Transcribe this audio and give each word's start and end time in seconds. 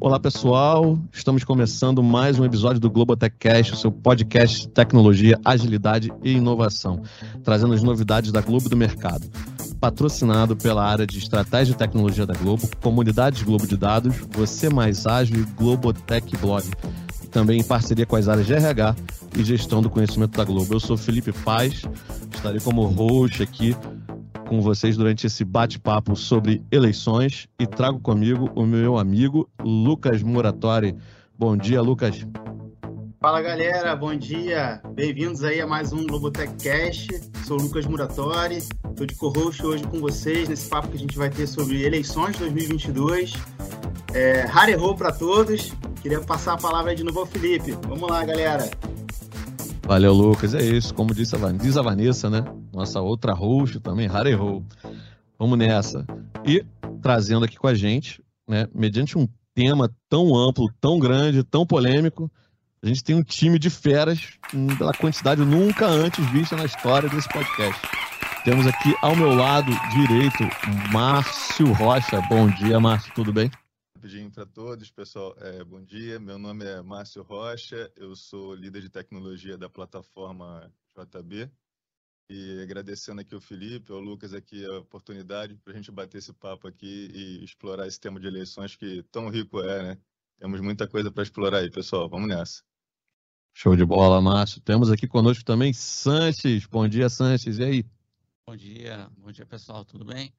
Olá 0.00 0.20
pessoal, 0.20 0.96
estamos 1.12 1.42
começando 1.42 2.04
mais 2.04 2.38
um 2.38 2.44
episódio 2.44 2.80
do 2.80 2.88
Globotech 2.88 3.34
Cast, 3.36 3.72
o 3.72 3.76
seu 3.76 3.90
podcast 3.90 4.60
de 4.60 4.68
tecnologia, 4.68 5.36
agilidade 5.44 6.12
e 6.22 6.34
inovação, 6.34 7.02
trazendo 7.42 7.74
as 7.74 7.82
novidades 7.82 8.30
da 8.30 8.40
Globo 8.40 8.68
do 8.68 8.76
mercado. 8.76 9.28
Patrocinado 9.80 10.56
pela 10.56 10.84
área 10.84 11.04
de 11.04 11.18
estratégia 11.18 11.72
e 11.72 11.76
tecnologia 11.76 12.24
da 12.24 12.34
Globo, 12.34 12.70
Comunidades 12.80 13.42
Globo 13.42 13.66
de 13.66 13.76
Dados, 13.76 14.14
Você 14.30 14.70
Mais 14.70 15.04
Ágil 15.04 15.40
e 15.40 15.42
Globotech 15.60 16.36
Blog. 16.36 16.64
Também 17.32 17.58
em 17.58 17.64
parceria 17.64 18.06
com 18.06 18.14
as 18.14 18.28
áreas 18.28 18.46
de 18.46 18.54
RH 18.54 18.94
e 19.36 19.42
gestão 19.42 19.82
do 19.82 19.90
conhecimento 19.90 20.36
da 20.36 20.44
Globo. 20.44 20.74
Eu 20.74 20.80
sou 20.80 20.96
Felipe 20.96 21.32
Paz, 21.32 21.82
estarei 22.32 22.60
como 22.60 22.86
host 22.86 23.42
aqui 23.42 23.76
com 24.48 24.62
vocês 24.62 24.96
durante 24.96 25.26
esse 25.26 25.44
bate-papo 25.44 26.16
sobre 26.16 26.62
eleições 26.72 27.46
e 27.60 27.66
trago 27.66 28.00
comigo 28.00 28.50
o 28.54 28.64
meu 28.64 28.98
amigo 28.98 29.48
Lucas 29.62 30.22
Muratori. 30.22 30.96
Bom 31.38 31.54
dia, 31.54 31.82
Lucas. 31.82 32.26
Fala 33.20 33.42
galera, 33.42 33.94
bom 33.94 34.16
dia. 34.16 34.80
Bem-vindos 34.94 35.44
aí 35.44 35.60
a 35.60 35.66
mais 35.66 35.92
um 35.92 36.06
Globotech 36.06 36.54
Cast. 36.62 37.08
Sou 37.46 37.58
o 37.58 37.62
Lucas 37.62 37.84
Muratori, 37.84 38.56
estou 38.56 39.06
de 39.06 39.14
co-host 39.16 39.64
hoje 39.66 39.84
com 39.84 40.00
vocês 40.00 40.48
nesse 40.48 40.68
papo 40.68 40.88
que 40.88 40.96
a 40.96 41.00
gente 41.00 41.18
vai 41.18 41.28
ter 41.28 41.46
sobre 41.46 41.82
eleições 41.82 42.38
2022. 42.38 43.34
É, 44.14 44.44
Harerô 44.50 44.94
para 44.94 45.12
todos. 45.12 45.74
Queria 46.00 46.20
passar 46.20 46.54
a 46.54 46.56
palavra 46.56 46.94
de 46.94 47.04
novo 47.04 47.20
ao 47.20 47.26
Felipe. 47.26 47.76
Vamos 47.86 48.08
lá, 48.08 48.24
galera. 48.24 48.70
Valeu, 49.88 50.12
Lucas. 50.12 50.54
É 50.54 50.62
isso. 50.62 50.94
Como 50.94 51.14
disse 51.14 51.34
a, 51.34 51.52
diz 51.52 51.76
a 51.76 51.82
Vanessa, 51.82 52.30
né? 52.30 52.44
Nossa 52.78 53.00
outra 53.00 53.32
host 53.32 53.80
também, 53.80 54.06
Harry 54.06 54.36
Ho. 54.36 54.64
Vamos 55.36 55.58
nessa. 55.58 56.06
E 56.46 56.64
trazendo 57.02 57.44
aqui 57.44 57.56
com 57.56 57.66
a 57.66 57.74
gente, 57.74 58.22
né? 58.46 58.68
Mediante 58.72 59.18
um 59.18 59.26
tema 59.52 59.92
tão 60.08 60.36
amplo, 60.36 60.72
tão 60.80 60.96
grande, 60.96 61.42
tão 61.42 61.66
polêmico, 61.66 62.30
a 62.80 62.86
gente 62.86 63.02
tem 63.02 63.16
um 63.16 63.22
time 63.24 63.58
de 63.58 63.68
feras 63.68 64.38
pela 64.78 64.94
quantidade 64.94 65.44
nunca 65.44 65.88
antes 65.88 66.24
vista 66.30 66.54
na 66.54 66.66
história 66.66 67.08
desse 67.08 67.28
podcast. 67.28 67.82
Temos 68.44 68.64
aqui 68.64 68.94
ao 69.02 69.16
meu 69.16 69.34
lado 69.34 69.72
direito 69.90 70.44
Márcio 70.92 71.72
Rocha. 71.72 72.20
Bom 72.28 72.46
dia, 72.48 72.78
Márcio. 72.78 73.12
Tudo 73.12 73.32
bem? 73.32 73.50
Rapidinho 73.96 74.30
para 74.30 74.46
todos, 74.46 74.88
pessoal. 74.92 75.34
É, 75.40 75.64
bom 75.64 75.82
dia, 75.82 76.20
meu 76.20 76.38
nome 76.38 76.64
é 76.64 76.80
Márcio 76.80 77.24
Rocha, 77.24 77.90
eu 77.96 78.14
sou 78.14 78.54
líder 78.54 78.82
de 78.82 78.88
tecnologia 78.88 79.58
da 79.58 79.68
plataforma 79.68 80.72
JB. 80.96 81.50
E 82.30 82.60
agradecendo 82.60 83.22
aqui 83.22 83.34
o 83.34 83.40
Felipe, 83.40 83.90
o 83.90 83.98
Lucas 83.98 84.34
aqui 84.34 84.62
a 84.66 84.80
oportunidade 84.80 85.56
para 85.56 85.72
a 85.72 85.76
gente 85.76 85.90
bater 85.90 86.18
esse 86.18 86.32
papo 86.34 86.68
aqui 86.68 87.10
e 87.14 87.42
explorar 87.42 87.86
esse 87.86 87.98
tema 87.98 88.20
de 88.20 88.26
eleições 88.26 88.76
que 88.76 89.02
tão 89.04 89.30
rico 89.30 89.60
é, 89.62 89.82
né? 89.82 89.98
Temos 90.38 90.60
muita 90.60 90.86
coisa 90.86 91.10
para 91.10 91.22
explorar 91.22 91.58
aí, 91.60 91.70
pessoal. 91.70 92.06
Vamos 92.06 92.28
nessa. 92.28 92.62
Show 93.54 93.74
de 93.74 93.84
bola, 93.84 94.20
Márcio. 94.20 94.60
Temos 94.60 94.90
aqui 94.90 95.08
conosco 95.08 95.42
também 95.42 95.72
Sanches. 95.72 96.66
Bom 96.66 96.86
dia, 96.86 97.08
Sanches. 97.08 97.58
E 97.58 97.64
aí? 97.64 97.84
Bom 98.46 98.54
dia, 98.54 99.10
bom 99.16 99.32
dia, 99.32 99.46
pessoal. 99.46 99.82
Tudo 99.84 100.04
bem? 100.04 100.30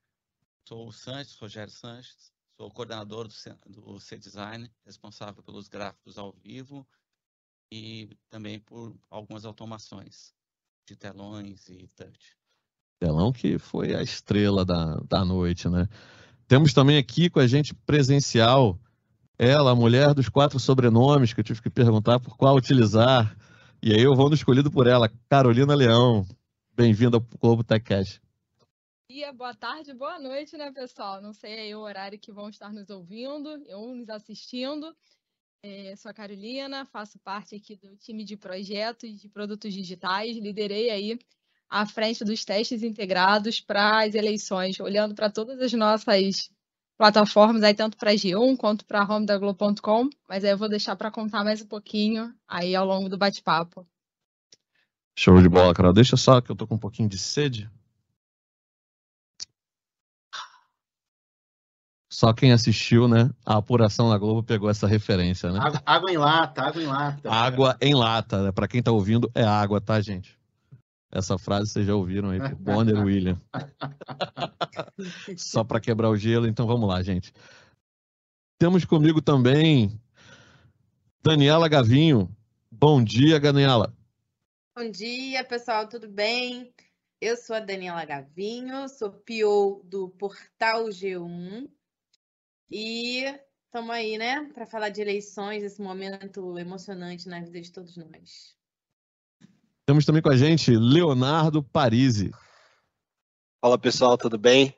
Sou 0.68 0.88
o 0.88 0.92
Sanches, 0.92 1.36
Rogério 1.38 1.74
Sanches. 1.74 2.32
Sou 2.56 2.70
coordenador 2.70 3.28
do 3.66 4.00
C-Design, 4.00 4.72
responsável 4.86 5.42
pelos 5.42 5.68
gráficos 5.68 6.20
ao 6.20 6.34
vivo 6.34 6.88
e 7.72 8.16
também 8.30 8.60
por 8.60 8.96
algumas 9.10 9.44
automações 9.44 10.38
de 10.90 10.96
telões 10.96 11.70
e 11.70 11.88
touch. 11.96 12.36
Telão 13.00 13.32
que 13.32 13.60
foi 13.60 13.96
a 13.96 14.02
estrela 14.02 14.66
da, 14.66 14.96
da 15.08 15.24
noite, 15.24 15.70
né? 15.70 15.88
Temos 16.48 16.74
também 16.74 16.98
aqui 16.98 17.30
com 17.30 17.40
a 17.40 17.48
gente 17.48 17.74
presencial 17.74 18.78
ela, 19.38 19.72
a 19.72 19.76
mulher 19.76 20.14
dos 20.14 20.28
quatro 20.28 20.60
sobrenomes, 20.60 21.32
que 21.32 21.40
eu 21.40 21.44
tive 21.44 21.62
que 21.62 21.70
perguntar 21.70 22.20
por 22.20 22.36
qual 22.36 22.56
utilizar. 22.56 23.38
E 23.82 23.94
aí 23.94 24.02
eu 24.02 24.16
vou 24.16 24.28
no 24.28 24.36
escolhido 24.36 24.70
por 24.70 24.88
ela, 24.88 25.10
Carolina 25.30 25.76
Leão. 25.76 26.26
Bem-vinda 26.76 27.18
ao 27.18 27.26
Globo 27.40 27.64
Tech 27.64 27.86
Cash 27.86 28.20
dia, 29.20 29.34
boa 29.34 29.54
tarde, 29.54 29.94
boa 29.94 30.18
noite, 30.18 30.56
né, 30.56 30.72
pessoal? 30.72 31.22
Não 31.22 31.34
sei 31.34 31.60
aí 31.60 31.76
o 31.76 31.80
horário 31.80 32.18
que 32.18 32.32
vão 32.32 32.48
estar 32.48 32.72
nos 32.72 32.90
ouvindo 32.90 33.50
ou 33.76 33.94
nos 33.94 34.08
assistindo. 34.08 34.96
É, 35.62 35.94
sou 35.98 36.10
a 36.10 36.14
Carolina, 36.14 36.86
faço 36.86 37.20
parte 37.20 37.54
aqui 37.54 37.76
do 37.76 37.94
time 37.98 38.24
de 38.24 38.38
projetos 38.38 39.20
de 39.20 39.28
produtos 39.28 39.74
digitais, 39.74 40.38
liderei 40.38 40.90
aí 40.90 41.20
à 41.70 41.86
frente 41.86 42.24
dos 42.24 42.46
testes 42.46 42.82
integrados 42.82 43.60
para 43.60 44.06
as 44.06 44.16
eleições, 44.16 44.80
olhando 44.80 45.14
para 45.14 45.30
todas 45.30 45.60
as 45.60 45.74
nossas 45.74 46.50
plataformas, 46.98 47.62
aí 47.62 47.74
tanto 47.74 47.98
para 47.98 48.14
G1 48.14 48.56
quanto 48.56 48.86
para 48.86 49.02
a 49.02 49.04
home 49.04 49.26
da 49.26 49.38
Globo.com, 49.38 50.10
mas 50.30 50.46
aí 50.46 50.52
eu 50.52 50.58
vou 50.58 50.70
deixar 50.70 50.96
para 50.96 51.12
contar 51.12 51.44
mais 51.44 51.62
um 51.62 51.68
pouquinho 51.68 52.34
aí 52.48 52.74
ao 52.74 52.86
longo 52.86 53.10
do 53.10 53.18
bate-papo. 53.18 53.86
Show 55.14 55.42
de 55.42 55.50
bola, 55.50 55.74
Carol. 55.74 55.92
Deixa 55.92 56.16
só 56.16 56.40
que 56.40 56.50
eu 56.50 56.56
tô 56.56 56.66
com 56.66 56.76
um 56.76 56.80
pouquinho 56.80 57.10
de 57.10 57.18
sede. 57.18 57.70
Só 62.20 62.34
quem 62.34 62.52
assistiu, 62.52 63.08
né? 63.08 63.30
A 63.46 63.56
apuração 63.56 64.10
na 64.10 64.18
Globo 64.18 64.44
pegou 64.44 64.70
essa 64.70 64.86
referência, 64.86 65.54
né? 65.54 65.60
Água, 65.62 65.82
água 65.86 66.12
em 66.12 66.18
lata, 66.18 66.62
água 66.64 66.82
em 66.82 66.86
lata. 66.86 67.32
Água 67.32 67.78
em 67.80 67.96
lata. 67.96 68.44
Né? 68.44 68.52
Para 68.52 68.68
quem 68.68 68.84
tá 68.84 68.92
ouvindo, 68.92 69.32
é 69.34 69.42
água, 69.42 69.80
tá, 69.80 70.02
gente? 70.02 70.38
Essa 71.10 71.38
frase 71.38 71.72
vocês 71.72 71.88
já 71.88 71.96
ouviram 71.96 72.32
aí 72.32 72.40
Bonner 72.60 73.02
William. 73.02 73.40
Só 75.38 75.64
para 75.64 75.80
quebrar 75.80 76.10
o 76.10 76.18
gelo, 76.18 76.46
então 76.46 76.68
vamos 76.68 76.90
lá, 76.90 77.02
gente. 77.02 77.32
Temos 78.58 78.84
comigo 78.84 79.22
também 79.22 79.98
Daniela 81.24 81.70
Gavinho. 81.70 82.30
Bom 82.70 83.02
dia, 83.02 83.40
Daniela. 83.40 83.96
Bom 84.78 84.92
dia, 84.92 85.46
pessoal, 85.46 85.88
tudo 85.88 86.10
bem? 86.10 86.74
Eu 87.22 87.38
sou 87.38 87.56
a 87.56 87.62
Daniela 87.62 88.04
Gavinho, 88.04 88.90
sou 88.90 89.10
PO 89.10 89.86
do 89.86 90.10
Portal 90.10 90.88
G1 90.88 91.79
e 92.72 93.26
estamos 93.66 93.90
aí, 93.92 94.18
né, 94.18 94.50
para 94.54 94.66
falar 94.66 94.90
de 94.90 95.02
eleições, 95.02 95.64
esse 95.64 95.82
momento 95.82 96.58
emocionante 96.58 97.28
na 97.28 97.40
vida 97.40 97.62
de 97.62 97.72
todos 97.72 97.96
nós. 97.98 98.56
Temos 99.86 100.06
também 100.06 100.22
com 100.22 100.30
a 100.30 100.38
gente 100.38 100.72
Leonardo 100.76 101.64
Parisi. 101.64 102.32
Fala 103.60 103.78
pessoal, 103.78 104.18
tudo 104.18 104.38
bem? 104.38 104.76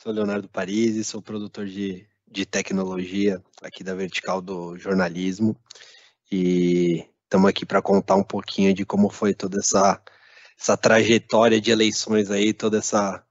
Sou 0.00 0.12
Leonardo 0.12 0.48
Parisi, 0.48 1.04
sou 1.04 1.20
produtor 1.20 1.66
de, 1.66 2.08
de 2.26 2.46
tecnologia 2.46 3.42
aqui 3.62 3.82
da 3.82 3.94
Vertical 3.94 4.40
do 4.40 4.76
Jornalismo 4.76 5.56
e 6.30 7.04
estamos 7.22 7.48
aqui 7.48 7.66
para 7.66 7.82
contar 7.82 8.16
um 8.16 8.24
pouquinho 8.24 8.72
de 8.72 8.84
como 8.84 9.10
foi 9.10 9.34
toda 9.34 9.58
essa, 9.58 10.00
essa 10.58 10.76
trajetória 10.76 11.60
de 11.60 11.70
eleições 11.70 12.30
aí, 12.30 12.52
toda 12.52 12.78
essa 12.78 13.24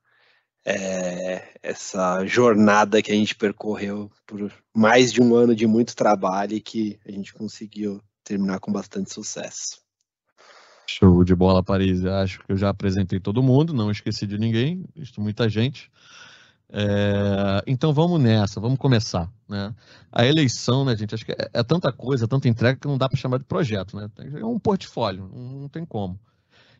é, 0.66 1.58
essa 1.62 2.26
jornada 2.26 3.02
que 3.02 3.12
a 3.12 3.16
gente 3.16 3.36
percorreu 3.36 4.10
por 4.26 4.52
mais 4.74 5.12
de 5.12 5.22
um 5.22 5.36
ano 5.36 5.56
de 5.56 5.68
muito 5.68 5.96
trabalho 5.96 6.56
e 6.56 6.62
que 6.62 7.00
a 7.06 7.12
gente 7.12 7.34
conseguiu 7.34 8.02
terminar 8.24 8.60
com 8.60 8.72
bastante 8.72 9.14
sucesso. 9.14 9.82
Show 10.88 11.24
de 11.24 11.36
bola, 11.36 11.64
Paris. 11.64 12.06
Acho 12.06 12.40
que 12.40 12.52
eu 12.52 12.58
já 12.58 12.70
apresentei 12.70 13.20
todo 13.20 13.44
mundo, 13.44 13.74
não 13.74 13.92
esqueci 13.92 14.26
de 14.26 14.38
ninguém, 14.38 14.86
visto 14.96 15.20
muita 15.20 15.50
gente. 15.50 15.92
É, 16.70 17.64
então 17.68 17.94
vamos 17.94 18.20
nessa, 18.22 18.60
vamos 18.60 18.80
começar. 18.80 19.32
Né? 19.48 19.74
A 20.12 20.26
eleição, 20.26 20.84
né, 20.84 20.96
gente? 20.96 21.14
Acho 21.14 21.26
que 21.26 21.32
é, 21.32 21.50
é 21.54 21.64
tanta 21.64 21.92
coisa, 21.92 22.28
tanta 22.28 22.48
entrega 22.48 22.80
que 22.80 22.88
não 22.88 22.98
dá 22.98 23.08
para 23.08 23.18
chamar 23.18 23.38
de 23.38 23.46
projeto, 23.46 23.96
né? 23.96 24.10
É 24.40 24.46
um 24.46 24.60
portfólio, 24.60 25.30
não 25.34 25.70
tem 25.70 25.86
como. 25.86 26.20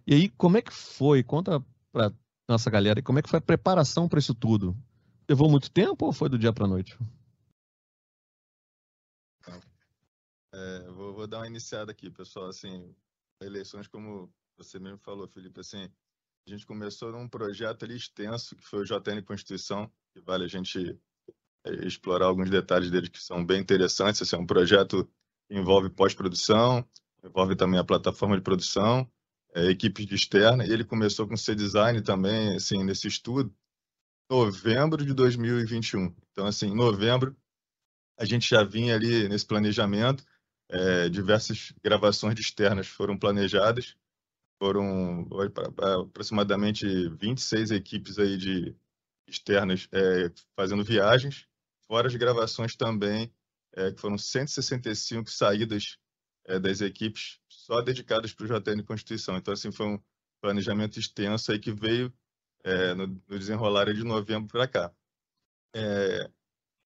E 0.06 0.14
aí, 0.14 0.30
como 0.30 0.58
é 0.58 0.62
que 0.62 0.74
foi? 0.74 1.24
Conta 1.24 1.64
para 1.92 2.12
nossa 2.54 2.70
galera. 2.70 3.00
E 3.00 3.04
como 3.04 3.20
é 3.20 3.22
que 3.22 3.30
foi 3.30 3.40
a 3.40 3.42
preparação 3.42 4.08
para 4.08 4.20
isso 4.20 4.34
tudo? 4.34 4.76
Levou 5.28 5.50
muito 5.50 5.72
tempo 5.72 6.06
ou 6.06 6.14
foi 6.14 6.30
do 6.30 6.38
dia 6.38 6.54
para 6.54 6.66
a 6.66 6.68
noite? 6.68 6.98
É, 10.54 10.92
vou, 10.92 11.14
vou, 11.14 11.28
dar 11.28 11.40
uma 11.40 11.48
iniciada 11.48 11.92
aqui, 11.92 12.10
pessoal. 12.10 12.48
Assim, 12.48 12.96
eleições, 13.42 13.88
como 13.88 14.32
você 14.56 14.80
mesmo 14.80 15.00
falou, 15.00 15.28
Felipe, 15.28 15.60
assim, 15.60 15.90
a 16.48 16.50
gente 16.50 16.66
começou 16.66 17.12
num 17.12 17.28
projeto 17.28 17.86
ali 17.86 17.96
extenso, 17.96 18.56
que 18.56 18.64
foi 18.64 18.82
o 18.82 18.86
JN 18.86 19.24
Constituição, 19.26 19.92
que 20.14 20.22
vale 20.22 20.46
a 20.46 20.48
gente 20.48 21.00
é, 21.66 21.88
explorar 21.88 22.28
alguns 22.28 22.50
detalhes 22.50 22.92
dele 22.92 23.10
que 23.10 23.22
são 23.22 23.44
bem 23.44 23.62
interessantes. 23.62 24.22
Assim, 24.22 24.36
é 24.36 24.40
um 24.40 24.46
projeto 24.46 25.10
que 25.48 25.58
envolve 25.58 25.90
pós-produção, 25.90 26.88
envolve 27.24 27.56
também 27.56 27.80
a 27.80 27.84
plataforma 27.84 28.36
de 28.36 28.44
produção, 28.44 29.10
é, 29.54 29.70
equipes 29.70 30.06
de 30.06 30.16
externa, 30.16 30.66
e 30.66 30.72
ele 30.72 30.84
começou 30.84 31.28
com 31.28 31.38
C-Design 31.38 32.02
também, 32.02 32.56
assim, 32.56 32.84
nesse 32.84 33.08
estudo, 33.08 33.54
novembro 34.30 35.06
de 35.06 35.14
2021. 35.14 36.16
Então, 36.32 36.46
assim, 36.48 36.68
em 36.68 36.76
novembro, 36.76 37.36
a 38.18 38.26
gente 38.26 38.50
já 38.50 38.64
vinha 38.64 38.96
ali 38.96 39.28
nesse 39.28 39.46
planejamento, 39.46 40.24
é, 40.70 41.10
diversas 41.10 41.74
gravações 41.84 42.40
externas 42.40 42.88
foram 42.88 43.18
planejadas, 43.18 43.96
foram 44.60 45.28
aproximadamente 46.02 47.10
26 47.10 47.72
equipes 47.72 48.18
aí 48.18 48.38
de 48.38 48.76
externas 49.28 49.88
é, 49.92 50.32
fazendo 50.56 50.84
viagens, 50.84 51.48
fora 51.86 52.08
as 52.08 52.16
gravações 52.16 52.76
também 52.76 53.32
é, 53.76 53.92
que 53.92 54.00
foram 54.00 54.18
165 54.18 55.30
saídas 55.30 55.98
é, 56.46 56.60
das 56.60 56.82
equipes 56.82 57.40
só 57.64 57.82
dedicadas 57.82 58.34
para 58.34 58.46
o 58.46 58.48
JN 58.48 58.84
Constituição. 58.84 59.38
Então, 59.38 59.54
assim, 59.54 59.72
foi 59.72 59.86
um 59.86 60.00
planejamento 60.42 61.00
extenso 61.00 61.52
aí 61.52 61.60
que 61.60 61.72
veio 61.72 62.14
é, 62.64 62.94
no, 62.94 63.08
no, 63.08 63.40
desenrolar 63.40 63.86
de 63.94 64.04
novembro 64.04 64.50
para 64.50 64.68
cá. 64.68 64.94
É, 65.74 66.30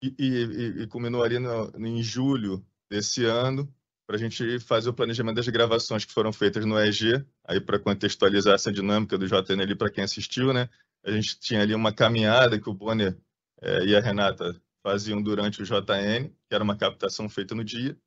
e, 0.02 0.16
e, 0.20 0.84
e, 0.84 0.88
culminou 0.88 1.24
ali 1.24 1.40
no, 1.40 1.72
em 1.76 2.02
julho 2.04 2.66
desse 2.90 3.26
ano, 3.26 3.74
para 4.08 4.16
a 4.16 4.20
gente 4.20 4.60
fazer 4.60 4.90
o 4.90 4.94
planejamento 4.94 5.36
das 5.36 5.48
gravações 5.48 6.06
que 6.06 6.14
foram 6.14 6.32
feitas 6.32 6.66
no 6.66 6.80
EG, 6.80 7.26
aí 7.46 7.60
para 7.60 7.80
contextualizar 7.80 8.54
essa 8.54 8.72
dinâmica 8.72 9.18
do 9.18 9.28
JN 9.28 9.62
ali 9.62 9.76
para 9.76 9.92
quem 9.92 10.04
assistiu, 10.04 10.54
né? 10.54 10.70
A 11.04 11.12
gente 11.12 11.40
tinha 11.40 11.62
ali 11.62 11.74
uma 11.74 11.94
caminhada 11.94 12.60
que 12.60 12.70
o 12.70 12.74
Bonner 12.74 13.18
é, 13.62 13.86
e 13.86 13.96
a 13.96 14.00
Renata 14.00 14.60
faziam 14.84 15.22
durante 15.22 15.62
o 15.62 15.66
JN, 15.66 16.30
que 16.30 16.56
era 16.56 16.64
uma 16.64 16.78
captação 16.78 17.28
feita 17.28 17.54
no 17.54 17.64
dia, 17.64 17.98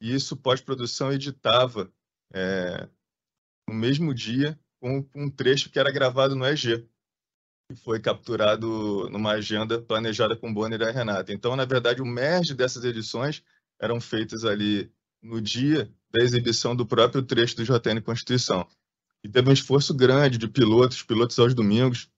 e 0.00 0.14
isso 0.14 0.36
pós-produção 0.36 1.12
editava 1.12 1.92
é, 2.32 2.88
no 3.68 3.74
mesmo 3.74 4.14
dia 4.14 4.58
com 4.80 5.06
um 5.14 5.30
trecho 5.30 5.70
que 5.70 5.78
era 5.78 5.92
gravado 5.92 6.34
no 6.34 6.46
EG, 6.46 6.88
que 7.68 7.76
foi 7.76 8.00
capturado 8.00 9.08
numa 9.10 9.32
agenda 9.32 9.80
planejada 9.80 10.34
com 10.34 10.52
Bonner 10.52 10.80
e 10.80 10.90
Renata. 10.90 11.32
Então, 11.32 11.54
na 11.54 11.64
verdade, 11.64 12.02
o 12.02 12.06
merge 12.06 12.54
dessas 12.54 12.84
edições 12.84 13.44
eram 13.80 14.00
feitas 14.00 14.44
ali 14.44 14.90
no 15.22 15.40
dia 15.40 15.92
da 16.10 16.24
exibição 16.24 16.74
do 16.74 16.86
próprio 16.86 17.22
trecho 17.22 17.56
do 17.56 17.64
JN 17.64 18.00
Constituição. 18.02 18.66
E 19.22 19.28
teve 19.28 19.50
um 19.50 19.52
esforço 19.52 19.94
grande 19.94 20.38
de 20.38 20.48
pilotos, 20.48 21.02
pilotos 21.02 21.38
aos 21.38 21.54
domingos. 21.54 22.10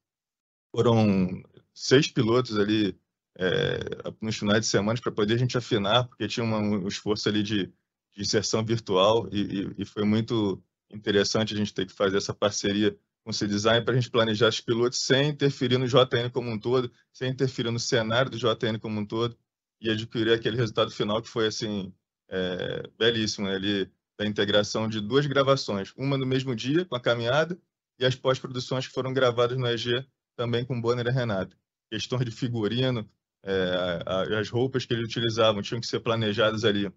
Foram 0.74 1.42
seis 1.74 2.08
pilotos 2.08 2.58
ali 2.58 2.98
é, 3.36 3.78
nos 4.20 4.36
finais 4.36 4.60
de 4.60 4.66
semana 4.66 4.98
para 5.00 5.12
poder 5.12 5.34
a 5.34 5.38
gente 5.38 5.58
afinar, 5.58 6.04
porque 6.04 6.28
tinha 6.28 6.44
uma, 6.44 6.58
um 6.58 6.86
esforço 6.86 7.28
ali 7.28 7.42
de, 7.42 7.72
de 8.14 8.22
inserção 8.22 8.64
virtual 8.64 9.28
e, 9.32 9.40
e, 9.40 9.74
e, 9.78 9.84
foi 9.84 10.04
muito 10.04 10.62
interessante 10.90 11.54
a 11.54 11.56
gente 11.56 11.72
ter 11.72 11.86
que 11.86 11.92
fazer 11.92 12.18
essa 12.18 12.34
parceria 12.34 12.96
com 13.24 13.30
o 13.30 13.32
C-Design 13.32 13.84
para 13.84 13.94
a 13.94 13.96
gente 13.96 14.10
planejar 14.10 14.48
os 14.48 14.60
pilotos 14.60 14.98
sem 14.98 15.30
interferir 15.30 15.78
no 15.78 15.86
JN 15.86 16.28
como 16.32 16.50
um 16.50 16.58
todo, 16.58 16.92
sem 17.12 17.30
interferir 17.30 17.70
no 17.70 17.78
cenário 17.78 18.30
do 18.30 18.38
JN 18.38 18.78
como 18.80 19.00
um 19.00 19.06
todo 19.06 19.36
e 19.80 19.90
adquirir 19.90 20.32
aquele 20.32 20.56
resultado 20.56 20.90
final 20.90 21.22
que 21.22 21.28
foi 21.28 21.46
assim 21.46 21.92
é, 22.28 22.88
belíssimo, 22.98 23.46
né? 23.46 23.54
ali 23.54 23.90
da 24.18 24.26
integração 24.26 24.88
de 24.88 25.00
duas 25.00 25.26
gravações, 25.26 25.92
uma 25.96 26.16
no 26.18 26.26
mesmo 26.26 26.54
dia 26.54 26.84
com 26.84 26.94
a 26.94 27.00
caminhada 27.00 27.58
e 27.98 28.04
as 28.04 28.14
pós-produções 28.14 28.86
que 28.86 28.92
foram 28.92 29.12
gravadas 29.12 29.56
no 29.56 29.66
EG 29.66 30.06
também 30.36 30.64
com 30.64 30.80
Bonner 30.80 31.06
e 31.06 31.10
Renata. 31.10 31.56
Questões 31.90 32.24
de 32.24 32.30
figurino, 32.30 33.08
é, 33.44 34.38
as 34.38 34.48
roupas 34.48 34.86
que 34.86 34.94
eles 34.94 35.08
utilizavam 35.08 35.62
tinham 35.62 35.80
que 35.80 35.86
ser 35.86 36.00
planejadas 36.00 36.64
ali. 36.64 36.90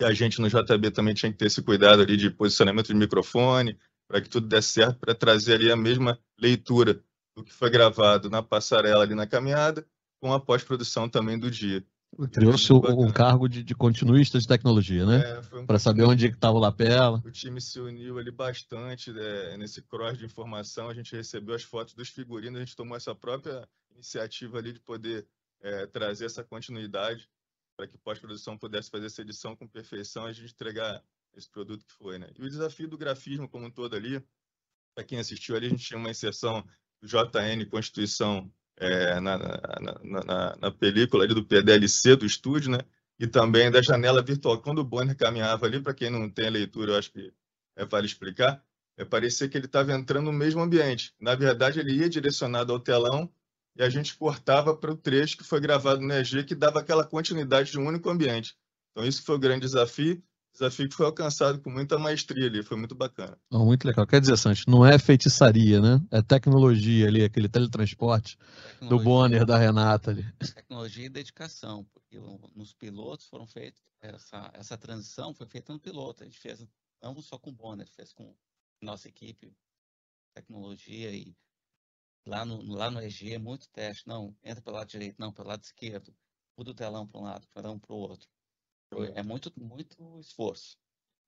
E 0.00 0.04
a 0.04 0.12
gente 0.12 0.40
no 0.40 0.48
JB 0.48 0.90
também 0.90 1.14
tinha 1.14 1.30
que 1.30 1.38
ter 1.38 1.46
esse 1.46 1.62
cuidado 1.62 2.02
ali 2.02 2.16
de 2.16 2.30
posicionamento 2.30 2.88
de 2.88 2.94
microfone, 2.94 3.78
para 4.08 4.20
que 4.20 4.28
tudo 4.28 4.46
desse 4.46 4.68
certo, 4.68 4.98
para 4.98 5.14
trazer 5.14 5.54
ali 5.54 5.70
a 5.70 5.76
mesma 5.76 6.18
leitura 6.38 7.02
do 7.36 7.44
que 7.44 7.52
foi 7.52 7.70
gravado 7.70 8.28
na 8.28 8.42
passarela 8.42 9.02
ali 9.02 9.14
na 9.14 9.26
caminhada, 9.26 9.86
com 10.20 10.32
a 10.32 10.40
pós-produção 10.40 11.08
também 11.08 11.38
do 11.38 11.50
dia. 11.50 11.84
Criou-se 12.32 12.72
um 12.72 13.10
cargo 13.10 13.48
de, 13.48 13.62
de, 13.64 13.74
continuista 13.74 14.38
de 14.38 14.46
tecnologia, 14.46 15.04
né? 15.04 15.20
É, 15.20 15.56
um 15.56 15.66
para 15.66 15.80
saber 15.80 16.04
onde 16.04 16.26
estava 16.26 16.56
o 16.56 16.60
lapela. 16.60 17.20
O 17.24 17.30
time 17.30 17.60
se 17.60 17.80
uniu 17.80 18.18
ali 18.18 18.30
bastante 18.30 19.12
né, 19.12 19.56
nesse 19.56 19.82
cross 19.82 20.16
de 20.16 20.24
informação. 20.24 20.88
A 20.88 20.94
gente 20.94 21.14
recebeu 21.16 21.54
as 21.54 21.64
fotos 21.64 21.94
dos 21.94 22.08
figurinos, 22.08 22.56
a 22.56 22.64
gente 22.64 22.76
tomou 22.76 22.96
essa 22.96 23.14
própria 23.14 23.68
iniciativa 23.92 24.58
ali 24.58 24.72
de 24.72 24.80
poder 24.80 25.26
é, 25.60 25.86
trazer 25.86 26.26
essa 26.26 26.44
continuidade 26.44 27.28
para 27.76 27.86
que 27.86 27.98
pós-produção 27.98 28.56
pudesse 28.56 28.90
fazer 28.90 29.06
essa 29.06 29.22
edição 29.22 29.56
com 29.56 29.66
perfeição 29.66 30.26
e 30.26 30.30
a 30.30 30.32
gente 30.32 30.52
entregar 30.52 31.02
esse 31.36 31.50
produto 31.50 31.84
que 31.84 31.92
foi, 31.92 32.18
né? 32.18 32.30
E 32.38 32.42
o 32.42 32.48
desafio 32.48 32.88
do 32.88 32.98
grafismo 32.98 33.48
como 33.48 33.66
um 33.66 33.70
todo 33.70 33.96
ali, 33.96 34.22
para 34.94 35.04
quem 35.04 35.18
assistiu 35.18 35.56
ali, 35.56 35.66
a 35.66 35.70
gente 35.70 35.84
tinha 35.84 35.98
uma 35.98 36.10
inserção 36.10 36.64
do 37.00 37.08
JN 37.08 37.68
Constituição 37.68 38.50
é, 38.76 39.20
na, 39.20 39.38
na, 39.38 40.24
na, 40.24 40.56
na, 40.56 40.70
película 40.70 41.24
ali 41.24 41.34
do 41.34 41.44
PDLC 41.44 42.16
do 42.16 42.26
estúdio, 42.26 42.70
né? 42.70 42.78
E 43.18 43.26
também 43.26 43.70
da 43.70 43.80
janela 43.80 44.22
virtual. 44.22 44.60
Quando 44.60 44.78
o 44.78 44.84
Bonner 44.84 45.16
caminhava 45.16 45.66
ali, 45.66 45.80
para 45.80 45.94
quem 45.94 46.10
não 46.10 46.28
tem 46.28 46.48
a 46.48 46.50
leitura, 46.50 46.92
eu 46.92 46.98
acho 46.98 47.12
que 47.12 47.32
é, 47.76 47.84
vale 47.84 48.06
explicar, 48.06 48.64
é, 48.96 49.04
parecia 49.04 49.48
que 49.48 49.56
ele 49.56 49.66
estava 49.66 49.92
entrando 49.92 50.26
no 50.26 50.32
mesmo 50.32 50.60
ambiente. 50.60 51.14
Na 51.20 51.34
verdade, 51.34 51.80
ele 51.80 51.94
ia 51.94 52.08
direcionado 52.08 52.72
ao 52.72 52.80
telão 52.80 53.32
e 53.76 53.82
a 53.82 53.90
gente 53.90 54.16
cortava 54.16 54.76
para 54.76 54.92
o 54.92 54.96
trecho 54.96 55.36
que 55.36 55.44
foi 55.44 55.60
gravado 55.60 56.00
no 56.00 56.12
EG, 56.12 56.44
que 56.44 56.54
dava 56.54 56.80
aquela 56.80 57.04
continuidade 57.04 57.70
de 57.72 57.78
um 57.78 57.86
único 57.86 58.08
ambiente. 58.08 58.56
Então, 58.92 59.06
isso 59.06 59.22
foi 59.24 59.34
o 59.34 59.38
grande 59.38 59.62
desafio, 59.62 60.22
desafio 60.52 60.88
que 60.88 60.94
foi 60.94 61.06
alcançado 61.06 61.60
com 61.60 61.68
muita 61.68 61.98
maestria 61.98 62.46
ali, 62.46 62.62
foi 62.62 62.76
muito 62.76 62.94
bacana. 62.94 63.36
Oh, 63.50 63.64
muito 63.64 63.84
legal. 63.84 64.06
Quer 64.06 64.20
dizer, 64.20 64.36
Santos, 64.36 64.64
não 64.66 64.86
é 64.86 64.96
feitiçaria, 64.98 65.80
né? 65.80 66.00
É 66.12 66.22
tecnologia 66.22 67.08
ali, 67.08 67.24
aquele 67.24 67.48
teletransporte 67.48 68.38
tecnologia, 68.38 68.88
do 68.88 68.98
Bonner, 69.02 69.44
da 69.44 69.58
Renata 69.58 70.12
ali. 70.12 70.24
Tecnologia 70.54 71.06
e 71.06 71.08
dedicação, 71.08 71.84
porque 71.92 72.16
nos 72.54 72.72
pilotos 72.72 73.26
foram 73.26 73.46
feitos, 73.46 73.82
essa, 74.00 74.50
essa 74.54 74.78
transição 74.78 75.34
foi 75.34 75.46
feita 75.48 75.72
no 75.72 75.80
piloto, 75.80 76.22
a 76.22 76.26
gente 76.26 76.38
fez 76.38 76.64
não 77.02 77.20
só 77.20 77.36
com 77.36 77.50
o 77.50 77.52
Bonner, 77.52 77.88
fez 77.88 78.12
com 78.12 78.34
nossa 78.80 79.08
equipe, 79.08 79.52
tecnologia 80.32 81.10
e 81.10 81.34
Lá 82.26 82.44
no, 82.44 82.62
lá 82.74 82.90
no 82.90 83.02
EG 83.02 83.34
é 83.34 83.38
muito 83.38 83.68
teste. 83.68 84.06
Não, 84.06 84.34
entra 84.42 84.62
pelo 84.62 84.76
lado 84.76 84.88
direito, 84.88 85.16
não, 85.18 85.32
pelo 85.32 85.48
lado 85.48 85.62
esquerdo. 85.62 86.14
Muda 86.56 86.70
o 86.70 86.74
telão 86.74 87.06
para 87.06 87.20
um 87.20 87.24
lado, 87.24 87.46
para 87.52 87.70
um 87.70 87.78
para 87.78 87.92
o 87.92 87.98
outro. 87.98 88.28
É 89.14 89.22
muito, 89.22 89.52
muito 89.56 90.20
esforço. 90.20 90.78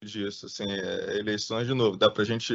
Disso, 0.03 0.47
assim, 0.47 0.71
é, 0.71 1.19
eleições 1.19 1.67
de 1.67 1.75
novo. 1.75 1.97
Dá 1.97 2.11
para 2.11 2.23
a 2.23 2.27
gente 2.27 2.55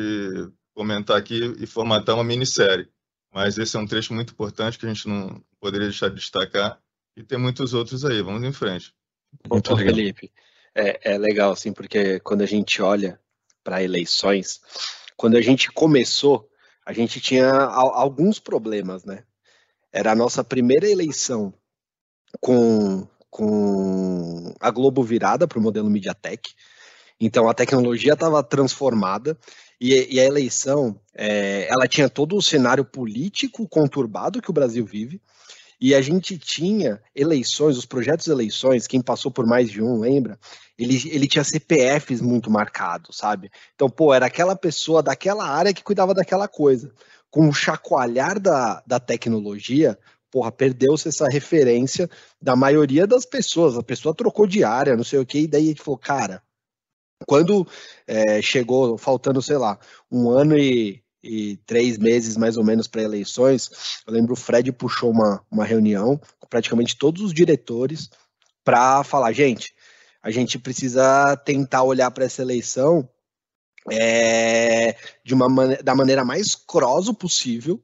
comentar 0.73 1.17
aqui 1.17 1.53
e 1.59 1.67
formatar 1.67 2.15
uma 2.15 2.23
minissérie. 2.23 2.89
Mas 3.31 3.57
esse 3.57 3.75
é 3.75 3.79
um 3.79 3.85
trecho 3.85 4.13
muito 4.13 4.33
importante 4.33 4.77
que 4.77 4.85
a 4.85 4.93
gente 4.93 5.07
não 5.07 5.43
poderia 5.59 5.88
deixar 5.88 6.09
de 6.09 6.15
destacar. 6.15 6.81
E 7.15 7.23
tem 7.23 7.38
muitos 7.38 7.73
outros 7.73 8.05
aí. 8.05 8.21
Vamos 8.21 8.43
em 8.43 8.53
frente. 8.53 8.93
Muito 9.49 9.73
legal. 9.73 9.95
Felipe, 9.95 10.31
é, 10.75 11.13
é 11.13 11.17
legal, 11.17 11.51
assim, 11.51 11.73
porque 11.73 12.19
quando 12.19 12.41
a 12.41 12.45
gente 12.45 12.81
olha 12.81 13.19
para 13.63 13.83
eleições, 13.83 14.61
quando 15.15 15.38
a 15.38 15.41
gente 15.41 15.71
começou, 15.71 16.50
a 16.91 16.93
gente 16.93 17.21
tinha 17.21 17.50
alguns 17.50 18.38
problemas, 18.38 19.05
né? 19.05 19.24
Era 19.93 20.12
a 20.12 20.15
nossa 20.15 20.43
primeira 20.43 20.89
eleição 20.89 21.53
com, 22.41 23.07
com 23.29 24.53
a 24.60 24.69
Globo 24.69 25.01
virada 25.01 25.48
para 25.48 25.57
o 25.57 25.62
modelo 25.62 25.89
MediaTek. 25.89 26.51
Então 27.17 27.48
a 27.48 27.53
tecnologia 27.53 28.12
estava 28.12 28.43
transformada 28.43 29.38
e, 29.79 30.15
e, 30.15 30.19
a 30.19 30.25
eleição 30.25 31.00
é, 31.15 31.65
ela 31.69 31.88
tinha 31.88 32.10
todo 32.10 32.36
o 32.36 32.41
cenário 32.41 32.83
político 32.83 33.65
conturbado 33.69 34.41
que 34.41 34.50
o 34.50 34.53
Brasil 34.53 34.86
vive. 34.86 35.21
E 35.81 35.95
a 35.95 36.01
gente 36.01 36.38
tinha 36.38 37.01
eleições, 37.15 37.75
os 37.75 37.88
projetos 37.88 38.25
de 38.25 38.31
eleições, 38.31 38.85
quem 38.85 39.01
passou 39.01 39.31
por 39.31 39.47
mais 39.47 39.67
de 39.67 39.81
um, 39.81 40.00
lembra? 40.00 40.39
Ele, 40.77 40.95
ele 41.09 41.27
tinha 41.27 41.43
CPFs 41.43 42.21
muito 42.21 42.51
marcados, 42.51 43.17
sabe? 43.17 43.50
Então, 43.73 43.89
pô, 43.89 44.13
era 44.13 44.27
aquela 44.27 44.55
pessoa 44.55 45.01
daquela 45.01 45.43
área 45.43 45.73
que 45.73 45.83
cuidava 45.83 46.13
daquela 46.13 46.47
coisa. 46.47 46.93
Com 47.31 47.50
o 47.50 47.53
chacoalhar 47.53 48.39
da, 48.39 48.83
da 48.85 49.00
tecnologia, 49.00 49.97
porra, 50.29 50.51
perdeu-se 50.51 51.07
essa 51.07 51.27
referência 51.27 52.07
da 52.39 52.55
maioria 52.55 53.07
das 53.07 53.25
pessoas. 53.25 53.75
A 53.75 53.81
pessoa 53.81 54.13
trocou 54.13 54.45
de 54.45 54.63
área, 54.63 54.95
não 54.95 55.03
sei 55.03 55.17
o 55.17 55.25
que, 55.25 55.39
e 55.39 55.47
daí 55.47 55.65
a 55.65 55.67
gente 55.69 55.81
falou, 55.81 55.97
cara, 55.97 56.43
quando 57.27 57.67
é, 58.05 58.39
chegou, 58.39 59.00
faltando, 59.00 59.41
sei 59.41 59.57
lá, 59.57 59.79
um 60.11 60.29
ano 60.29 60.55
e 60.55 61.01
e 61.23 61.57
três 61.65 61.97
meses 61.97 62.35
mais 62.35 62.57
ou 62.57 62.63
menos 62.63 62.87
para 62.87 63.03
eleições, 63.03 63.69
eu 64.07 64.13
lembro 64.13 64.33
o 64.33 64.37
Fred 64.37 64.71
puxou 64.71 65.11
uma, 65.11 65.43
uma 65.51 65.65
reunião 65.65 66.19
com 66.39 66.47
praticamente 66.47 66.97
todos 66.97 67.21
os 67.21 67.33
diretores 67.33 68.09
para 68.63 69.03
falar, 69.03 69.31
gente, 69.31 69.73
a 70.21 70.29
gente 70.31 70.59
precisa 70.59 71.35
tentar 71.37 71.83
olhar 71.83 72.11
para 72.11 72.25
essa 72.25 72.41
eleição 72.41 73.07
é, 73.89 74.95
de 75.23 75.33
uma 75.33 75.49
man 75.49 75.77
da 75.83 75.95
maneira 75.95 76.23
mais 76.23 76.55
croso 76.55 77.13
possível, 77.13 77.81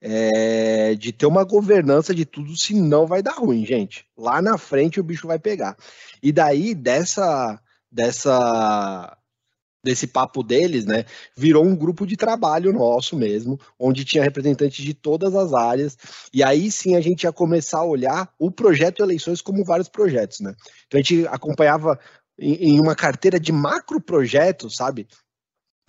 é, 0.00 0.94
de 0.94 1.12
ter 1.12 1.26
uma 1.26 1.44
governança 1.44 2.14
de 2.14 2.24
tudo, 2.24 2.56
senão 2.56 3.06
vai 3.06 3.22
dar 3.22 3.34
ruim, 3.34 3.64
gente. 3.64 4.04
Lá 4.16 4.42
na 4.42 4.58
frente 4.58 5.00
o 5.00 5.04
bicho 5.04 5.26
vai 5.26 5.38
pegar. 5.38 5.76
E 6.22 6.32
daí, 6.32 6.74
dessa, 6.74 7.60
dessa 7.90 9.16
desse 9.82 10.06
papo 10.06 10.42
deles, 10.42 10.84
né, 10.84 11.04
virou 11.36 11.64
um 11.64 11.74
grupo 11.74 12.06
de 12.06 12.16
trabalho 12.16 12.72
nosso 12.72 13.16
mesmo, 13.16 13.58
onde 13.78 14.04
tinha 14.04 14.22
representantes 14.22 14.84
de 14.84 14.94
todas 14.94 15.34
as 15.34 15.52
áreas, 15.52 15.96
e 16.32 16.42
aí 16.42 16.70
sim 16.70 16.94
a 16.94 17.00
gente 17.00 17.24
ia 17.24 17.32
começar 17.32 17.78
a 17.78 17.84
olhar 17.84 18.32
o 18.38 18.50
projeto 18.50 19.02
eleições 19.02 19.40
como 19.40 19.64
vários 19.64 19.88
projetos, 19.88 20.40
né. 20.40 20.54
Então 20.86 21.00
a 21.00 21.02
gente 21.02 21.26
acompanhava 21.26 21.98
em, 22.38 22.74
em 22.74 22.80
uma 22.80 22.94
carteira 22.94 23.40
de 23.40 23.52
macro 23.52 24.00
projetos, 24.00 24.76
sabe, 24.76 25.08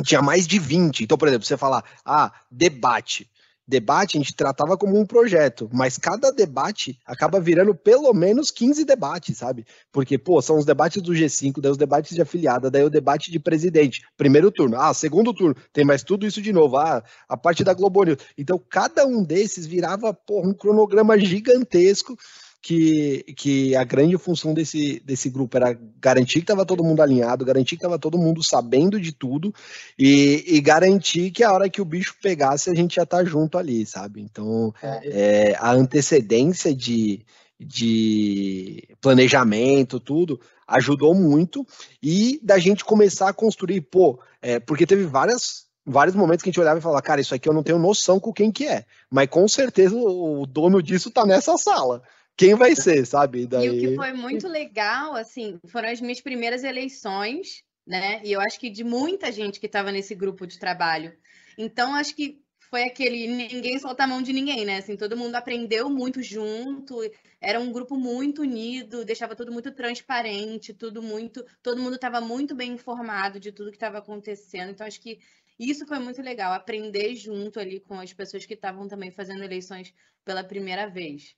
tinha 0.04 0.22
mais 0.22 0.48
de 0.48 0.60
20. 0.60 1.04
Então, 1.04 1.18
por 1.18 1.28
exemplo, 1.28 1.46
você 1.46 1.58
falar, 1.58 1.84
ah, 2.06 2.32
debate, 2.50 3.30
debate 3.68 4.18
a 4.18 4.20
gente 4.20 4.36
tratava 4.36 4.78
como 4.78 5.00
um 5.00 5.06
projeto, 5.06 5.70
mas 5.72 5.98
cada 5.98 6.32
debate 6.32 7.00
acaba 7.06 7.40
virando 7.40 7.74
pelo 7.74 8.14
menos 8.14 8.52
15 8.52 8.84
debates, 8.86 9.38
sabe? 9.38 9.66
Porque, 9.92 10.18
pô, 10.18 10.42
são 10.42 10.58
os 10.58 10.66
debates 10.66 11.02
do 11.02 11.14
G5, 11.14 11.62
daí 11.62 11.72
os 11.72 11.78
debates 11.78 12.16
de 12.16 12.22
afiliada, 12.22 12.70
daí 12.70 12.84
o 12.84 12.90
debate 12.90 13.32
de 13.32 13.40
presidente, 13.40 14.02
primeiro 14.18 14.52
turno, 14.52 14.80
ah, 14.80 14.94
segundo 14.94 15.34
turno, 15.34 15.56
tem 15.72 15.86
mais 15.86 16.04
tudo 16.04 16.26
isso 16.26 16.42
de 16.42 16.52
novo, 16.52 16.78
ah, 16.78 17.04
a 17.28 17.38
parte 17.38 17.64
da 17.64 17.74
Globo 17.74 18.04
News. 18.04 18.18
Então, 18.38 18.62
cada 18.70 19.06
um 19.06 19.24
desses 19.24 19.66
virava, 19.66 20.14
pô, 20.14 20.42
um 20.42 20.54
cronograma 20.54 21.18
gigantesco 21.18 22.18
que, 22.64 23.26
que 23.36 23.76
a 23.76 23.84
grande 23.84 24.18
função 24.18 24.54
desse, 24.54 25.02
desse 25.02 25.30
grupo 25.30 25.58
era 25.58 25.78
garantir 26.00 26.36
que 26.36 26.44
estava 26.44 26.66
todo 26.66 26.84
mundo 26.84 27.02
alinhado, 27.02 27.44
garantir 27.44 27.76
que 27.76 27.84
estava 27.84 28.00
todo 28.00 28.18
mundo 28.18 28.42
sabendo 28.42 29.02
de 29.02 29.12
tudo 29.12 29.54
e, 30.00 30.46
e, 30.48 30.62
garantir 30.62 31.30
que 31.32 31.44
a 31.44 31.52
hora 31.52 31.70
que 31.70 31.82
o 31.82 31.86
bicho 31.86 32.16
pegasse 32.22 32.70
a 32.70 32.74
gente 32.74 32.96
ia 32.96 33.04
estar 33.04 33.18
tá 33.18 33.26
junto 33.26 33.58
ali, 33.58 33.86
sabe? 33.86 34.22
Então, 34.22 34.74
é, 34.82 35.50
é 35.52 35.56
a 35.60 35.74
antecedência 35.74 36.74
de, 36.74 37.26
de 37.60 38.88
planejamento, 39.02 40.00
tudo, 40.00 40.40
ajudou 40.66 41.14
muito 41.14 41.68
e 42.02 42.40
da 42.42 42.58
gente 42.58 42.86
começar 42.86 43.28
a 43.28 43.34
construir, 43.34 43.82
pô, 43.82 44.22
é, 44.42 44.58
porque 44.58 44.88
teve 44.88 45.04
várias 45.06 45.64
vários 45.86 46.16
momentos 46.16 46.42
que 46.42 46.48
a 46.48 46.52
gente 46.52 46.62
olhava 46.62 46.80
e 46.80 46.82
falava, 46.82 47.02
cara, 47.02 47.20
isso 47.20 47.36
aqui 47.36 47.50
eu 47.50 47.54
não 47.54 47.62
tenho 47.62 47.78
noção 47.78 48.18
com 48.18 48.32
quem 48.32 48.54
que 48.54 48.66
é, 48.66 48.86
mas 49.12 49.28
com 49.28 49.46
certeza 49.50 49.94
o 49.94 50.46
dono 50.46 50.82
disso 50.82 51.12
tá 51.12 51.26
nessa 51.26 51.58
sala 51.58 52.02
quem 52.38 52.56
vai 52.56 52.76
ser, 52.76 53.06
sabe? 53.06 53.46
Daí... 53.46 53.68
E 53.68 53.70
o 53.70 53.80
que 53.80 53.96
foi 53.96 54.14
muito 54.14 54.48
legal, 54.48 55.16
assim, 55.16 55.60
foram 55.68 55.90
as 55.90 56.02
minhas 56.02 56.22
primeiras 56.22 56.64
eleições, 56.64 57.64
né? 57.86 58.22
E 58.24 58.32
eu 58.32 58.42
acho 58.42 58.60
que 58.60 58.70
de 58.70 58.84
muita 58.84 59.32
gente 59.32 59.60
que 59.60 59.66
estava 59.66 59.92
nesse 59.92 60.16
grupo 60.16 60.48
de 60.48 60.58
trabalho. 60.58 61.16
Então, 61.58 61.94
acho 61.94 62.16
que 62.16 62.44
foi 62.74 62.86
aquele 62.86 63.28
ninguém 63.28 63.78
solta 63.78 64.04
a 64.04 64.08
mão 64.08 64.20
de 64.20 64.34
ninguém, 64.34 64.66
né? 64.66 64.78
Assim, 64.78 64.98
todo 64.98 65.16
mundo 65.16 65.36
aprendeu 65.36 65.88
muito 65.92 66.24
junto, 66.24 66.98
era 67.40 67.60
um 67.60 67.72
grupo 67.72 67.96
muito 67.96 68.42
unido, 68.42 69.06
deixava 69.06 69.36
tudo 69.36 69.52
muito 69.52 69.72
transparente, 69.72 70.74
tudo 70.74 71.00
muito, 71.00 71.46
todo 71.62 71.80
mundo 71.80 71.98
estava 71.98 72.20
muito 72.20 72.56
bem 72.56 72.72
informado 72.72 73.40
de 73.40 73.52
tudo 73.52 73.70
que 73.70 73.78
estava 73.78 74.00
acontecendo. 74.00 74.72
Então 74.72 74.88
acho 74.88 75.00
que 75.00 75.20
isso 75.60 75.86
foi 75.86 76.00
muito 76.00 76.20
legal, 76.20 76.52
aprender 76.52 77.16
junto 77.16 77.60
ali 77.60 77.80
com 77.80 78.00
as 78.00 78.12
pessoas 78.12 78.44
que 78.44 78.56
estavam 78.56 78.88
também 78.88 79.12
fazendo 79.12 79.44
eleições 79.44 79.94
pela 80.26 80.44
primeira 80.44 80.88
vez. 80.88 81.36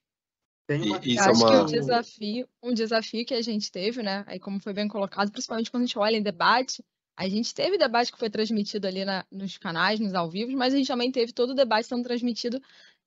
Tem 0.67 0.81
uma... 0.81 0.99
E, 1.03 1.19
acho 1.19 1.29
é 1.29 1.31
uma... 1.33 1.51
que 1.51 1.57
o 1.57 1.65
desafio, 1.65 2.49
um 2.61 2.73
desafio 2.73 3.25
que 3.25 3.33
a 3.33 3.41
gente 3.41 3.71
teve, 3.71 4.01
né? 4.01 4.23
Aí 4.27 4.39
como 4.39 4.59
foi 4.59 4.73
bem 4.73 4.87
colocado, 4.87 5.31
principalmente 5.31 5.69
quando 5.69 5.83
a 5.83 5.85
gente 5.85 5.99
olha 5.99 6.17
em 6.17 6.23
debate, 6.23 6.83
a 7.17 7.29
gente 7.29 7.53
teve 7.53 7.77
debate 7.77 8.11
que 8.11 8.17
foi 8.17 8.29
transmitido 8.29 8.87
ali 8.87 9.05
na, 9.05 9.25
nos 9.31 9.57
canais, 9.57 9.99
nos 9.99 10.13
ao 10.13 10.29
vivo, 10.29 10.51
mas 10.57 10.73
a 10.73 10.77
gente 10.77 10.87
também 10.87 11.11
teve 11.11 11.31
todo 11.31 11.51
o 11.51 11.55
debate 11.55 11.87
sendo 11.87 12.03
transmitido 12.03 12.61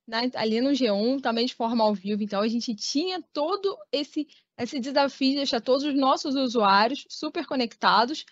na, 0.07 0.21
ali 0.35 0.61
no 0.61 0.71
G1, 0.71 1.21
também 1.21 1.45
de 1.45 1.53
forma 1.53 1.83
ao 1.83 1.93
vivo. 1.93 2.23
Então 2.23 2.41
a 2.41 2.47
gente 2.47 2.73
tinha 2.75 3.21
todo 3.33 3.77
esse, 3.91 4.27
esse 4.57 4.79
desafio 4.79 5.31
de 5.31 5.35
deixar 5.37 5.61
todos 5.61 5.83
os 5.83 5.93
nossos 5.93 6.35
usuários 6.35 7.05
super 7.09 7.45
conectados, 7.45 8.25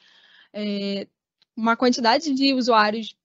é, 0.53 1.07
uma 1.55 1.75
quantidade 1.75 2.33
de 2.33 2.53
usuários 2.53 3.15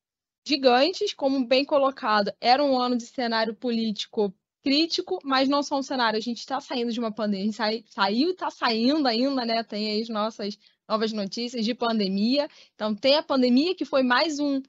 gigantes, 0.47 1.15
como 1.15 1.47
bem 1.47 1.65
colocado, 1.65 2.33
era 2.41 2.63
um 2.63 2.79
ano 2.79 2.97
de 2.97 3.07
cenário 3.07 3.55
político 3.55 4.35
crítico, 4.63 5.19
mas 5.25 5.49
não 5.49 5.63
só 5.63 5.79
um 5.79 5.83
cenário. 5.83 6.17
A 6.17 6.23
gente 6.23 6.39
está 6.39 6.61
saindo 6.61 6.93
de 6.93 7.01
uma 7.01 7.13
pandemia, 7.13 7.43
a 7.43 7.47
gente 7.47 7.57
sai, 7.57 7.85
saiu 7.89 8.29
e 8.29 8.33
está 8.33 8.51
saindo 8.51 9.07
ainda, 9.07 9.45
né? 9.45 9.63
Tem 9.63 9.91
aí 9.91 10.03
as 10.03 10.09
nossas 10.09 10.59
novas 10.89 11.13
notícias 11.13 11.65
de 11.65 11.75
pandemia. 11.75 12.49
Então, 12.75 12.95
tem 12.95 13.17
a 13.17 13.23
pandemia 13.23 13.75
que 13.75 13.85
foi 13.85 14.03
mais 14.03 14.39
um, 14.39 14.63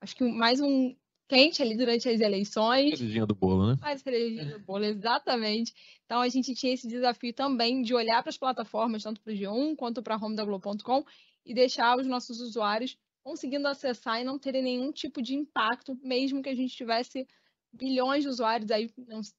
acho 0.00 0.14
que 0.14 0.24
mais 0.24 0.60
um 0.60 0.94
quente 1.28 1.62
ali 1.62 1.76
durante 1.76 2.08
as 2.08 2.20
eleições. 2.20 2.98
Cerejinha 2.98 3.26
do 3.26 3.34
bolo, 3.34 3.68
né? 3.68 3.78
Mais 3.80 4.02
cerejinha 4.02 4.58
do 4.58 4.64
bolo, 4.64 4.84
exatamente. 4.84 5.72
Então, 6.04 6.20
a 6.20 6.28
gente 6.28 6.54
tinha 6.54 6.74
esse 6.74 6.88
desafio 6.88 7.32
também 7.32 7.82
de 7.82 7.94
olhar 7.94 8.22
para 8.22 8.30
as 8.30 8.36
plataformas, 8.36 9.02
tanto 9.02 9.20
para 9.20 9.32
o 9.32 9.36
G1 9.36 9.76
quanto 9.76 10.02
para 10.02 10.16
a 10.16 10.18
home 10.18 10.34
da 10.34 10.44
Globo.com, 10.44 11.04
e 11.46 11.54
deixar 11.54 11.96
os 11.96 12.06
nossos 12.06 12.40
usuários 12.40 12.96
conseguindo 13.22 13.68
acessar 13.68 14.20
e 14.20 14.24
não 14.24 14.38
terem 14.38 14.62
nenhum 14.62 14.90
tipo 14.90 15.22
de 15.22 15.34
impacto, 15.34 15.96
mesmo 16.02 16.42
que 16.42 16.48
a 16.48 16.54
gente 16.54 16.74
tivesse 16.74 17.26
bilhões 17.72 18.22
de 18.22 18.28
usuários 18.28 18.70
aí, 18.70 18.90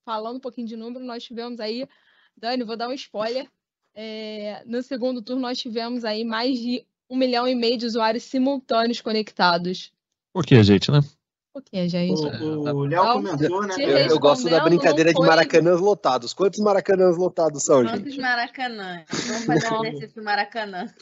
falando 0.06 0.38
um 0.38 0.42
pouquinho 0.42 0.68
de 0.68 0.76
número, 0.76 1.04
nós 1.04 1.24
tivemos 1.24 1.60
aí, 1.60 1.88
Dani, 2.36 2.64
vou 2.64 2.78
dar 2.78 2.90
um 2.90 2.94
spoiler, 2.94 3.50
é, 3.94 4.64
no 4.66 4.82
segundo 4.82 5.22
turno 5.22 5.42
nós 5.42 5.58
tivemos 5.58 6.06
aí 6.06 6.24
mais 6.24 6.58
de 6.58 6.86
um 7.10 7.18
milhão 7.18 7.48
e 7.48 7.54
meio 7.54 7.78
de 7.78 7.86
usuários 7.86 8.24
simultâneos 8.24 9.02
conectados. 9.02 9.92
Por 10.34 10.46
que, 10.46 10.64
gente, 10.64 10.90
né? 10.90 11.02
Por 11.54 11.62
que, 11.62 11.90
gente? 11.90 12.22
O, 12.42 12.62
o 12.62 12.86
Léo 12.86 13.04
comentou, 13.14 13.68
né? 13.68 13.76
Eu, 13.78 13.98
eu, 13.98 14.20
gosto 14.20 14.50
da 14.50 14.64
brincadeira 14.64 15.12
foi... 15.12 15.22
de 15.22 15.28
maracanãs 15.28 15.82
lotados. 15.82 16.34
Quantos 16.34 16.62
maracanãs 16.62 17.18
lotados 17.18 17.64
são, 17.64 17.84
Quantos 17.84 17.92
gente? 17.92 18.04
Quantos 18.04 18.18
maracanãs? 18.18 19.06
Vamos 19.28 19.46
fazer 19.46 19.74
um 19.74 19.86
exercício 19.86 20.24
maracanã. 20.24 20.94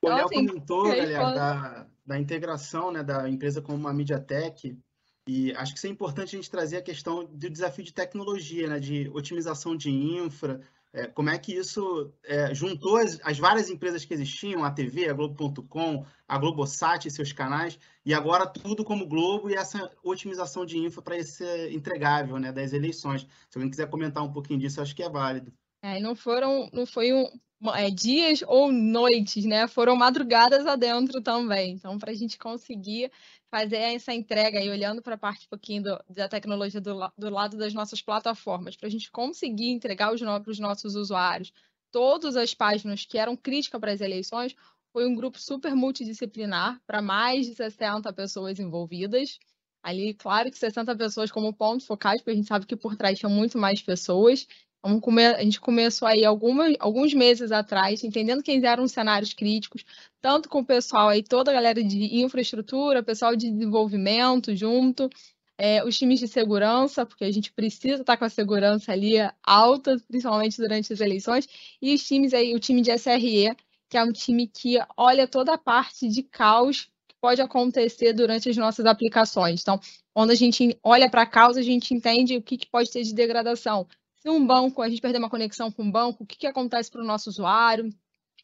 O 0.00 0.08
Léo 0.08 0.24
assim, 0.24 0.46
comentou, 0.46 0.84
galera, 0.84 1.30
da, 1.32 1.86
da 2.06 2.18
integração 2.18 2.90
né, 2.90 3.02
da 3.02 3.28
empresa 3.28 3.60
com 3.60 3.74
uma 3.74 3.92
MediaTek 3.92 4.78
e 5.26 5.52
acho 5.52 5.72
que 5.72 5.78
isso 5.78 5.86
é 5.86 5.90
importante 5.90 6.34
a 6.34 6.38
gente 6.38 6.50
trazer 6.50 6.78
a 6.78 6.82
questão 6.82 7.24
do 7.24 7.50
desafio 7.50 7.84
de 7.84 7.92
tecnologia, 7.92 8.68
né, 8.68 8.80
de 8.80 9.08
otimização 9.14 9.76
de 9.76 9.90
infra, 9.90 10.60
é, 10.92 11.06
como 11.06 11.30
é 11.30 11.38
que 11.38 11.54
isso 11.54 12.12
é, 12.22 12.54
juntou 12.54 12.96
as, 12.96 13.18
as, 13.22 13.38
várias 13.38 13.70
empresas 13.70 14.04
que 14.04 14.12
existiam, 14.12 14.62
a 14.62 14.70
TV, 14.70 15.08
a 15.08 15.14
Globo.com, 15.14 16.04
a 16.28 16.38
Globosat 16.38 17.06
e 17.06 17.10
seus 17.10 17.32
canais, 17.32 17.78
e 18.04 18.12
agora 18.12 18.46
tudo 18.46 18.84
como 18.84 19.06
Globo 19.06 19.48
e 19.48 19.54
essa 19.54 19.90
otimização 20.02 20.66
de 20.66 20.76
infra 20.76 21.00
para 21.00 21.16
esse 21.16 21.44
entregável 21.70 22.38
né, 22.38 22.52
das 22.52 22.74
eleições. 22.74 23.26
Se 23.48 23.56
alguém 23.56 23.70
quiser 23.70 23.88
comentar 23.88 24.22
um 24.22 24.32
pouquinho 24.32 24.60
disso, 24.60 24.82
acho 24.82 24.94
que 24.94 25.02
é 25.02 25.08
válido. 25.08 25.52
É, 25.82 25.98
não 25.98 26.14
foram, 26.14 26.68
não 26.72 26.84
foi 26.84 27.12
um, 27.12 27.26
é, 27.74 27.90
dias 27.90 28.42
ou 28.46 28.70
noites, 28.70 29.44
né? 29.44 29.66
Foram 29.68 29.96
madrugadas 29.96 30.66
adentro 30.66 31.22
também. 31.22 31.72
Então, 31.72 31.98
para 31.98 32.10
a 32.10 32.14
gente 32.14 32.38
conseguir 32.38 33.10
fazer 33.52 33.76
essa 33.76 34.14
entrega 34.14 34.58
aí, 34.58 34.70
olhando 34.70 35.02
para 35.02 35.14
a 35.14 35.18
parte 35.18 35.44
um 35.44 35.50
pouquinho 35.50 35.82
do, 35.82 36.04
da 36.08 36.26
tecnologia 36.26 36.80
do, 36.80 36.98
do, 37.18 37.28
lado 37.28 37.58
das 37.58 37.74
nossas 37.74 38.00
plataformas, 38.00 38.76
para 38.76 38.88
a 38.88 38.90
gente 38.90 39.10
conseguir 39.10 39.68
entregar 39.68 40.08
para 40.08 40.50
os 40.50 40.58
nossos 40.58 40.94
usuários 40.96 41.52
todas 41.90 42.34
as 42.34 42.54
páginas 42.54 43.04
que 43.04 43.18
eram 43.18 43.36
críticas 43.36 43.78
para 43.78 43.92
as 43.92 44.00
eleições, 44.00 44.56
foi 44.90 45.06
um 45.06 45.14
grupo 45.14 45.38
super 45.38 45.74
multidisciplinar, 45.74 46.80
para 46.86 47.02
mais 47.02 47.44
de 47.44 47.54
60 47.54 48.10
pessoas 48.14 48.58
envolvidas. 48.58 49.38
Ali, 49.82 50.14
claro 50.14 50.50
que 50.50 50.56
60 50.56 50.96
pessoas 50.96 51.30
como 51.30 51.52
ponto 51.52 51.84
focais, 51.84 52.22
porque 52.22 52.30
a 52.30 52.34
gente 52.34 52.48
sabe 52.48 52.64
que 52.64 52.76
por 52.76 52.96
trás 52.96 53.18
tinha 53.18 53.28
muito 53.28 53.58
mais 53.58 53.82
pessoas. 53.82 54.46
A 54.84 55.42
gente 55.44 55.60
começou 55.60 56.08
aí 56.08 56.24
algumas, 56.24 56.74
alguns 56.80 57.14
meses 57.14 57.52
atrás, 57.52 58.02
entendendo 58.02 58.42
quem 58.42 58.64
eram 58.66 58.82
os 58.82 58.90
cenários 58.90 59.32
críticos, 59.32 59.84
tanto 60.20 60.48
com 60.48 60.58
o 60.58 60.66
pessoal 60.66 61.08
aí, 61.08 61.22
toda 61.22 61.52
a 61.52 61.54
galera 61.54 61.84
de 61.84 62.20
infraestrutura, 62.20 63.00
pessoal 63.00 63.36
de 63.36 63.48
desenvolvimento 63.48 64.54
junto, 64.56 65.08
é, 65.56 65.84
os 65.84 65.96
times 65.96 66.18
de 66.18 66.26
segurança, 66.26 67.06
porque 67.06 67.24
a 67.24 67.30
gente 67.30 67.52
precisa 67.52 68.00
estar 68.00 68.16
com 68.16 68.24
a 68.24 68.28
segurança 68.28 68.90
ali 68.90 69.14
alta, 69.44 69.96
principalmente 70.08 70.56
durante 70.56 70.92
as 70.92 71.00
eleições, 71.00 71.48
e 71.80 71.94
os 71.94 72.04
times 72.04 72.34
aí, 72.34 72.52
o 72.52 72.58
time 72.58 72.82
de 72.82 72.90
SRE, 72.90 73.54
que 73.88 73.96
é 73.96 74.02
um 74.02 74.10
time 74.12 74.48
que 74.48 74.78
olha 74.96 75.28
toda 75.28 75.54
a 75.54 75.58
parte 75.58 76.08
de 76.08 76.24
caos 76.24 76.90
que 77.06 77.14
pode 77.20 77.40
acontecer 77.40 78.12
durante 78.12 78.48
as 78.48 78.56
nossas 78.56 78.84
aplicações. 78.84 79.62
Então, 79.62 79.78
quando 80.12 80.30
a 80.32 80.34
gente 80.34 80.76
olha 80.82 81.08
para 81.08 81.22
a 81.22 81.26
causa, 81.26 81.60
a 81.60 81.62
gente 81.62 81.94
entende 81.94 82.36
o 82.36 82.42
que, 82.42 82.56
que 82.56 82.68
pode 82.68 82.90
ter 82.90 83.04
de 83.04 83.14
degradação 83.14 83.86
se 84.22 84.30
um 84.30 84.46
banco, 84.46 84.80
a 84.80 84.88
gente 84.88 85.02
perder 85.02 85.18
uma 85.18 85.28
conexão 85.28 85.70
com 85.72 85.82
um 85.82 85.90
banco, 85.90 86.22
o 86.22 86.26
que, 86.26 86.36
que 86.36 86.46
acontece 86.46 86.88
para 86.88 87.02
o 87.02 87.04
nosso 87.04 87.28
usuário? 87.28 87.92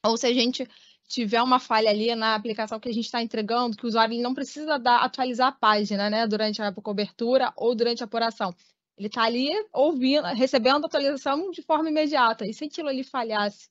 Ou 0.05 0.17
se 0.17 0.27
a 0.27 0.35
gente 0.35 0.69
tiver 1.07 1.41
uma 1.41 1.61
falha 1.61 1.89
ali 1.89 2.13
na 2.17 2.35
aplicação 2.35 2.81
que 2.81 2.89
a 2.89 2.93
gente 2.93 3.05
está 3.05 3.23
entregando, 3.23 3.77
que 3.77 3.85
o 3.85 3.89
usuário 3.89 4.21
não 4.21 4.35
precisa 4.35 4.77
dar, 4.77 5.05
atualizar 5.05 5.49
a 5.49 5.53
página, 5.53 6.11
né, 6.11 6.27
durante 6.27 6.61
a 6.61 6.73
cobertura 6.73 7.53
ou 7.57 7.77
durante 7.77 8.03
a 8.03 8.07
apuração. 8.07 8.53
Ele 8.97 9.07
está 9.07 9.23
ali 9.23 9.49
ouvindo, 9.73 10.27
recebendo 10.35 10.83
a 10.83 10.87
atualização 10.89 11.53
de 11.53 11.63
forma 11.63 11.89
imediata. 11.89 12.45
E 12.45 12.53
se 12.53 12.65
aquilo 12.65 12.89
ali 12.89 13.05
falhasse, 13.05 13.69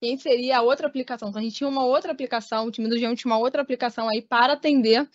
quem 0.00 0.18
seria 0.18 0.58
a 0.58 0.62
outra 0.62 0.88
aplicação? 0.88 1.28
Então, 1.28 1.40
a 1.40 1.44
gente 1.44 1.54
tinha 1.54 1.68
uma 1.68 1.84
outra 1.84 2.10
aplicação, 2.10 2.66
o 2.66 2.70
time 2.72 2.88
do 2.88 2.96
G1 2.96 3.16
tinha 3.16 3.32
uma 3.32 3.38
outra 3.38 3.62
aplicação 3.62 4.08
aí 4.08 4.20
para 4.20 4.54
atender 4.54 5.08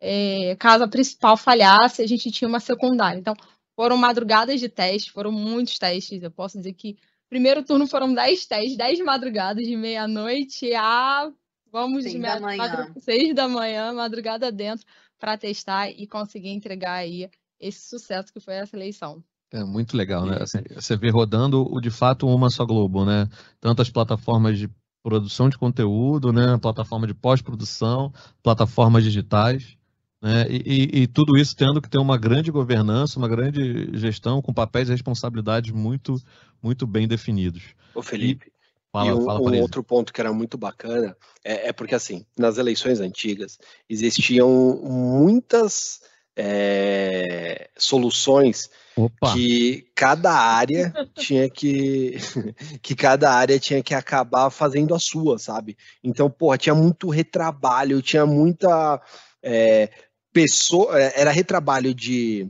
é, 0.00 0.56
caso 0.56 0.82
a 0.82 0.88
principal 0.88 1.36
falhasse, 1.36 2.02
a 2.02 2.06
gente 2.06 2.32
tinha 2.32 2.48
uma 2.48 2.58
secundária. 2.58 3.18
Então, 3.18 3.34
foram 3.76 3.96
madrugadas 3.96 4.60
de 4.60 4.68
teste, 4.68 5.10
foram 5.10 5.32
muitos 5.32 5.78
testes. 5.78 6.22
Eu 6.22 6.30
posso 6.30 6.58
dizer 6.58 6.72
que 6.74 6.96
primeiro 7.28 7.64
turno 7.64 7.86
foram 7.86 8.12
10 8.12 8.46
testes, 8.46 8.76
10 8.76 9.00
madrugadas 9.00 9.66
de 9.66 9.76
meia-noite 9.76 10.72
a 10.74 11.30
vamos 11.72 12.04
de 12.04 12.16
meia 12.16 12.38
madrugada, 12.38 12.94
6 13.00 13.34
da 13.34 13.48
manhã, 13.48 13.92
madrugada 13.92 14.52
dentro, 14.52 14.86
para 15.18 15.36
testar 15.36 15.90
e 15.90 16.06
conseguir 16.06 16.50
entregar 16.50 16.94
aí 16.94 17.28
esse 17.58 17.88
sucesso 17.88 18.32
que 18.32 18.38
foi 18.38 18.54
essa 18.54 18.76
eleição. 18.76 19.22
É 19.52 19.64
muito 19.64 19.96
legal, 19.96 20.24
né? 20.24 20.38
Assim, 20.40 20.58
você 20.72 20.96
vê 20.96 21.10
rodando 21.10 21.66
o 21.68 21.80
de 21.80 21.90
fato 21.90 22.28
uma 22.28 22.50
só 22.50 22.64
Globo, 22.64 23.04
né? 23.04 23.28
Tanto 23.60 23.82
as 23.82 23.90
plataformas 23.90 24.58
de 24.58 24.68
produção 25.02 25.48
de 25.48 25.58
conteúdo, 25.58 26.32
né? 26.32 26.56
Plataforma 26.58 27.06
de 27.06 27.14
pós-produção, 27.14 28.12
plataformas 28.42 29.02
digitais 29.02 29.76
Né? 30.24 30.46
E, 30.48 30.62
e, 30.64 31.02
e, 31.02 31.06
tudo 31.06 31.36
isso 31.36 31.54
tendo 31.54 31.82
que 31.82 31.90
ter 31.90 31.98
uma 31.98 32.16
grande 32.16 32.50
governança, 32.50 33.18
uma 33.18 33.28
grande 33.28 33.90
gestão, 33.92 34.40
com 34.40 34.54
papéis 34.54 34.88
e 34.88 34.92
responsabilidades 34.92 35.70
muito, 35.70 36.16
muito 36.62 36.86
bem 36.86 37.06
definidos. 37.06 37.74
Ô 37.94 38.00
Felipe, 38.00 38.46
e, 38.46 38.52
fala, 38.90 39.10
e 39.10 39.12
um, 39.12 39.22
fala 39.22 39.38
um 39.38 39.60
outro 39.60 39.84
ponto 39.84 40.14
que 40.14 40.22
era 40.22 40.32
muito 40.32 40.56
bacana 40.56 41.14
é, 41.44 41.68
é, 41.68 41.72
porque, 41.74 41.94
assim, 41.94 42.24
nas 42.38 42.56
eleições 42.56 43.00
antigas 43.00 43.58
existiam 43.86 44.80
muitas 44.82 46.00
é, 46.34 47.68
soluções 47.76 48.70
Opa. 48.96 49.34
que 49.34 49.86
cada 49.94 50.32
área 50.32 50.90
tinha 51.18 51.50
que 51.50 52.16
que 52.80 52.94
cada 52.94 53.30
área 53.30 53.60
tinha 53.60 53.82
que 53.82 53.92
acabar 53.92 54.48
fazendo 54.48 54.94
a 54.94 54.98
sua, 54.98 55.38
sabe? 55.38 55.76
Então, 56.02 56.30
porra, 56.30 56.56
tinha 56.56 56.74
muito 56.74 57.10
retrabalho, 57.10 58.00
tinha 58.00 58.24
muita 58.24 58.98
é, 59.42 59.90
pessoa, 60.34 61.00
é, 61.00 61.20
era 61.20 61.30
retrabalho 61.30 61.94
de 61.94 62.46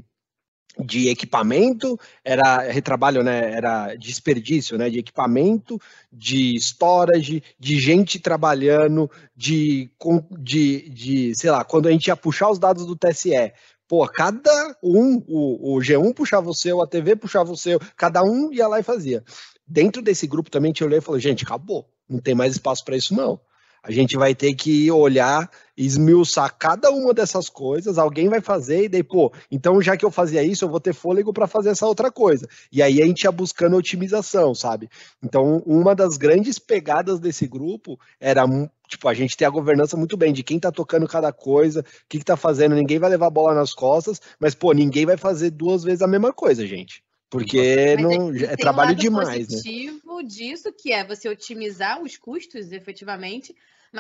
de 0.76 1.08
equipamento, 1.08 1.96
era 2.24 2.62
retrabalho, 2.62 3.22
né, 3.22 3.52
era 3.52 3.94
desperdício, 3.94 4.76
né, 4.76 4.90
de 4.90 4.98
equipamento, 4.98 5.80
de 6.12 6.56
storage, 6.56 7.44
de 7.58 7.78
gente 7.78 8.18
trabalhando, 8.18 9.08
de, 9.36 9.88
de, 10.32 10.88
de, 10.90 11.34
sei 11.36 11.50
lá, 11.50 11.62
quando 11.64 11.86
a 11.86 11.92
gente 11.92 12.08
ia 12.08 12.16
puxar 12.16 12.50
os 12.50 12.58
dados 12.58 12.86
do 12.86 12.96
TSE, 12.96 13.52
pô, 13.86 14.04
cada 14.08 14.76
um, 14.82 15.22
o, 15.28 15.76
o 15.76 15.78
G1 15.78 16.12
puxava 16.12 16.50
o 16.50 16.54
seu, 16.54 16.82
a 16.82 16.88
TV 16.88 17.14
puxava 17.14 17.52
o 17.52 17.56
seu, 17.56 17.78
cada 17.96 18.24
um 18.24 18.52
ia 18.52 18.66
lá 18.66 18.80
e 18.80 18.82
fazia. 18.82 19.22
Dentro 19.64 20.02
desse 20.02 20.26
grupo 20.26 20.50
também 20.50 20.72
te 20.72 20.82
olhei 20.82 20.98
e 20.98 21.02
falei, 21.02 21.20
gente, 21.20 21.44
acabou, 21.44 21.88
não 22.08 22.18
tem 22.18 22.34
mais 22.34 22.54
espaço 22.54 22.84
para 22.84 22.96
isso 22.96 23.14
não. 23.14 23.40
A 23.84 23.92
gente 23.92 24.16
vai 24.16 24.34
ter 24.34 24.54
que 24.54 24.90
olhar, 24.90 25.50
esmiuçar 25.76 26.56
cada 26.58 26.90
uma 26.90 27.12
dessas 27.12 27.50
coisas, 27.50 27.98
alguém 27.98 28.30
vai 28.30 28.40
fazer, 28.40 28.84
e 28.84 28.88
daí, 28.88 29.02
pô, 29.02 29.30
então 29.50 29.82
já 29.82 29.94
que 29.94 30.06
eu 30.06 30.10
fazia 30.10 30.42
isso, 30.42 30.64
eu 30.64 30.70
vou 30.70 30.80
ter 30.80 30.94
fôlego 30.94 31.34
para 31.34 31.46
fazer 31.46 31.68
essa 31.68 31.86
outra 31.86 32.10
coisa. 32.10 32.48
E 32.72 32.82
aí 32.82 33.02
a 33.02 33.06
gente 33.06 33.24
ia 33.24 33.30
buscando 33.30 33.76
otimização, 33.76 34.54
sabe? 34.54 34.88
Então, 35.22 35.62
uma 35.66 35.94
das 35.94 36.16
grandes 36.16 36.58
pegadas 36.58 37.20
desse 37.20 37.46
grupo 37.46 38.00
era 38.18 38.46
tipo, 38.88 39.06
a 39.06 39.12
gente 39.12 39.36
ter 39.36 39.44
a 39.44 39.50
governança 39.50 39.98
muito 39.98 40.16
bem 40.16 40.32
de 40.32 40.42
quem 40.42 40.58
tá 40.58 40.72
tocando 40.72 41.06
cada 41.06 41.30
coisa, 41.30 41.80
o 41.80 41.84
que, 42.08 42.18
que 42.18 42.24
tá 42.24 42.38
fazendo, 42.38 42.74
ninguém 42.74 42.98
vai 42.98 43.10
levar 43.10 43.26
a 43.26 43.30
bola 43.30 43.54
nas 43.54 43.74
costas, 43.74 44.18
mas, 44.40 44.54
pô, 44.54 44.72
ninguém 44.72 45.04
vai 45.04 45.18
fazer 45.18 45.50
duas 45.50 45.84
vezes 45.84 46.00
a 46.00 46.06
mesma 46.06 46.32
coisa, 46.32 46.66
gente. 46.66 47.04
Porque 47.28 47.96
não, 47.96 48.32
é, 48.32 48.52
é 48.52 48.56
trabalho 48.56 48.92
um 48.92 48.96
demais, 48.96 49.48
né? 49.48 49.56
positivo 49.56 50.22
disso, 50.22 50.72
que 50.72 50.92
é 50.92 51.04
você 51.04 51.28
otimizar 51.28 52.00
os 52.00 52.16
custos, 52.16 52.70
efetivamente, 52.70 53.54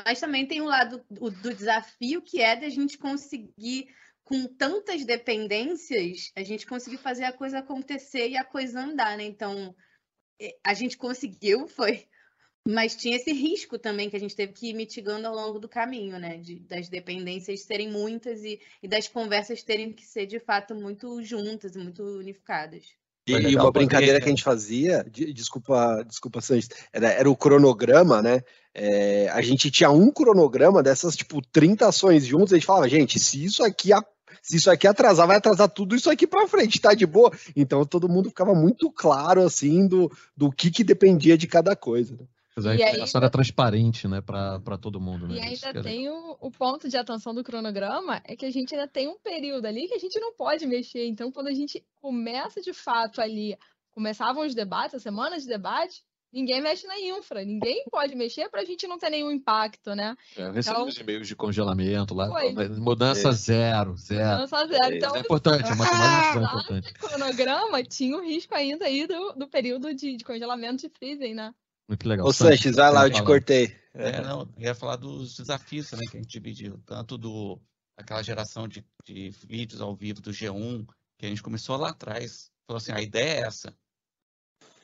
mas 0.04 0.20
também 0.20 0.46
tem 0.46 0.60
o 0.60 0.66
lado 0.66 1.04
do, 1.08 1.30
do 1.30 1.54
desafio 1.54 2.20
que 2.20 2.40
é 2.40 2.56
de 2.56 2.64
a 2.64 2.70
gente 2.70 2.98
conseguir 2.98 3.88
com 4.24 4.46
tantas 4.46 5.04
dependências, 5.04 6.32
a 6.34 6.42
gente 6.42 6.66
conseguir 6.66 6.96
fazer 6.96 7.24
a 7.24 7.32
coisa 7.32 7.58
acontecer 7.58 8.28
e 8.28 8.36
a 8.36 8.44
coisa 8.44 8.80
andar, 8.80 9.16
né? 9.18 9.24
Então, 9.24 9.74
a 10.64 10.74
gente 10.74 10.96
conseguiu, 10.96 11.68
foi. 11.68 12.08
Mas 12.66 12.96
tinha 12.96 13.16
esse 13.16 13.30
risco 13.30 13.78
também 13.78 14.08
que 14.08 14.16
a 14.16 14.18
gente 14.18 14.34
teve 14.34 14.54
que 14.54 14.70
ir 14.70 14.74
mitigando 14.74 15.28
ao 15.28 15.34
longo 15.34 15.58
do 15.58 15.68
caminho, 15.68 16.18
né? 16.18 16.38
De, 16.38 16.58
das 16.60 16.88
dependências 16.88 17.60
serem 17.60 17.90
muitas 17.90 18.42
e, 18.42 18.58
e 18.82 18.88
das 18.88 19.06
conversas 19.06 19.62
terem 19.62 19.92
que 19.92 20.04
ser, 20.04 20.26
de 20.26 20.40
fato, 20.40 20.74
muito 20.74 21.22
juntas 21.22 21.76
muito 21.76 22.02
unificadas. 22.02 22.96
E, 23.26 23.32
e, 23.32 23.56
uma 23.56 23.72
brincadeira 23.72 24.20
que 24.20 24.26
a 24.26 24.28
gente 24.28 24.44
fazia, 24.44 25.04
desculpa, 25.10 26.04
desculpa, 26.06 26.42
Sanches, 26.42 26.68
era, 26.92 27.08
era 27.08 27.30
o 27.30 27.36
cronograma, 27.36 28.20
né? 28.20 28.42
É, 28.74 29.30
a 29.30 29.40
gente 29.40 29.70
tinha 29.70 29.90
um 29.90 30.10
cronograma 30.10 30.82
dessas, 30.82 31.16
tipo, 31.16 31.40
30 31.40 31.88
ações 31.88 32.26
juntas, 32.26 32.52
a 32.52 32.56
gente 32.56 32.66
falava, 32.66 32.88
gente, 32.88 33.18
se 33.18 33.42
isso 33.42 33.62
aqui 33.64 33.92
se 34.42 34.58
isso 34.58 34.70
aqui 34.70 34.86
atrasar, 34.86 35.26
vai 35.26 35.38
atrasar 35.38 35.70
tudo 35.70 35.96
isso 35.96 36.10
aqui 36.10 36.26
para 36.26 36.46
frente, 36.46 36.78
tá 36.78 36.92
de 36.92 37.06
boa? 37.06 37.32
Então 37.56 37.82
todo 37.86 38.10
mundo 38.10 38.28
ficava 38.28 38.54
muito 38.54 38.90
claro, 38.90 39.42
assim, 39.42 39.86
do, 39.86 40.12
do 40.36 40.52
que, 40.52 40.70
que 40.70 40.84
dependia 40.84 41.38
de 41.38 41.46
cada 41.46 41.74
coisa. 41.74 42.14
Né? 42.14 42.26
Mas 42.56 42.66
a 42.66 42.74
informação 42.74 43.20
era 43.20 43.30
transparente, 43.30 44.06
né, 44.06 44.20
para 44.20 44.78
todo 44.78 45.00
mundo. 45.00 45.26
Né? 45.26 45.36
E 45.36 45.40
ainda 45.40 45.82
tem 45.82 46.08
o, 46.08 46.36
o, 46.40 46.50
ponto 46.52 46.88
de 46.88 46.96
atenção 46.96 47.34
do 47.34 47.42
cronograma, 47.42 48.22
é 48.24 48.36
que 48.36 48.46
a 48.46 48.50
gente 48.50 48.74
ainda 48.74 48.86
tem 48.86 49.08
um 49.08 49.18
período 49.18 49.66
ali 49.66 49.88
que 49.88 49.94
a 49.94 49.98
gente 49.98 50.20
não 50.20 50.32
pode 50.32 50.64
mexer. 50.64 51.04
Então, 51.06 51.32
quando 51.32 51.48
a 51.48 51.52
gente 51.52 51.84
começa 52.00 52.60
de 52.60 52.72
fato 52.72 53.20
ali, 53.20 53.58
começavam 53.90 54.46
os 54.46 54.54
debates, 54.54 54.94
a 54.94 55.00
semana 55.00 55.36
de 55.36 55.46
debate, 55.46 56.04
ninguém 56.32 56.60
mexe 56.60 56.86
na 56.86 56.98
infra, 57.00 57.44
ninguém 57.44 57.84
pode 57.90 58.14
mexer 58.14 58.48
para 58.48 58.60
a 58.60 58.64
gente 58.64 58.86
não 58.86 58.98
ter 58.98 59.10
nenhum 59.10 59.32
impacto, 59.32 59.92
né? 59.96 60.16
É, 60.36 60.42
eu 60.42 60.52
recebi 60.52 60.76
então, 60.76 60.88
os 60.88 60.96
e-mails 60.96 61.26
de 61.26 61.34
congelamento 61.34 62.14
lá, 62.14 62.28
foi. 62.28 62.68
mudança 62.78 63.30
é. 63.30 63.32
zero, 63.32 63.96
zero. 63.96 64.30
Mudança 64.30 64.66
zero. 64.66 64.94
É, 64.94 64.96
então, 64.96 65.16
é 65.16 65.18
importante, 65.18 65.68
é 65.68 65.74
importante. 66.38 66.92
O 66.92 67.08
cronograma 67.08 67.82
tinha 67.82 68.16
o 68.16 68.22
risco 68.22 68.54
ainda 68.54 68.84
aí 68.84 69.08
do, 69.08 69.32
do 69.32 69.48
período 69.48 69.92
de, 69.92 70.16
de 70.16 70.24
congelamento 70.24 70.86
de 70.86 70.88
freezing, 70.88 71.34
né? 71.34 71.52
Muito 71.88 72.08
legal. 72.08 72.26
Ô 72.26 72.32
Sanches, 72.32 72.76
vai 72.76 72.90
lá, 72.90 73.06
eu 73.06 73.12
te 73.12 73.22
cortei. 73.22 73.76
É, 73.92 74.20
não, 74.22 74.48
eu 74.56 74.62
ia 74.62 74.74
falar 74.74 74.96
dos 74.96 75.36
desafios 75.36 75.90
também 75.90 76.08
que 76.08 76.16
a 76.16 76.20
gente 76.20 76.32
dividiu, 76.32 76.82
tanto 76.84 77.16
do 77.16 77.60
aquela 77.96 78.22
geração 78.22 78.66
de, 78.66 78.84
de 79.04 79.30
vídeos 79.46 79.80
ao 79.80 79.94
vivo 79.94 80.20
do 80.20 80.32
G1, 80.32 80.84
que 81.16 81.26
a 81.26 81.28
gente 81.28 81.42
começou 81.42 81.76
lá 81.76 81.90
atrás, 81.90 82.50
falou 82.66 82.78
assim, 82.78 82.90
a 82.90 83.00
ideia 83.00 83.40
é 83.40 83.46
essa, 83.46 83.72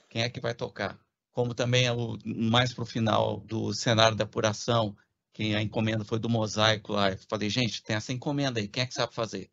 quem 0.08 0.22
é 0.22 0.30
que 0.30 0.40
vai 0.40 0.54
tocar? 0.54 0.96
como 1.32 1.54
também 1.54 1.86
é 1.86 1.92
o, 1.92 2.18
mais 2.24 2.72
para 2.72 2.82
o 2.82 2.86
final 2.86 3.38
do 3.40 3.72
cenário 3.72 4.16
da 4.16 4.24
apuração, 4.24 4.96
que 5.32 5.54
a 5.54 5.62
encomenda 5.62 6.04
foi 6.04 6.18
do 6.18 6.28
mosaico 6.28 6.92
lá. 6.92 7.10
Eu 7.10 7.18
falei, 7.28 7.48
gente, 7.48 7.82
tem 7.82 7.96
essa 7.96 8.12
encomenda 8.12 8.60
aí, 8.60 8.68
quem 8.68 8.82
é 8.82 8.86
que 8.86 8.94
sabe 8.94 9.14
fazer? 9.14 9.48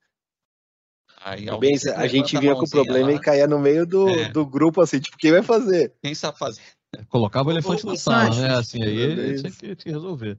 Aí, 1.22 1.46
Bem, 1.60 1.76
a 1.96 2.08
gente 2.08 2.38
vinha 2.38 2.54
com 2.54 2.66
o 2.66 2.70
problema 2.70 3.10
lá, 3.10 3.16
e 3.16 3.20
caía 3.20 3.48
no 3.48 3.58
meio 3.58 3.86
do, 3.86 4.08
é. 4.08 4.30
do 4.30 4.46
grupo, 4.46 4.82
assim, 4.82 5.00
tipo, 5.00 5.18
quem 5.18 5.32
vai 5.32 5.42
fazer? 5.42 5.96
Quem 6.02 6.14
sabe 6.14 6.38
fazer? 6.38 6.62
Colocava 7.10 7.50
o 7.50 7.52
elefante 7.52 7.86
na 7.86 7.96
sala, 7.96 8.36
né? 8.36 8.56
Assim, 8.56 8.82
aí 8.82 8.98
ele 8.98 9.40
tinha 9.40 9.52
que, 9.52 9.58
tinha 9.58 9.76
que 9.76 9.92
resolver. 9.92 10.38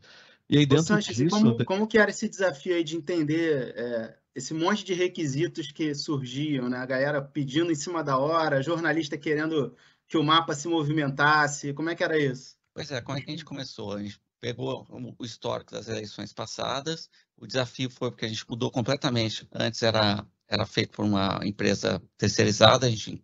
E 0.49 0.59
aí 0.59 0.67
dentro 0.67 0.85
Sanches, 0.85 1.17
disso... 1.17 1.37
Como, 1.37 1.65
como, 1.65 1.87
que 1.87 1.99
era 1.99 2.11
esse 2.11 2.29
desafio 2.29 2.75
aí 2.75 2.83
de 2.83 2.97
entender 2.97 3.75
é, 3.77 4.17
esse 4.35 4.55
monte 4.55 4.85
de 4.85 4.95
requisitos 4.95 5.71
que 5.71 5.95
surgiam, 5.95 6.69
né? 6.69 6.79
A 6.79 6.87
galera 6.87 7.21
pedindo 7.21 7.71
em 7.71 7.75
cima 7.75 8.03
da 8.03 8.17
hora, 8.17 8.63
jornalista 8.63 9.19
querendo 9.19 9.75
que 10.09 10.17
o 10.17 10.25
mapa 10.25 10.55
se 10.55 10.67
movimentasse? 10.69 11.75
Como 11.75 11.91
é 11.91 11.95
que 11.95 12.03
era 12.03 12.19
isso? 12.19 12.57
Pois 12.73 12.91
é, 12.91 13.01
como 13.01 13.19
é 13.19 13.21
que 13.21 13.29
a 13.29 13.33
gente 13.33 13.45
começou? 13.45 13.93
A 13.93 14.03
gente 14.03 14.19
pegou 14.41 14.87
o 15.19 15.25
histórico 15.25 15.73
das 15.73 15.89
eleições 15.89 16.33
passadas. 16.33 17.11
O 17.37 17.47
desafio 17.47 17.91
foi 17.91 18.11
porque 18.11 18.25
a 18.25 18.29
gente 18.29 18.49
mudou 18.49 18.71
completamente. 18.71 19.47
Antes 19.53 19.83
era, 19.83 20.27
era 20.49 20.65
feito 20.65 20.93
por 20.93 21.05
uma 21.05 21.41
empresa 21.43 22.03
terceirizada. 22.17 22.87
A 22.87 22.91
gente, 22.91 23.23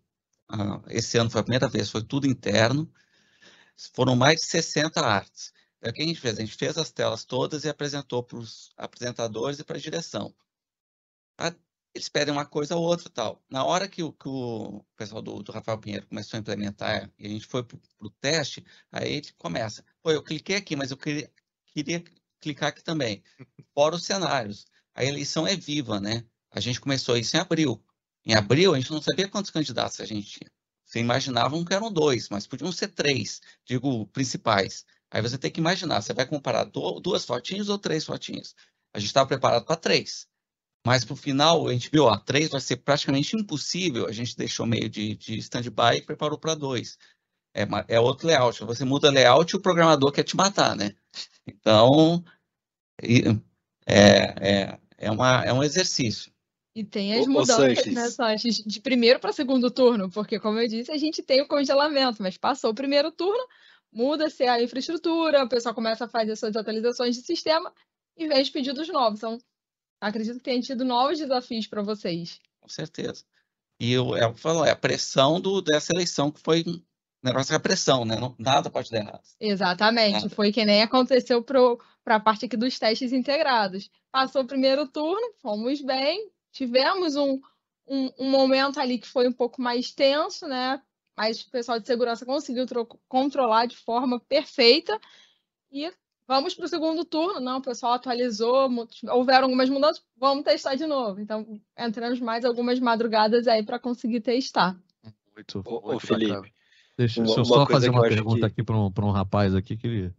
uh, 0.52 0.82
esse 0.88 1.16
ano 1.16 1.30
foi 1.30 1.40
a 1.40 1.44
primeira 1.44 1.68
vez, 1.68 1.90
foi 1.90 2.02
tudo 2.02 2.26
interno. 2.26 2.90
Foram 3.94 4.16
mais 4.16 4.40
de 4.40 4.46
60 4.46 5.00
artes. 5.00 5.52
Então, 5.78 5.90
o 5.90 5.94
que 5.94 6.02
a 6.02 6.06
gente 6.06 6.20
fez? 6.20 6.38
A 6.38 6.40
gente 6.40 6.56
fez 6.56 6.78
as 6.78 6.90
telas 6.90 7.24
todas 7.24 7.64
e 7.64 7.68
apresentou 7.68 8.22
para 8.22 8.38
os 8.38 8.70
apresentadores 8.76 9.58
e 9.58 9.64
para 9.64 9.76
a 9.76 9.80
direção 9.80 10.34
eles 11.94 12.08
pedem 12.08 12.32
uma 12.32 12.44
coisa 12.44 12.76
ou 12.76 12.82
outra 12.82 13.08
tal. 13.08 13.42
Na 13.48 13.64
hora 13.64 13.88
que 13.88 14.02
o, 14.02 14.12
que 14.12 14.28
o 14.28 14.84
pessoal 14.96 15.22
do, 15.22 15.42
do, 15.42 15.52
Rafael 15.52 15.78
Pinheiro 15.78 16.06
começou 16.08 16.36
a 16.36 16.40
implementar 16.40 17.10
e 17.18 17.26
a 17.26 17.28
gente 17.28 17.46
foi 17.46 17.62
para 17.62 17.78
o 18.00 18.10
teste, 18.10 18.64
aí 18.90 19.14
ele 19.14 19.32
começa. 19.38 19.84
Pô, 20.02 20.10
eu 20.10 20.22
cliquei 20.22 20.56
aqui, 20.56 20.74
mas 20.74 20.90
eu 20.90 20.96
queria, 20.96 21.30
queria 21.66 22.02
clicar 22.40 22.70
aqui 22.70 22.82
também. 22.82 23.22
Fora 23.72 23.94
os 23.94 24.04
cenários. 24.04 24.66
A 24.94 25.04
eleição 25.04 25.46
é 25.46 25.56
viva, 25.56 26.00
né? 26.00 26.24
A 26.50 26.60
gente 26.60 26.80
começou 26.80 27.16
isso 27.16 27.36
em 27.36 27.40
abril. 27.40 27.82
Em 28.24 28.34
abril, 28.34 28.74
a 28.74 28.78
gente 28.78 28.90
não 28.90 29.02
sabia 29.02 29.28
quantos 29.28 29.50
candidatos 29.50 30.00
a 30.00 30.06
gente 30.06 30.28
tinha. 30.38 30.50
Você 30.94 31.00
imaginava 31.00 31.64
que 31.64 31.74
eram 31.74 31.92
dois, 31.92 32.28
mas 32.28 32.46
podiam 32.46 32.70
ser 32.70 32.86
três, 32.86 33.40
digo, 33.64 34.06
principais. 34.06 34.84
Aí 35.10 35.20
você 35.20 35.36
tem 35.36 35.50
que 35.50 35.58
imaginar, 35.58 36.00
você 36.00 36.14
vai 36.14 36.24
comparar 36.24 36.62
duas 36.62 37.24
fotinhas 37.24 37.68
ou 37.68 37.76
três 37.76 38.04
fotinhas. 38.04 38.54
A 38.92 39.00
gente 39.00 39.08
estava 39.08 39.26
preparado 39.26 39.64
para 39.64 39.74
três. 39.74 40.28
Mas 40.86 41.04
para 41.04 41.14
o 41.14 41.16
final, 41.16 41.66
a 41.66 41.72
gente 41.72 41.90
viu, 41.90 42.04
ó, 42.04 42.16
três 42.16 42.50
vai 42.50 42.60
ser 42.60 42.76
praticamente 42.76 43.34
impossível. 43.34 44.06
A 44.06 44.12
gente 44.12 44.36
deixou 44.36 44.66
meio 44.66 44.88
de, 44.88 45.16
de 45.16 45.36
stand-by 45.38 45.96
e 45.96 46.02
preparou 46.02 46.38
para 46.38 46.54
dois. 46.54 46.96
É, 47.52 47.66
é 47.88 47.98
outro 47.98 48.28
layout. 48.28 48.62
Você 48.64 48.84
muda 48.84 49.10
layout 49.10 49.52
e 49.52 49.56
o 49.56 49.62
programador 49.62 50.12
quer 50.12 50.22
te 50.22 50.36
matar, 50.36 50.76
né? 50.76 50.94
Então, 51.44 52.24
é, 53.86 54.70
é, 54.70 54.78
é, 54.96 55.10
uma, 55.10 55.44
é 55.44 55.52
um 55.52 55.64
exercício. 55.64 56.32
E 56.74 56.82
tem 56.82 57.14
as 57.14 57.26
mudanças, 57.26 57.86
né, 57.86 58.08
Sanches, 58.10 58.56
de 58.56 58.80
primeiro 58.80 59.20
para 59.20 59.32
segundo 59.32 59.70
turno, 59.70 60.10
porque, 60.10 60.40
como 60.40 60.58
eu 60.58 60.66
disse, 60.66 60.90
a 60.90 60.96
gente 60.96 61.22
tem 61.22 61.40
o 61.40 61.46
congelamento, 61.46 62.20
mas 62.20 62.36
passou 62.36 62.70
o 62.70 62.74
primeiro 62.74 63.12
turno, 63.12 63.46
muda-se 63.92 64.42
a 64.42 64.60
infraestrutura, 64.60 65.44
o 65.44 65.48
pessoal 65.48 65.74
começa 65.74 66.06
a 66.06 66.08
fazer 66.08 66.34
suas 66.34 66.56
atualizações 66.56 67.14
de 67.14 67.22
sistema 67.22 67.72
e 68.16 68.26
vem 68.26 68.42
os 68.42 68.50
pedidos 68.50 68.88
novos. 68.88 69.20
São 69.20 69.38
acredito 70.00 70.38
que 70.38 70.44
tenha 70.44 70.60
tido 70.60 70.84
novos 70.84 71.18
desafios 71.18 71.66
para 71.68 71.80
vocês. 71.80 72.40
Com 72.60 72.68
certeza. 72.68 73.24
E 73.78 73.92
eu, 73.92 74.16
eu 74.16 74.34
falo, 74.34 74.64
é 74.64 74.70
a 74.70 74.76
pressão 74.76 75.40
do, 75.40 75.62
dessa 75.62 75.92
eleição 75.92 76.30
que 76.30 76.40
foi 76.40 76.64
negócio 77.22 77.48
que 77.48 77.54
é 77.54 77.58
pressão, 77.58 78.04
né? 78.04 78.16
Não, 78.16 78.34
nada 78.38 78.68
pode 78.68 78.90
dar 78.90 78.98
errado. 78.98 79.22
Exatamente. 79.40 80.12
Nada. 80.12 80.30
Foi 80.30 80.52
que 80.52 80.64
nem 80.64 80.82
aconteceu 80.82 81.42
para 81.42 82.16
a 82.16 82.20
parte 82.20 82.44
aqui 82.44 82.56
dos 82.56 82.78
testes 82.78 83.12
integrados. 83.12 83.90
Passou 84.12 84.42
o 84.42 84.46
primeiro 84.46 84.86
turno, 84.86 85.32
fomos 85.40 85.80
bem, 85.80 86.30
tivemos 86.54 87.16
um, 87.16 87.40
um, 87.86 88.10
um 88.18 88.30
momento 88.30 88.80
ali 88.80 88.96
que 88.96 89.08
foi 89.08 89.28
um 89.28 89.32
pouco 89.32 89.60
mais 89.60 89.90
tenso, 89.90 90.46
né? 90.46 90.80
Mas 91.16 91.42
o 91.42 91.50
pessoal 91.50 91.78
de 91.78 91.86
segurança 91.86 92.24
conseguiu 92.24 92.64
controlar 93.08 93.66
de 93.66 93.76
forma 93.76 94.18
perfeita. 94.20 94.98
E 95.70 95.92
vamos 96.26 96.54
para 96.54 96.64
o 96.64 96.68
segundo 96.68 97.04
turno. 97.04 97.40
Não, 97.40 97.58
o 97.58 97.62
pessoal 97.62 97.94
atualizou, 97.94 98.68
houveram 99.10 99.44
algumas 99.44 99.68
mudanças, 99.68 100.02
vamos 100.16 100.44
testar 100.44 100.76
de 100.76 100.86
novo. 100.86 101.20
Então, 101.20 101.60
entramos 101.78 102.20
mais 102.20 102.44
algumas 102.44 102.80
madrugadas 102.80 103.46
aí 103.46 103.62
para 103.62 103.78
conseguir 103.78 104.20
testar. 104.20 104.76
Muito, 105.34 105.62
ô, 105.64 105.98
Felipe. 105.98 106.52
Deixa, 106.96 107.20
uma, 107.20 107.26
deixa 107.26 107.40
eu 107.40 107.44
só 107.44 107.66
fazer 107.66 107.90
uma 107.90 108.02
pergunta 108.02 108.40
que... 108.40 108.46
aqui 108.46 108.62
para 108.62 108.76
um, 108.76 108.92
um 108.96 109.10
rapaz 109.10 109.54
aqui 109.54 109.76
que 109.76 109.86
ele 109.86 110.14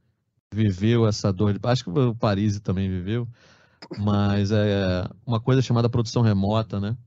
viveu 0.54 1.08
essa 1.08 1.32
dor. 1.32 1.54
De... 1.54 1.60
Acho 1.64 1.86
que 1.86 1.90
o 1.90 2.16
Paris 2.16 2.60
também 2.60 2.90
viveu, 2.90 3.28
mas 3.98 4.52
é 4.52 5.08
uma 5.26 5.40
coisa 5.40 5.62
chamada 5.62 5.90
produção 5.90 6.22
remota, 6.22 6.80
né? 6.80 6.98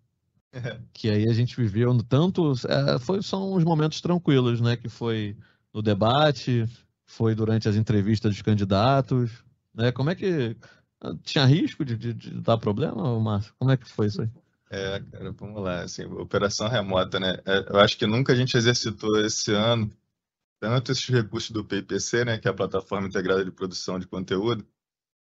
É. 0.53 0.79
Que 0.93 1.11
aí 1.11 1.29
a 1.29 1.33
gente 1.33 1.57
viveu 1.57 1.93
no 1.93 2.03
tanto. 2.03 2.53
É, 2.67 2.99
foi, 2.99 3.23
são 3.23 3.55
uns 3.55 3.65
momentos 3.65 4.01
tranquilos, 4.01 4.61
né? 4.61 4.77
Que 4.77 4.89
foi 4.89 5.37
no 5.73 5.83
debate, 5.83 6.67
foi 7.07 7.35
durante 7.35 7.69
as 7.69 7.77
entrevistas 7.77 8.33
dos 8.33 8.43
candidatos. 8.43 9.31
Né? 9.75 9.93
Como 9.93 10.11
é 10.11 10.15
que. 10.15 10.57
Tinha 11.23 11.45
risco 11.45 11.85
de, 11.85 11.97
de, 11.97 12.13
de 12.13 12.41
dar 12.41 12.59
problema, 12.59 13.21
Márcio? 13.21 13.55
Como 13.57 13.71
é 13.71 13.77
que 13.77 13.89
foi 13.89 14.07
isso 14.07 14.23
aí? 14.23 14.29
É, 14.71 15.01
cara, 15.13 15.33
vamos 15.33 15.63
lá. 15.63 15.83
Assim, 15.83 16.05
operação 16.05 16.69
remota, 16.69 17.21
né? 17.21 17.39
É, 17.47 17.67
eu 17.71 17.79
acho 17.79 17.97
que 17.97 18.07
nunca 18.07 18.33
a 18.33 18.37
gente 18.37 18.57
exercitou 18.57 19.21
esse 19.21 19.53
ano 19.53 19.91
tanto 20.61 20.93
esses 20.93 21.07
recursos 21.09 21.51
do 21.51 21.65
PIPC, 21.65 22.25
né, 22.25 22.39
que 22.39 22.49
é 22.49 22.51
a 22.51 22.55
plataforma 22.55 23.07
integrada 23.07 23.45
de 23.45 23.51
produção 23.51 23.99
de 23.99 24.07
conteúdo, 24.07 24.67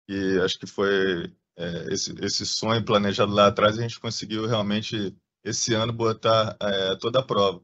e 0.07 0.39
acho 0.39 0.59
que 0.59 0.67
foi 0.67 1.33
é, 1.57 1.93
esse, 1.93 2.13
esse 2.23 2.45
sonho 2.45 2.83
planejado 2.85 3.33
lá 3.33 3.47
atrás, 3.47 3.77
a 3.77 3.81
gente 3.81 3.99
conseguiu 3.99 4.45
realmente, 4.45 5.15
esse 5.43 5.73
ano, 5.73 5.91
botar 5.91 6.55
é, 6.61 6.95
toda 6.97 7.19
a 7.19 7.23
prova. 7.23 7.63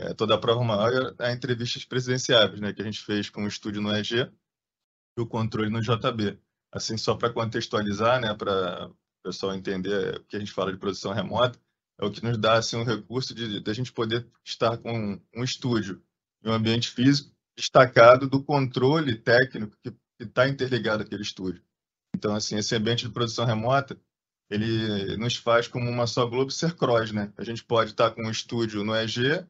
É, 0.00 0.14
toda 0.14 0.34
a 0.34 0.38
prova 0.38 0.62
maior 0.62 1.14
é 1.18 1.26
a 1.26 1.32
entrevistas 1.32 1.84
presidenciáveis, 1.84 2.60
né, 2.60 2.72
que 2.72 2.80
a 2.80 2.84
gente 2.84 3.00
fez 3.00 3.28
com 3.28 3.44
o 3.44 3.48
estúdio 3.48 3.82
no 3.82 3.94
EG 3.94 4.30
e 5.16 5.20
o 5.20 5.26
controle 5.26 5.70
no 5.70 5.82
JB. 5.82 6.38
Assim, 6.72 6.96
só 6.96 7.16
para 7.16 7.32
contextualizar, 7.32 8.20
né, 8.20 8.34
para 8.34 8.88
o 8.88 8.96
pessoal 9.22 9.54
entender 9.54 10.20
o 10.20 10.24
que 10.24 10.36
a 10.36 10.38
gente 10.38 10.52
fala 10.52 10.72
de 10.72 10.78
produção 10.78 11.12
remota, 11.12 11.58
é 12.00 12.06
o 12.06 12.12
que 12.12 12.22
nos 12.22 12.38
dá 12.38 12.58
assim, 12.58 12.76
um 12.76 12.84
recurso 12.84 13.34
de, 13.34 13.60
de 13.60 13.70
a 13.70 13.74
gente 13.74 13.92
poder 13.92 14.26
estar 14.44 14.78
com 14.78 15.20
um 15.34 15.44
estúdio 15.44 16.00
em 16.44 16.48
um 16.48 16.52
ambiente 16.52 16.90
físico 16.90 17.34
destacado 17.56 18.28
do 18.28 18.42
controle 18.42 19.16
técnico 19.16 19.76
que 19.82 19.92
está 20.20 20.48
interligado 20.48 21.02
àquele 21.02 21.22
estúdio. 21.22 21.60
Então, 22.18 22.34
assim, 22.34 22.56
esse 22.56 22.74
ambiente 22.74 23.06
de 23.06 23.12
produção 23.12 23.44
remota, 23.44 23.96
ele 24.50 25.16
nos 25.16 25.36
faz 25.36 25.68
como 25.68 25.88
uma 25.88 26.04
só 26.04 26.26
Globo 26.26 26.50
ser 26.50 26.74
cross, 26.74 27.12
né? 27.12 27.32
A 27.36 27.44
gente 27.44 27.64
pode 27.64 27.92
estar 27.92 28.10
com 28.10 28.22
um 28.24 28.30
estúdio 28.30 28.82
no 28.82 28.94
EG, 28.96 29.46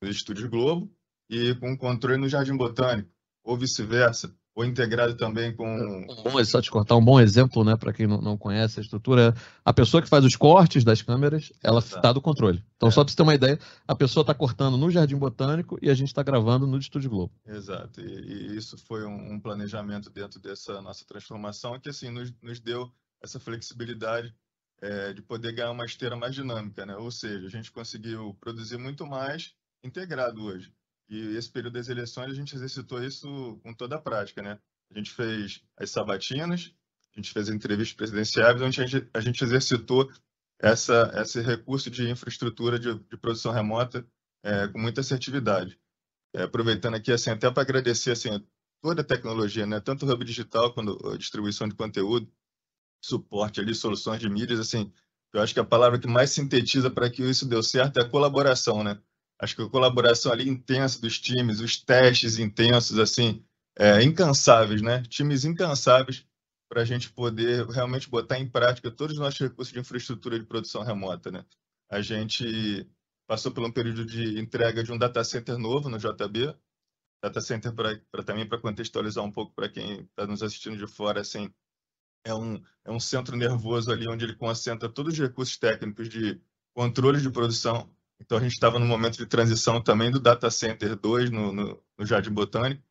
no 0.00 0.08
estúdio 0.08 0.48
Globo, 0.48 0.90
e 1.28 1.54
com 1.56 1.72
um 1.72 1.76
controle 1.76 2.16
no 2.16 2.28
Jardim 2.28 2.56
Botânico, 2.56 3.12
ou 3.44 3.54
vice-versa, 3.54 4.34
ou 4.56 4.64
integrado 4.64 5.14
também 5.14 5.54
com. 5.54 5.66
Um 5.66 6.22
bom, 6.24 6.42
só 6.42 6.62
te 6.62 6.70
cortar 6.70 6.96
um 6.96 7.04
bom 7.04 7.20
exemplo, 7.20 7.62
né, 7.62 7.76
para 7.76 7.92
quem 7.92 8.06
não, 8.06 8.22
não 8.22 8.38
conhece 8.38 8.80
a 8.80 8.82
estrutura, 8.82 9.34
a 9.62 9.72
pessoa 9.72 10.02
que 10.02 10.08
faz 10.08 10.24
os 10.24 10.34
cortes 10.34 10.82
das 10.82 11.02
câmeras, 11.02 11.52
ela 11.62 11.78
está 11.78 12.10
do 12.10 12.22
controle. 12.22 12.64
Então, 12.76 12.88
é. 12.88 12.92
só 12.92 13.04
para 13.04 13.10
você 13.10 13.16
ter 13.16 13.22
uma 13.22 13.34
ideia, 13.34 13.58
a 13.86 13.94
pessoa 13.94 14.22
está 14.22 14.32
cortando 14.32 14.78
no 14.78 14.90
Jardim 14.90 15.16
Botânico 15.16 15.78
e 15.82 15.90
a 15.90 15.94
gente 15.94 16.08
está 16.08 16.22
gravando 16.22 16.66
no 16.66 16.78
Estúdio 16.78 17.10
Globo. 17.10 17.34
Exato, 17.46 18.00
e, 18.00 18.04
e 18.04 18.56
isso 18.56 18.78
foi 18.78 19.04
um, 19.04 19.34
um, 19.34 19.38
planejamento 19.38 20.08
dentro 20.08 20.40
dessa 20.40 20.80
nossa 20.80 21.04
transformação 21.04 21.78
que 21.78 21.90
assim 21.90 22.08
nos, 22.08 22.32
nos 22.40 22.58
deu 22.58 22.90
essa 23.22 23.38
flexibilidade 23.38 24.34
é, 24.80 25.12
de 25.12 25.20
poder 25.20 25.52
ganhar 25.52 25.70
uma 25.70 25.84
esteira 25.84 26.16
mais 26.16 26.34
dinâmica, 26.34 26.86
né? 26.86 26.96
Ou 26.96 27.10
seja, 27.10 27.46
a 27.46 27.50
gente 27.50 27.70
conseguiu 27.70 28.34
produzir 28.40 28.78
muito 28.78 29.06
mais 29.06 29.54
integrado 29.84 30.42
hoje. 30.42 30.72
E 31.08 31.36
esse 31.36 31.50
período 31.50 31.74
das 31.74 31.88
eleições 31.88 32.30
a 32.30 32.34
gente 32.34 32.54
exercitou 32.54 33.02
isso 33.02 33.60
com 33.62 33.72
toda 33.72 33.96
a 33.96 34.00
prática, 34.00 34.42
né? 34.42 34.58
A 34.90 34.98
gente 34.98 35.10
fez 35.10 35.62
as 35.76 35.90
sabatinas, 35.90 36.74
a 37.14 37.20
gente 37.20 37.32
fez 37.32 37.48
entrevistas 37.48 37.96
presidenciais, 37.96 38.60
onde 38.60 38.80
a 38.80 38.86
gente, 38.86 39.08
a 39.12 39.20
gente 39.20 39.42
exercitou 39.42 40.10
essa, 40.58 41.12
esse 41.16 41.40
recurso 41.40 41.90
de 41.90 42.08
infraestrutura 42.08 42.78
de, 42.78 42.98
de 42.98 43.16
produção 43.16 43.52
remota 43.52 44.06
é, 44.42 44.68
com 44.68 44.78
muita 44.78 45.00
assertividade. 45.00 45.78
É, 46.34 46.42
aproveitando 46.42 46.94
aqui, 46.94 47.12
assim, 47.12 47.30
até 47.30 47.50
para 47.50 47.62
agradecer 47.62 48.10
assim, 48.12 48.44
toda 48.82 49.02
a 49.02 49.04
tecnologia, 49.04 49.66
né? 49.66 49.80
tanto 49.80 50.06
o 50.06 50.12
Hub 50.12 50.24
Digital 50.24 50.72
quanto 50.72 51.08
a 51.08 51.16
distribuição 51.16 51.68
de 51.68 51.74
conteúdo, 51.74 52.30
suporte 53.00 53.60
ali, 53.60 53.74
soluções 53.74 54.20
de 54.20 54.28
mídias, 54.28 54.60
assim, 54.60 54.92
eu 55.32 55.40
acho 55.40 55.54
que 55.54 55.60
a 55.60 55.64
palavra 55.64 55.98
que 55.98 56.06
mais 56.06 56.30
sintetiza 56.30 56.90
para 56.90 57.10
que 57.10 57.22
isso 57.22 57.46
deu 57.46 57.62
certo 57.62 57.98
é 57.98 58.02
a 58.02 58.08
colaboração, 58.08 58.82
né? 58.82 59.00
Acho 59.38 59.56
que 59.56 59.62
a 59.62 59.68
colaboração 59.68 60.32
ali 60.32 60.48
intensa 60.48 61.00
dos 61.00 61.20
times, 61.20 61.60
os 61.60 61.76
testes 61.76 62.38
intensos, 62.38 62.98
assim, 62.98 63.44
é, 63.78 64.02
incansáveis, 64.02 64.80
né? 64.80 65.02
Times 65.02 65.44
incansáveis 65.44 66.26
para 66.68 66.82
a 66.82 66.84
gente 66.84 67.12
poder 67.12 67.66
realmente 67.66 68.08
botar 68.08 68.38
em 68.38 68.48
prática 68.48 68.90
todos 68.90 69.14
os 69.14 69.20
nossos 69.20 69.38
recursos 69.38 69.72
de 69.72 69.78
infraestrutura 69.78 70.38
de 70.38 70.46
produção 70.46 70.82
remota, 70.82 71.30
né? 71.30 71.44
A 71.90 72.00
gente 72.00 72.88
passou 73.26 73.52
por 73.52 73.64
um 73.64 73.70
período 73.70 74.04
de 74.04 74.38
entrega 74.40 74.82
de 74.82 74.92
um 74.92 74.98
data 74.98 75.22
center 75.22 75.58
novo 75.58 75.88
no 75.88 75.98
JB, 75.98 76.56
data 77.22 77.40
center 77.40 77.72
para 77.74 78.24
também 78.24 78.48
para 78.48 78.60
contextualizar 78.60 79.24
um 79.24 79.30
pouco 79.30 79.54
para 79.54 79.68
quem 79.68 80.02
está 80.02 80.26
nos 80.26 80.42
assistindo 80.42 80.76
de 80.76 80.86
fora, 80.86 81.20
assim, 81.20 81.52
é 82.24 82.34
um, 82.34 82.60
é 82.84 82.90
um 82.90 82.98
centro 82.98 83.36
nervoso 83.36 83.90
ali 83.90 84.08
onde 84.08 84.24
ele 84.24 84.34
concentra 84.34 84.88
todos 84.88 85.12
os 85.14 85.18
recursos 85.18 85.56
técnicos 85.56 86.08
de 86.08 86.40
controle 86.74 87.20
de 87.20 87.30
produção 87.30 87.88
então, 88.20 88.38
a 88.38 88.40
gente 88.40 88.52
estava 88.52 88.78
no 88.78 88.86
momento 88.86 89.18
de 89.18 89.26
transição 89.26 89.80
também 89.80 90.10
do 90.10 90.18
Data 90.18 90.50
Center 90.50 90.96
2 90.96 91.30
no, 91.30 91.52
no, 91.52 91.82
no, 91.98 92.06
Jardim 92.06 92.30
Botânico, 92.30 92.82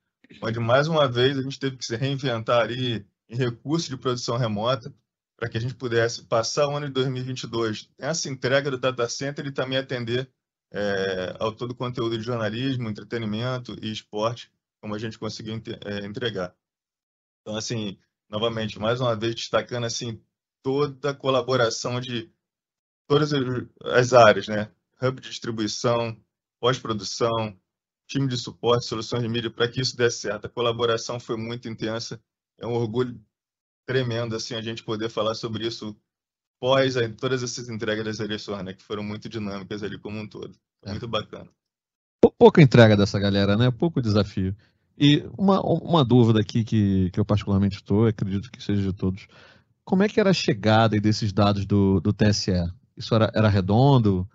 onde, 0.41 0.59
mais 0.59 0.87
uma 0.87 1.07
vez, 1.07 1.37
a 1.37 1.41
gente 1.41 1.59
teve 1.59 1.77
que 1.77 1.85
se 1.85 1.95
reinventar 1.95 2.61
ali 2.61 3.05
em 3.27 3.35
recursos 3.35 3.89
de 3.89 3.97
produção 3.97 4.37
remota 4.37 4.93
para 5.37 5.49
que 5.49 5.57
a 5.57 5.61
gente 5.61 5.75
pudesse 5.75 6.23
passar 6.25 6.67
o 6.67 6.75
ano 6.75 6.87
de 6.87 6.93
2022 6.93 7.89
essa 7.97 8.29
entrega 8.29 8.71
do 8.71 8.77
Data 8.77 9.07
Center 9.09 9.45
e 9.45 9.51
também 9.51 9.77
atender 9.77 10.31
é, 10.71 11.35
ao 11.39 11.51
todo 11.51 11.71
o 11.71 11.75
conteúdo 11.75 12.17
de 12.17 12.23
jornalismo, 12.23 12.89
entretenimento 12.89 13.75
e 13.81 13.91
esporte, 13.91 14.51
como 14.81 14.95
a 14.95 14.99
gente 14.99 15.19
conseguiu 15.19 15.61
é, 15.85 16.05
entregar. 16.05 16.55
Então, 17.41 17.55
assim, 17.57 17.97
novamente, 18.29 18.79
mais 18.79 19.01
uma 19.01 19.15
vez, 19.15 19.35
destacando 19.35 19.85
assim 19.85 20.21
toda 20.63 21.11
a 21.11 21.13
colaboração 21.13 21.99
de 21.99 22.31
todas 23.07 23.31
as 23.83 24.13
áreas, 24.13 24.47
né? 24.47 24.71
Hub 25.01 25.21
de 25.21 25.29
distribuição, 25.29 26.17
pós-produção, 26.59 27.57
time 28.07 28.27
de 28.27 28.37
suporte, 28.37 28.85
soluções 28.85 29.21
de 29.21 29.29
mídia, 29.29 29.49
para 29.49 29.67
que 29.67 29.81
isso 29.81 29.95
desse 29.97 30.19
certo. 30.19 30.45
A 30.45 30.49
colaboração 30.49 31.19
foi 31.19 31.37
muito 31.37 31.67
intensa. 31.67 32.19
É 32.57 32.65
um 32.65 32.73
orgulho 32.73 33.19
tremendo 33.85 34.35
assim 34.35 34.55
a 34.55 34.61
gente 34.61 34.83
poder 34.83 35.09
falar 35.09 35.35
sobre 35.35 35.67
isso 35.67 35.95
pós 36.59 36.95
todas 37.19 37.43
essas 37.43 37.69
entregas 37.69 38.05
das 38.05 38.19
eleições, 38.19 38.63
né, 38.63 38.73
que 38.73 38.81
foram 38.81 39.03
muito 39.03 39.29
dinâmicas 39.29 39.83
ali 39.83 39.97
como 39.99 40.19
um 40.19 40.27
todo. 40.27 40.55
É. 40.83 40.91
Muito 40.91 41.07
bacana. 41.07 41.49
Pouca 42.37 42.61
entrega 42.61 42.97
dessa 42.97 43.19
galera, 43.19 43.55
né? 43.55 43.71
Pouco 43.71 44.01
desafio. 44.01 44.55
E 44.97 45.23
uma, 45.37 45.61
uma 45.61 46.03
dúvida 46.03 46.39
aqui 46.39 46.63
que, 46.63 47.09
que 47.11 47.19
eu 47.19 47.25
particularmente 47.25 47.77
estou, 47.77 48.07
acredito 48.07 48.51
que 48.51 48.63
seja 48.63 48.81
de 48.81 48.93
todos. 48.93 49.27
Como 49.83 50.03
é 50.03 50.09
que 50.09 50.19
era 50.19 50.29
a 50.29 50.33
chegada 50.33 50.99
desses 50.99 51.31
dados 51.31 51.65
do, 51.65 51.99
do 51.99 52.13
TSE? 52.13 52.51
Isso 52.97 53.13
era, 53.13 53.31
era 53.33 53.49
redondo? 53.49 54.27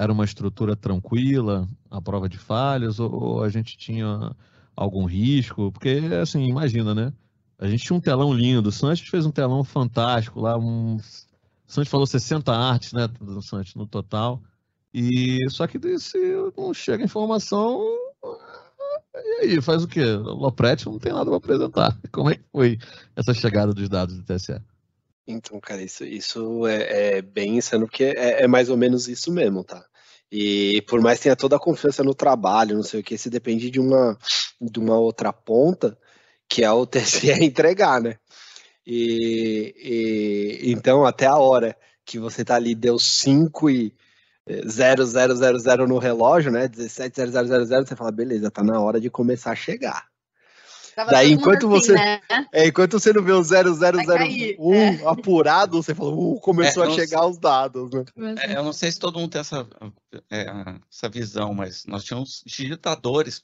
Era 0.00 0.10
uma 0.10 0.24
estrutura 0.24 0.74
tranquila, 0.74 1.68
a 1.90 2.00
prova 2.00 2.26
de 2.26 2.38
falhas, 2.38 2.98
ou, 2.98 3.12
ou, 3.12 3.44
a 3.44 3.50
gente 3.50 3.76
tinha 3.76 4.34
algum 4.74 5.04
risco? 5.04 5.70
Porque, 5.70 6.00
assim, 6.22 6.46
imagina, 6.46 6.94
né? 6.94 7.12
A 7.58 7.68
gente 7.68 7.84
tinha 7.84 7.94
um 7.94 8.00
telão 8.00 8.32
lindo, 8.32 8.70
o 8.70 8.72
Santos 8.72 9.06
fez 9.06 9.26
um 9.26 9.30
telão 9.30 9.62
fantástico 9.62 10.40
lá, 10.40 10.56
um... 10.56 10.96
o 10.96 11.00
Santos 11.66 11.90
falou 11.90 12.06
60 12.06 12.50
artes, 12.50 12.94
né, 12.94 13.10
Santos 13.42 13.74
no 13.74 13.86
total, 13.86 14.42
e 14.94 15.38
só 15.50 15.66
que 15.66 15.78
se 15.98 16.18
não 16.56 16.72
chega 16.72 17.04
informação, 17.04 17.78
e 19.14 19.42
aí, 19.42 19.60
faz 19.60 19.84
o 19.84 19.88
quê? 19.88 20.02
O 20.02 20.34
Lopretti 20.34 20.86
não 20.86 20.98
tem 20.98 21.12
nada 21.12 21.26
para 21.26 21.36
apresentar. 21.36 21.98
Como 22.10 22.30
é 22.30 22.36
que 22.36 22.44
foi 22.50 22.78
essa 23.14 23.34
chegada 23.34 23.74
dos 23.74 23.88
dados 23.88 24.16
do 24.16 24.24
TSE? 24.24 24.58
Então, 25.26 25.60
cara, 25.60 25.82
isso, 25.82 26.04
isso 26.04 26.66
é, 26.66 27.18
é 27.18 27.22
bem 27.22 27.58
insano, 27.58 27.86
porque 27.86 28.04
é, 28.04 28.42
é, 28.42 28.48
mais 28.48 28.68
ou 28.68 28.76
menos 28.76 29.08
isso 29.08 29.32
mesmo, 29.32 29.62
tá? 29.62 29.84
E 30.30 30.82
por 30.82 31.00
mais 31.00 31.18
que 31.18 31.24
tenha 31.24 31.36
toda 31.36 31.56
a 31.56 31.60
confiança 31.60 32.04
no 32.04 32.14
trabalho, 32.14 32.76
não 32.76 32.82
sei 32.82 33.00
o 33.00 33.02
que, 33.02 33.18
se 33.18 33.28
depende 33.28 33.70
de 33.70 33.80
uma, 33.80 34.16
de 34.60 34.78
uma 34.78 34.98
outra 34.98 35.32
ponta, 35.32 35.98
que 36.48 36.62
é 36.64 36.70
o 36.70 36.86
TSE 36.86 37.30
entregar, 37.44 38.00
né? 38.00 38.18
E, 38.86 39.74
e 40.62 40.72
então, 40.72 41.04
até 41.04 41.26
a 41.26 41.36
hora 41.36 41.76
que 42.04 42.18
você 42.18 42.44
tá 42.44 42.56
ali, 42.56 42.74
deu 42.74 42.98
5 42.98 43.70
e 43.70 43.94
0000 44.46 45.86
no 45.86 45.98
relógio, 45.98 46.50
né? 46.50 46.68
170000, 46.68 47.86
você 47.86 47.96
fala, 47.96 48.10
beleza, 48.10 48.50
tá 48.50 48.62
na 48.64 48.80
hora 48.80 49.00
de 49.00 49.10
começar 49.10 49.52
a 49.52 49.56
chegar. 49.56 50.09
Tava 50.94 51.10
Daí, 51.12 51.32
enquanto 51.32 51.66
assim, 51.72 51.86
você- 51.86 51.94
né? 51.94 52.20
É, 52.52 52.66
enquanto 52.66 52.98
você 52.98 53.12
não 53.12 53.22
vê 53.22 53.32
o 53.32 53.42
cair, 53.46 54.56
0001 54.58 55.08
apurado, 55.08 55.82
você 55.82 55.94
fala, 55.94 56.10
uh, 56.12 56.40
começou 56.40 56.84
É, 56.84 56.88
a 56.88 56.90
chegar 56.90 57.26
os 57.26 57.38
dados, 57.38 57.90
né? 57.90 58.04
É, 58.38 58.56
eu 58.56 58.64
não 58.64 58.72
sei 58.72 58.90
se 58.90 58.98
todo 58.98 59.18
mundo 59.18 59.30
tem 59.30 59.40
essa, 59.40 59.66
é, 60.30 60.46
essa 60.90 61.08
visão, 61.08 61.54
mas 61.54 61.84
nós 61.86 62.04
tínhamos 62.04 62.42
digitadores 62.46 63.40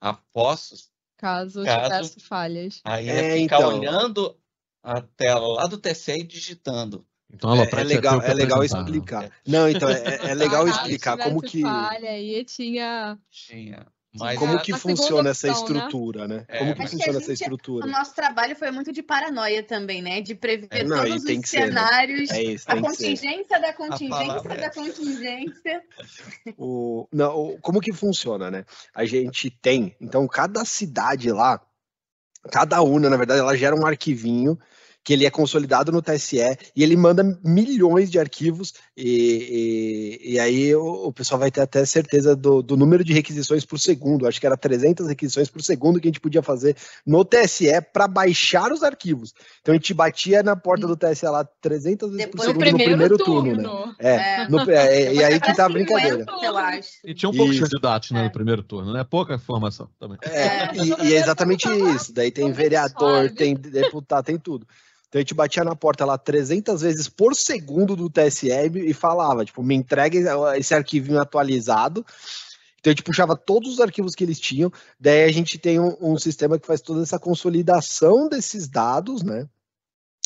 apostos, 0.00 0.90
Caso, 1.16 1.64
Caso- 1.64 1.88
tivesse 2.10 2.20
falhas. 2.20 2.80
aí 2.84 3.08
É, 3.08 3.36
ficar 3.42 3.58
então. 3.58 3.78
olhando 3.78 4.36
a 4.82 5.00
tela 5.00 5.46
lá 5.46 5.66
do 5.66 5.78
TCE 5.78 6.18
e 6.20 6.22
digitando. 6.24 7.06
Então, 7.32 7.54
É, 7.54 7.62
é 7.62 7.84
legal, 7.84 8.20
é 8.20 8.34
legal 8.34 8.58
apresentar, 8.58 8.82
né? 8.82 8.90
explicar. 8.90 9.30
Não, 9.46 9.68
então, 9.68 9.88
é, 9.88 10.02
é- 10.04 10.30
é 10.30 10.34
legal 10.34 10.68
explicar 10.68 11.16
como 11.18 11.40
que, 11.40 11.62
falha, 11.62 12.10
aí 12.10 12.44
tinha. 12.44 13.16
Tinha. 13.30 13.86
Mas 14.14 14.38
como 14.38 14.58
a- 14.58 14.60
que 14.60 14.74
funciona 14.74 15.30
essa 15.30 15.48
opção, 15.48 15.68
né? 15.68 15.74
estrutura, 15.76 16.28
né? 16.28 16.44
É, 16.46 16.58
Como 16.58 16.74
que 16.74 16.82
funciona 16.86 17.18
essa 17.18 17.20
gente- 17.20 17.30
O 17.30 17.32
estrutura? 17.32 17.86
nosso 17.86 18.14
trabalho 18.14 18.54
foi 18.54 18.70
muito 18.70 18.92
de 18.92 19.02
paranoia 19.02 19.62
também, 19.62 20.02
né? 20.02 20.20
De 20.20 20.34
prever 20.34 20.68
É, 20.70 20.84
não, 20.84 20.98
todos 21.02 21.24
tem 21.24 21.36
os 21.38 21.42
que 21.44 21.48
ser, 21.48 21.60
né? 21.60 21.66
cenários. 21.68 22.30
É 22.30 22.42
isso, 22.42 22.64
A 22.68 22.78
contingência 22.78 23.58
da 23.60 23.72
contingência 23.72 24.48
é 24.50 24.56
da 24.58 24.66
essa. 24.66 24.70
contingência. 24.80 25.82
O, 26.58 27.08
não, 27.10 27.36
o- 27.54 27.58
como 27.60 27.80
que 27.80 27.92
funciona, 27.92 28.50
né? 28.50 28.64
A 28.94 29.04
gente 29.06 29.48
tem, 29.50 29.96
então, 29.98 30.28
cada 30.28 30.62
cidade 30.64 31.30
lá, 31.32 31.60
cada 32.50 32.82
una, 32.82 33.08
na 33.08 33.16
verdade, 33.16 33.40
ela 33.40 33.56
gera 33.56 33.74
um 33.74 33.86
arquivinho 33.86 34.58
que 35.04 35.12
ele 35.12 35.26
é 35.26 35.30
consolidado 35.30 35.90
no 35.90 36.00
TSE 36.00 36.38
e 36.76 36.82
ele 36.82 36.96
manda 36.96 37.24
milhões 37.44 38.10
de 38.10 38.18
arquivos 38.20 38.72
e, 38.96 40.18
e, 40.22 40.32
e 40.34 40.38
aí 40.40 40.74
o, 40.74 41.06
o 41.08 41.12
pessoal 41.12 41.40
vai 41.40 41.50
ter 41.50 41.60
até 41.60 41.84
certeza 41.84 42.36
do, 42.36 42.62
do 42.62 42.76
número 42.76 43.02
de 43.04 43.12
requisições 43.12 43.64
por 43.64 43.78
segundo. 43.80 44.26
Acho 44.26 44.40
que 44.40 44.46
era 44.46 44.56
300 44.56 45.08
requisições 45.08 45.48
por 45.50 45.60
segundo 45.62 46.00
que 46.00 46.06
a 46.06 46.10
gente 46.10 46.20
podia 46.20 46.42
fazer 46.42 46.76
no 47.06 47.24
TSE 47.24 47.66
para 47.92 48.06
baixar 48.06 48.72
os 48.72 48.82
arquivos. 48.82 49.34
Então 49.60 49.72
a 49.74 49.76
gente 49.76 49.92
batia 49.92 50.42
na 50.42 50.54
porta 50.54 50.86
do 50.86 50.96
TSE 50.96 51.26
lá 51.26 51.44
300 51.60 52.10
vezes 52.12 52.26
por 52.26 52.38
Depois 52.38 52.48
No 52.48 52.54
do 52.54 52.60
segundo 52.60 52.70
no 52.72 52.78
primeiro, 52.78 53.16
primeiro 53.16 53.18
turno, 53.18 53.62
turno. 53.62 53.86
né? 53.86 53.94
É, 53.98 54.42
É. 54.42 54.48
no- 54.48 54.70
é, 54.70 55.14
e 55.14 55.24
aí 55.24 55.40
que 55.40 55.54
tá 55.54 55.66
a 55.66 55.68
50, 55.68 55.72
brincadeira. 55.72 56.26
E 57.04 57.14
tinha 57.14 57.28
um 57.28 57.32
poucos 57.36 57.56
Isso. 57.56 57.64
candidatos 57.64 58.10
né, 58.12 58.20
É. 58.20 58.24
no 58.24 58.30
primeiro 58.32 58.62
turno, 58.62 58.92
né? 58.92 59.04
Pouca 59.04 59.34
informação 59.34 59.88
também. 59.98 60.18
É, 60.22 60.46
É. 60.46 60.70
e, 60.76 61.08
e 61.08 61.14
é 61.14 61.18
exatamente 61.18 61.68
isso. 61.94 62.12
Daí 62.12 62.30
tem 62.30 62.44
Como 62.44 62.54
vereador, 62.54 63.30
tem 63.30 63.54
deputado, 63.54 64.24
tem 64.24 64.38
tudo. 64.38 64.66
Então 65.12 65.18
a 65.18 65.22
gente 65.24 65.34
batia 65.34 65.62
na 65.62 65.76
porta 65.76 66.06
lá 66.06 66.16
300 66.16 66.80
vezes 66.80 67.06
por 67.06 67.34
segundo 67.34 67.94
do 67.94 68.08
TSE 68.08 68.48
e 68.48 68.94
falava, 68.94 69.44
tipo, 69.44 69.62
me 69.62 69.74
entregue 69.74 70.24
esse 70.56 70.74
arquivinho 70.74 71.20
atualizado. 71.20 72.02
Então 72.80 72.90
a 72.90 72.94
gente 72.94 73.02
puxava 73.02 73.36
todos 73.36 73.74
os 73.74 73.80
arquivos 73.80 74.14
que 74.14 74.24
eles 74.24 74.40
tinham, 74.40 74.72
daí 74.98 75.24
a 75.24 75.30
gente 75.30 75.58
tem 75.58 75.78
um, 75.78 75.94
um 76.00 76.16
sistema 76.16 76.58
que 76.58 76.66
faz 76.66 76.80
toda 76.80 77.02
essa 77.02 77.18
consolidação 77.18 78.26
desses 78.26 78.66
dados, 78.66 79.22
né? 79.22 79.46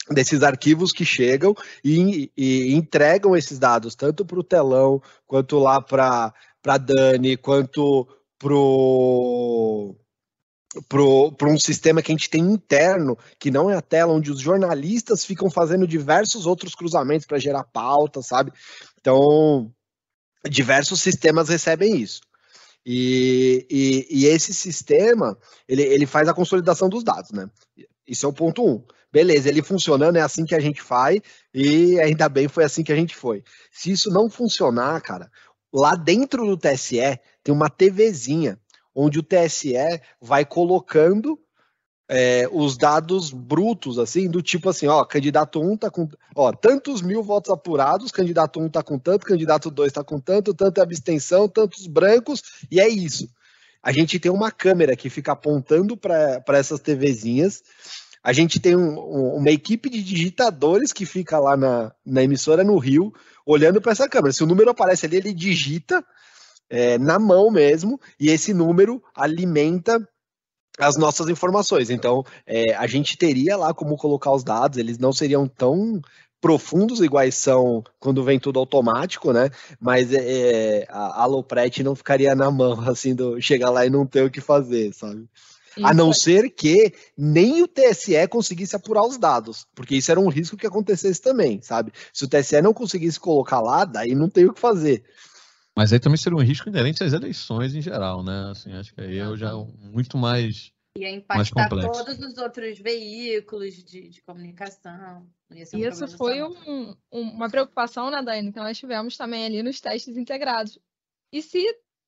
Desses 0.09 0.45
arquivos 0.45 0.93
que 0.93 1.05
chegam 1.05 1.53
e, 1.85 2.31
e 2.37 2.73
entregam 2.73 3.37
esses 3.37 3.59
dados 3.59 3.97
tanto 3.97 4.25
para 4.25 4.39
o 4.39 4.45
telão, 4.45 5.03
quanto 5.27 5.59
lá 5.59 5.83
para 5.83 6.33
a 6.65 6.79
Dani, 6.79 7.37
quanto 7.37 8.07
pro 8.39 9.97
para 10.89 11.49
um 11.49 11.59
sistema 11.59 12.03
que 12.03 12.11
a 12.11 12.15
gente 12.15 12.31
tem 12.31 12.43
interno, 12.43 13.19
que 13.39 13.51
não 13.51 13.71
é 13.71 13.77
a 13.77 13.83
tela, 13.83 14.13
onde 14.13 14.31
os 14.31 14.41
jornalistas 14.41 15.25
ficam 15.25 15.51
fazendo 15.51 15.87
diversos 15.87 16.47
outros 16.47 16.75
cruzamentos 16.75 17.27
para 17.27 17.39
gerar 17.39 17.65
pauta, 17.65 18.23
sabe? 18.23 18.53
Então, 19.01 19.73
diversos 20.49 21.01
sistemas 21.01 21.49
recebem 21.49 21.97
isso. 21.97 22.21
E, 22.85 23.67
e, 23.69 24.07
e 24.11 24.27
esse 24.27 24.55
sistema, 24.55 25.37
ele, 25.67 25.83
ele 25.83 26.07
faz 26.07 26.29
a 26.29 26.35
consolidação 26.35 26.89
dos 26.89 27.03
dados, 27.03 27.33
né? 27.33 27.51
Isso 28.07 28.27
é 28.27 28.29
o 28.29 28.33
ponto 28.33 28.65
um. 28.65 28.85
Beleza, 29.13 29.49
ele 29.49 29.63
funcionando, 29.63 30.17
é 30.17 30.21
assim 30.21 30.45
que 30.45 30.55
a 30.55 30.61
gente 30.61 30.83
faz, 30.83 31.21
e 31.53 31.99
ainda 32.01 32.29
bem 32.29 32.49
foi 32.49 32.65
assim 32.65 32.85
que 32.85 32.93
a 32.93 32.97
gente 32.97 33.17
foi. 33.17 33.43
Se 33.73 33.91
isso 33.91 34.11
não 34.11 34.29
funcionar, 34.29 35.01
cara, 35.01 35.31
lá 35.73 35.97
dentro 35.97 36.47
do 36.47 36.57
TSE 36.57 37.19
tem 37.43 37.55
uma 37.55 37.71
TVzinha 37.71 38.59
onde 38.97 39.19
o 39.19 39.23
TSE 39.23 39.75
vai 40.19 40.47
colocando 40.47 41.39
é, 42.09 42.49
os 42.51 42.79
dados 42.79 43.31
brutos, 43.31 43.99
assim, 43.99 44.31
do 44.31 44.41
tipo 44.41 44.71
assim, 44.71 44.87
ó, 44.87 45.05
candidato 45.05 45.61
1 45.61 45.71
um 45.71 45.77
tá 45.77 45.91
com, 45.91 46.09
ó, 46.35 46.51
tantos 46.53 47.03
mil 47.03 47.23
votos 47.23 47.53
apurados, 47.53 48.11
candidato 48.11 48.59
1 48.59 48.65
um 48.65 48.69
tá 48.71 48.83
com 48.83 48.99
tanto, 48.99 49.27
candidato 49.27 49.71
2 49.71 49.93
tá 49.93 50.03
com 50.03 50.19
tanto, 50.19 50.57
é 50.59 50.81
abstenção, 50.81 51.47
tantos 51.47 51.87
brancos, 51.87 52.43
e 52.71 52.81
é 52.81 52.89
isso. 52.89 53.29
A 53.83 53.93
gente 53.93 54.19
tem 54.19 54.33
uma 54.33 54.51
câmera 54.51 54.97
que 54.97 55.11
fica 55.11 55.33
apontando 55.33 55.97
para 55.97 56.43
essas 56.49 56.81
TVzinhas, 56.81 57.63
a 58.23 58.33
gente 58.33 58.59
tem 58.59 58.75
um, 58.75 58.99
um, 58.99 59.37
uma 59.37 59.51
equipe 59.51 59.91
de 59.91 60.03
digitadores 60.03 60.93
que 60.93 61.05
fica 61.05 61.39
lá 61.39 61.57
na, 61.57 61.93
na 62.05 62.23
emissora 62.23 62.65
no 62.65 62.79
Rio, 62.79 63.13
olhando 63.45 63.81
para 63.81 63.93
essa 63.93 64.09
câmera. 64.09 64.33
Se 64.33 64.43
o 64.43 64.47
número 64.47 64.71
aparece 64.71 65.07
ali, 65.07 65.17
ele 65.17 65.33
digita, 65.33 66.05
é, 66.69 66.99
na 66.99 67.19
mão 67.19 67.51
mesmo, 67.51 68.01
e 68.19 68.31
esse 68.31 68.53
número 68.53 69.03
alimenta 69.15 70.07
as 70.79 70.97
nossas 70.97 71.29
informações. 71.29 71.91
Então, 71.91 72.25
é, 72.47 72.75
a 72.75 72.87
gente 72.87 73.17
teria 73.17 73.57
lá 73.57 73.73
como 73.73 73.97
colocar 73.97 74.33
os 74.33 74.45
dados, 74.45 74.79
eles 74.79 74.99
não 74.99 75.13
seriam 75.13 75.49
tão 75.49 76.01
profundos 76.41 77.01
iguais 77.01 77.35
são 77.35 77.83
quando 77.99 78.23
vem 78.23 78.39
tudo 78.39 78.61
automático, 78.61 79.33
né? 79.33 79.51
Mas 79.81 80.13
é, 80.13 80.87
a 80.89 81.23
Alopret 81.23 81.83
não 81.83 81.97
ficaria 81.97 82.35
na 82.35 82.51
mão, 82.51 82.81
assim, 82.89 83.15
do 83.15 83.41
chegar 83.41 83.71
lá 83.71 83.87
e 83.87 83.91
não 83.91 84.07
ter 84.07 84.23
o 84.23 84.31
que 84.31 84.41
fazer, 84.41 84.93
sabe? 84.95 85.27
A 85.83 85.93
não 85.93 86.11
ser 86.11 86.49
que 86.51 86.95
nem 87.19 87.63
o 87.63 87.69
TSE 87.69 88.27
conseguisse 88.31 88.75
apurar 88.75 89.05
os 89.05 89.19
dados, 89.19 89.67
porque 89.75 89.97
isso 89.97 90.11
era 90.11 90.19
um 90.19 90.29
risco 90.29 90.57
que 90.57 90.67
acontecesse 90.67 91.21
também, 91.21 91.61
sabe? 91.61 91.93
Se 92.15 92.25
o 92.25 92.29
TSE 92.29 92.63
não 92.63 92.73
conseguisse 92.73 93.21
colocar 93.21 93.61
lá, 93.61 93.85
daí 93.85 94.15
não 94.15 94.31
tem 94.31 94.47
o 94.47 94.55
que 94.55 94.61
fazer. 94.61 95.05
Mas 95.77 95.93
aí 95.93 96.01
também 96.01 96.17
seria 96.17 96.37
um 96.39 96.43
risco 96.43 96.69
inerente 96.69 97.05
às 97.05 97.13
eleições 97.13 97.75
em 97.75 97.83
geral, 97.83 98.23
né? 98.25 98.49
Assim, 98.51 98.73
acho 98.73 98.95
que 98.95 99.01
aí 99.01 99.17
eu 99.17 99.37
já 99.37 99.53
muito 99.55 100.17
mais. 100.17 100.73
Ia 100.99 101.09
Mais 101.29 101.49
impactar 101.51 101.69
complexo. 101.69 102.05
todos 102.05 102.19
os 102.27 102.39
outros 102.39 102.79
veículos 102.79 103.75
de, 103.85 104.09
de 104.09 104.23
comunicação. 104.23 105.29
Um 105.51 105.57
Isso 105.79 106.09
foi 106.17 106.43
um- 106.43 106.97
um- 107.13 107.21
uma 107.21 107.51
preocupação, 107.51 108.11
né, 108.11 108.23
Dani, 108.23 108.51
que 108.51 108.59
nós 108.59 108.79
tivemos 108.79 109.15
também 109.19 109.45
ali 109.45 109.63
nos 109.63 109.79
testes 109.79 110.17
integrados. 110.17 110.79
E 111.31 111.43
se 111.43 111.63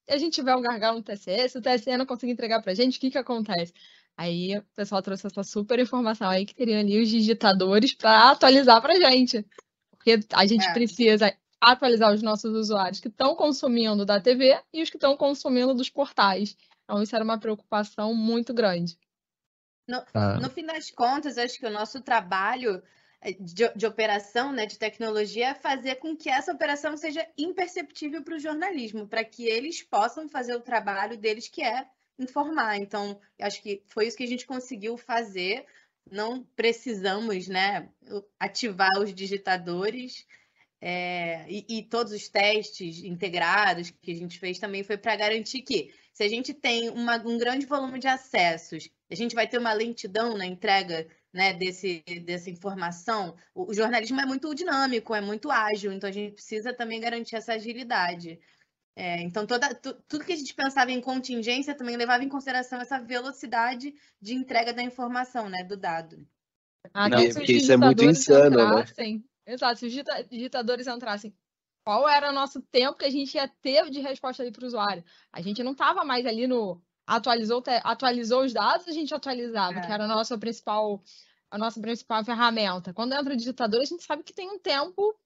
a 0.09 0.16
gente 0.16 0.33
tiver 0.37 0.57
um 0.57 0.62
gargalo 0.62 0.96
no 0.98 1.02
TSE, 1.04 1.50
se 1.50 1.59
o 1.59 1.61
TSE 1.61 1.94
não 1.98 2.07
conseguir 2.07 2.33
entregar 2.33 2.62
pra 2.62 2.72
gente, 2.72 2.96
o 2.96 3.00
que 3.00 3.11
que 3.11 3.18
acontece? 3.18 3.74
Aí 4.16 4.57
o 4.57 4.62
pessoal 4.74 5.02
trouxe 5.02 5.26
essa 5.26 5.42
super 5.44 5.78
informação 5.78 6.31
aí 6.31 6.46
que 6.46 6.54
teriam 6.54 6.81
ali 6.81 7.00
os 7.02 7.11
digitadores 7.11 7.92
para 7.92 8.31
atualizar 8.31 8.81
pra 8.81 8.94
gente. 8.98 9.44
Porque 9.90 10.18
a 10.33 10.46
gente 10.46 10.64
É. 10.66 10.72
precisa 10.72 11.31
atualizar 11.60 12.12
os 12.12 12.22
nossos 12.22 12.54
usuários 12.54 13.00
que 13.00 13.08
estão 13.08 13.34
consumindo 13.34 14.04
da 14.04 14.20
TV 14.20 14.60
e 14.72 14.82
os 14.82 14.90
que 14.90 14.96
estão 14.96 15.16
consumindo 15.16 15.74
dos 15.74 15.90
portais. 15.90 16.56
Então, 16.84 17.02
isso 17.02 17.14
era 17.14 17.24
uma 17.24 17.38
preocupação 17.38 18.14
muito 18.14 18.54
grande. 18.54 18.98
ah, 20.14 20.38
No 20.40 20.50
fim 20.50 20.64
das 20.64 20.90
contas, 20.90 21.38
acho 21.38 21.58
que 21.58 21.66
o 21.66 21.70
nosso 21.70 22.00
trabalho 22.02 22.82
eh, 23.20 23.32
de, 23.40 23.68
de 23.74 23.86
operação, 23.86 24.52
né, 24.52 24.66
de 24.66 24.78
tecnologia, 24.78 25.48
é 25.48 25.54
fazer 25.54 25.96
com 25.96 26.16
que 26.16 26.28
essa 26.28 26.52
operação 26.52 26.96
seja 26.96 27.26
imperceptível 27.36 28.22
para 28.22 28.36
o 28.36 28.38
jornalismo, 28.38 29.08
para 29.08 29.24
que 29.24 29.44
eles 29.46 29.82
possam 29.82 30.28
fazer 30.28 30.54
o 30.54 30.60
trabalho 30.60 31.16
deles, 31.16 31.48
que 31.48 31.62
é 31.62 31.86
informar. 32.18 32.76
Então, 32.76 33.20
acho 33.40 33.62
que 33.62 33.82
foi 33.86 34.06
isso 34.06 34.16
que 34.16 34.24
a 34.24 34.28
gente 34.28 34.46
conseguiu 34.46 34.96
fazer. 34.96 35.66
Não 36.10 36.42
precisamos, 36.56 37.48
né, 37.48 37.88
ativar 38.38 38.90
os 39.00 39.14
digitadores. 39.14 40.26
Eh, 40.80 41.44
e, 41.48 41.78
e 41.78 41.82
todos 41.82 42.12
os 42.12 42.28
testes 42.28 43.02
integrados 43.04 43.90
que 43.90 44.12
a 44.12 44.14
gente 44.14 44.38
fez 44.38 44.58
também 44.58 44.82
foi 44.84 44.96
para 44.96 45.16
garantir 45.16 45.62
que, 45.62 45.92
se 46.12 46.22
a 46.22 46.28
gente 46.28 46.52
tem 46.54 46.88
uma- 46.90 47.16
um 47.16 47.38
grande 47.38 47.66
volume 47.66 47.98
de 47.98 48.06
acessos, 48.08 48.88
a 49.10 49.14
gente 49.14 49.34
vai 49.34 49.46
ter 49.48 49.58
uma 49.58 49.72
lentidão 49.72 50.36
na 50.36 50.46
entrega 50.46 51.06
né, 51.32 51.52
desse, 51.52 52.02
dessa 52.24 52.48
informação. 52.50 53.36
O, 53.54 53.70
o 53.70 53.74
jornalismo 53.74 54.20
é 54.20 54.24
muito 54.26 54.54
dinâmico, 54.54 55.14
é 55.14 55.20
muito 55.20 55.50
ágil, 55.50 55.92
então 55.92 56.08
a 56.08 56.12
gente 56.12 56.32
precisa 56.32 56.72
também 56.72 57.00
garantir 57.00 57.36
essa 57.36 57.52
agilidade. 57.52 58.40
É, 58.96 59.20
então, 59.20 59.46
toda, 59.46 59.74
tu- 59.74 59.94
tudo 60.08 60.24
que 60.24 60.32
a 60.32 60.36
gente 60.36 60.54
pensava 60.54 60.90
em 60.90 61.00
contingência 61.00 61.74
também 61.74 61.96
levava 61.96 62.24
em 62.24 62.28
consideração 62.28 62.80
essa 62.80 62.98
velocidade 62.98 63.94
de 64.20 64.34
entrega 64.34 64.72
da 64.72 64.82
informação, 64.82 65.48
né, 65.48 65.62
do 65.62 65.76
dado. 65.76 66.26
Ah, 66.94 67.08
Não, 67.08 67.18
porque 67.34 67.52
isso 67.52 67.72
é 67.72 67.76
muito 67.76 68.02
insano, 68.04 68.56
né? 68.56 68.84
Exato, 69.48 69.78
se 69.80 69.87
os 69.87 69.92
digita- 69.92 70.22
digitadores 70.24 70.87
entrassem, 70.87 71.34
qual 71.82 72.06
era 72.06 72.30
o 72.30 72.34
nosso 72.34 72.61
tempo 72.61 72.98
que 72.98 73.06
a 73.06 73.11
gente 73.11 73.34
ia 73.34 73.48
ter 73.62 73.88
de 73.90 74.00
resposta 74.00 74.42
ali 74.42 74.52
para 74.52 74.62
o 74.62 74.66
usuário? 74.66 75.02
A 75.32 75.40
gente 75.40 75.62
não 75.62 75.72
estava 75.72 76.04
mais 76.04 76.26
ali 76.26 76.46
no 76.46 76.82
atualizou, 77.06 77.62
atualizou 77.82 78.44
os 78.44 78.52
dados, 78.52 78.87
a 78.87 78.92
gente 78.92 79.14
atualizava, 79.14 79.78
É. 79.78 79.87
que 79.87 79.90
era 79.90 80.04
a 80.04 80.08
nossa 80.08 80.37
principal, 80.37 81.02
a 81.50 81.56
nossa 81.56 81.80
principal 81.80 82.22
ferramenta. 82.22 82.92
Quando 82.92 83.14
entra 83.14 83.32
o 83.32 83.37
digitador, 83.37 83.80
a 83.80 83.84
gente 83.87 84.04
sabe 84.04 84.22
que 84.22 84.34
tem 84.34 84.50
um 84.50 84.58
tempo 84.58 85.18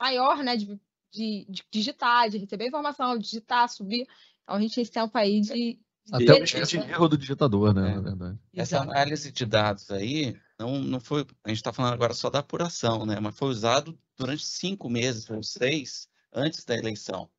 maior, 0.00 0.42
né, 0.42 0.56
de, 0.56 0.66
de, 1.12 1.46
de 1.48 1.62
digitar, 1.70 2.28
de 2.28 2.38
receber 2.38 2.66
informação, 2.66 3.16
digitar, 3.16 3.68
subir. 3.68 4.04
Então 4.42 4.56
a 4.56 4.60
gente 4.60 4.74
tem 4.74 4.82
esse 4.82 4.90
tempo 4.90 5.16
aí 5.16 5.40
de, 5.40 5.78
Até 6.12 6.32
o 6.32 6.44
tipo 6.44 6.66
de 6.66 6.76
erro 6.78 7.08
do 7.08 7.16
digitador, 7.16 7.72
né? 7.72 7.92
É. 7.92 7.94
Na 7.94 8.00
verdade. 8.00 8.38
Essa 8.54 8.80
análise 8.80 9.30
de 9.30 9.46
dados 9.46 9.88
aí, 9.92 10.36
não, 10.58 10.78
não 10.80 11.00
foi. 11.00 11.26
A 11.44 11.48
gente 11.48 11.58
está 11.58 11.72
falando 11.72 11.92
agora 11.94 12.12
só 12.12 12.28
da 12.28 12.40
apuração, 12.40 13.06
né? 13.06 13.20
Mas 13.20 13.36
foi 13.36 13.48
usado 13.48 13.98
durante 14.16 14.44
cinco 14.44 14.90
meses 14.90 15.28
ou 15.30 15.42
seis 15.42 16.08
antes 16.32 16.64
da 16.64 16.76
eleição. 16.76 17.30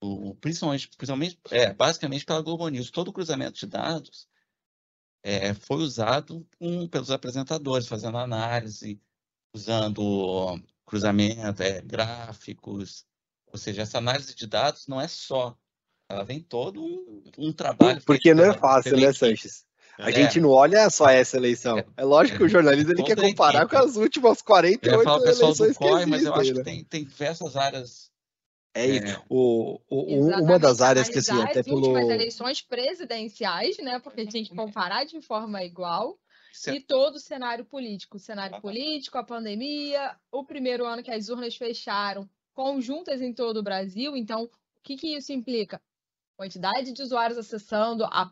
O, 0.00 0.34
principalmente, 0.36 0.88
principalmente 0.96 1.38
é, 1.50 1.72
basicamente 1.72 2.24
pela 2.24 2.42
Globo 2.42 2.68
News. 2.68 2.90
Todo 2.90 3.08
o 3.08 3.12
cruzamento 3.12 3.58
de 3.58 3.66
dados 3.66 4.28
é, 5.22 5.54
foi 5.54 5.78
usado 5.78 6.46
com- 6.58 6.86
pelos 6.86 7.10
apresentadores, 7.10 7.88
fazendo 7.88 8.18
análise, 8.18 9.00
usando 9.54 10.60
cruzamento, 10.84 11.62
é, 11.62 11.80
gráficos. 11.80 13.06
Ou 13.46 13.58
seja, 13.58 13.82
essa 13.82 13.98
análise 13.98 14.34
de 14.34 14.46
dados 14.46 14.86
não 14.86 15.00
é 15.00 15.08
só. 15.08 15.56
Ela 16.08 16.22
vem 16.24 16.40
todo 16.40 16.84
um, 16.84 17.22
um 17.38 17.52
trabalho. 17.52 18.02
Porque 18.04 18.34
não 18.34 18.44
é 18.44 18.52
fácil, 18.52 18.96
né. 18.96 19.12
Sanches? 19.12 19.64
A 19.98 20.10
É. 20.10 20.12
gente 20.12 20.40
não 20.40 20.50
olha 20.50 20.88
só 20.90 21.08
essa 21.08 21.36
eleição. 21.36 21.78
É. 21.78 21.86
É 21.98 22.04
lógico 22.04 22.38
que 22.38 22.44
o 22.44 22.48
jornalismo 22.48 22.90
ele 22.90 23.02
Toda 23.02 23.14
quer 23.14 23.22
comparar 23.22 23.68
com 23.68 23.76
as 23.76 23.96
últimas 23.96 24.38
Eu 24.40 24.44
48 24.44 24.98
ia 24.98 25.04
falar 25.04 25.16
o 25.18 25.22
pessoal 25.22 25.52
do 25.54 25.64
eleições 25.64 25.78
que 25.78 25.84
COI, 25.92 26.06
mas 26.06 26.22
eu 26.24 26.32
acho 26.34 26.42
existem, 26.42 26.62
que 26.64 26.70
né? 26.82 26.86
tem, 26.90 27.02
tem 27.02 27.04
diversas 27.04 27.56
áreas. 27.56 28.10
É 28.76 28.86
isso. 28.86 29.06
é, 29.06 29.22
O, 29.28 29.80
o- 29.88 30.14
um- 30.16 30.42
uma 30.42 30.58
das 30.58 30.80
áreas 30.80 31.08
que, 31.08 31.18
assim, 31.18 31.40
até 31.40 31.60
as 31.60 31.66
últimas 31.68 32.00
pelo. 32.00 32.10
eleições 32.10 32.60
presidenciais, 32.60 33.78
né? 33.78 34.00
Porque 34.00 34.22
a 34.22 34.24
gente 34.24 34.50
comparar 34.54 35.04
de 35.04 35.20
forma 35.20 35.62
igual. 35.62 36.18
se- 36.52 36.72
E 36.72 36.80
todo 36.80 37.14
o 37.16 37.20
cenário 37.20 37.64
político. 37.64 38.16
O 38.16 38.20
cenário 38.20 38.56
Ah. 38.56 38.60
político, 38.60 39.16
a 39.18 39.24
pandemia, 39.24 40.16
o 40.32 40.44
primeiro 40.44 40.84
ano 40.86 41.02
que 41.02 41.10
as 41.10 41.28
urnas 41.28 41.54
fecharam 41.56 42.28
conjuntas 42.52 43.20
em 43.20 43.32
todo 43.32 43.58
o 43.58 43.62
Brasil. 43.62 44.16
Então, 44.16 44.44
o 44.44 44.50
que, 44.82 44.96
que 44.96 45.16
isso 45.16 45.32
implica? 45.32 45.80
Quantidade 46.36 46.92
de 46.92 47.02
usuários 47.02 47.38
acessando 47.38 48.04
a 48.04 48.30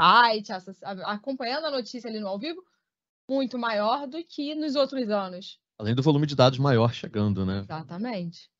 site, 0.00 0.52
acompanhando 1.04 1.66
a 1.66 1.70
notícia 1.70 2.08
ali 2.08 2.20
no 2.20 2.28
ao 2.28 2.38
vivo, 2.38 2.62
muito 3.28 3.58
maior 3.58 4.06
do 4.06 4.22
que 4.24 4.54
nos 4.54 4.74
outros 4.74 5.08
anos. 5.10 5.58
Além 5.78 5.94
do 5.94 6.02
volume 6.02 6.26
de 6.26 6.34
dados 6.34 6.58
maior 6.58 6.92
chegando, 6.92 7.46
né? 7.46 7.60
Exatamente. 7.60 8.50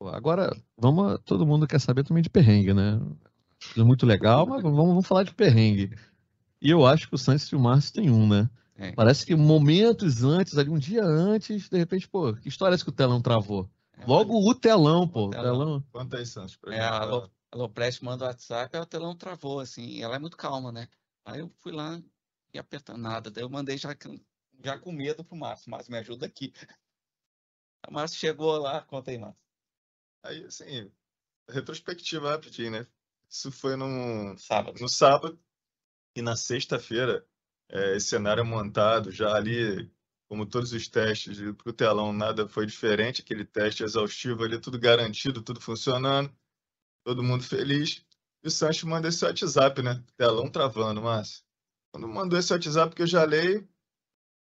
Agora, 0.00 0.50
vamos, 0.76 1.18
todo 1.24 1.46
mundo 1.46 1.66
quer 1.66 1.80
saber 1.80 2.04
também 2.04 2.22
de 2.22 2.30
perrengue, 2.30 2.72
né? 2.72 3.00
Muito 3.76 4.06
legal, 4.06 4.46
mas 4.46 4.62
vamos, 4.62 4.78
vamos 4.78 5.06
falar 5.06 5.24
de 5.24 5.34
perrengue. 5.34 5.90
E 6.62 6.70
eu 6.70 6.86
acho 6.86 7.08
que 7.08 7.14
o 7.14 7.18
Santos 7.18 7.46
e 7.46 7.56
o 7.56 7.60
Márcio 7.60 7.94
tem 7.94 8.10
um, 8.10 8.28
né? 8.28 8.48
É. 8.76 8.92
Parece 8.92 9.26
que 9.26 9.34
momentos 9.34 10.22
antes, 10.22 10.56
ali 10.56 10.70
um 10.70 10.78
dia 10.78 11.04
antes, 11.04 11.68
de 11.68 11.76
repente, 11.78 12.08
pô, 12.08 12.32
que 12.32 12.48
história 12.48 12.74
é 12.74 12.76
essa 12.76 12.84
que 12.84 12.90
o 12.90 12.94
telão 12.94 13.20
travou? 13.20 13.68
Logo 14.06 14.38
o 14.48 14.54
telão, 14.54 15.08
pô. 15.08 15.26
O 15.26 15.30
telão. 15.30 15.82
telão. 15.92 16.24
Santos, 16.24 16.56
pra 16.56 16.72
É, 16.72 16.80
gente. 16.80 16.92
a 16.92 17.28
falar. 17.52 17.58
Lo- 17.58 17.64
a 17.64 17.68
Loprest 17.68 18.02
manda 18.02 18.24
o 18.24 18.28
WhatsApp, 18.28 18.76
aí 18.76 18.82
o 18.82 18.86
telão 18.86 19.16
travou, 19.16 19.60
assim, 19.60 20.02
ela 20.02 20.16
é 20.16 20.18
muito 20.18 20.36
calma, 20.36 20.72
né? 20.72 20.88
Aí 21.24 21.40
eu 21.40 21.50
fui 21.60 21.72
lá 21.72 22.00
e 22.52 22.58
apertando 22.58 22.98
nada, 23.02 23.30
daí 23.30 23.44
eu 23.44 23.50
mandei 23.50 23.76
já, 23.78 23.94
com- 23.94 24.20
já 24.62 24.78
com 24.78 24.92
medo 24.92 25.24
pro 25.24 25.36
Márcio, 25.36 25.70
Márcio, 25.70 25.92
me 25.92 25.98
ajuda 25.98 26.26
aqui. 26.26 26.52
O 27.88 27.92
Márcio 27.92 28.18
chegou 28.18 28.58
lá, 28.58 28.82
conta 28.82 29.10
aí, 29.10 29.18
Márcio. 29.18 29.44
Aí, 30.22 30.44
assim, 30.44 30.90
retrospectiva 31.48 32.30
rapidinho, 32.30 32.70
né? 32.72 32.86
Isso 33.28 33.50
foi 33.52 33.76
num, 33.76 34.36
Sábado. 34.38 34.80
no 34.80 34.88
sábado 34.88 35.40
e 36.16 36.22
na 36.22 36.36
sexta-feira, 36.36 37.26
é, 37.68 37.96
esse 37.96 38.08
cenário 38.08 38.44
montado, 38.44 39.10
já 39.10 39.34
ali, 39.34 39.90
como 40.28 40.46
todos 40.46 40.72
os 40.72 40.88
testes, 40.88 41.38
para 41.56 41.70
o 41.70 41.72
telão 41.72 42.12
nada 42.12 42.48
foi 42.48 42.66
diferente, 42.66 43.22
aquele 43.22 43.44
teste 43.44 43.84
exaustivo 43.84 44.44
ali, 44.44 44.60
tudo 44.60 44.78
garantido, 44.78 45.42
tudo 45.42 45.60
funcionando, 45.60 46.34
todo 47.08 47.22
mundo 47.22 47.42
feliz. 47.42 48.04
E 48.44 48.48
o 48.48 48.50
Sancho 48.50 48.86
manda 48.86 49.08
esse 49.08 49.24
WhatsApp, 49.24 49.82
né? 49.82 50.04
Telão 50.18 50.50
travando, 50.50 51.00
Márcio. 51.00 51.42
Quando 51.90 52.06
mandou 52.06 52.38
esse 52.38 52.52
WhatsApp 52.52 52.94
que 52.94 53.00
eu 53.00 53.06
já 53.06 53.24
leio, 53.24 53.66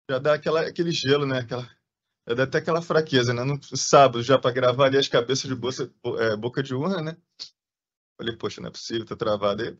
já 0.09 0.19
dá 0.19 0.33
aquela, 0.33 0.67
aquele 0.67 0.91
gelo, 0.91 1.25
né? 1.25 1.39
Aquela, 1.39 1.63
já 2.27 2.35
dá 2.35 2.43
até 2.43 2.57
aquela 2.57 2.81
fraqueza, 2.81 3.33
né? 3.33 3.45
No 3.45 3.57
sábado, 3.77 4.21
já 4.21 4.37
para 4.37 4.51
gravar 4.51 4.87
ali 4.87 4.97
as 4.97 5.07
cabeças 5.07 5.47
de 5.47 5.55
bolsa, 5.55 5.89
é, 6.19 6.35
boca 6.35 6.61
de 6.61 6.75
urna, 6.75 7.01
né? 7.01 7.17
Falei, 8.19 8.35
poxa, 8.35 8.59
não 8.59 8.67
é 8.67 8.71
possível, 8.71 9.05
tá 9.05 9.15
travado 9.15 9.63
aí. 9.63 9.79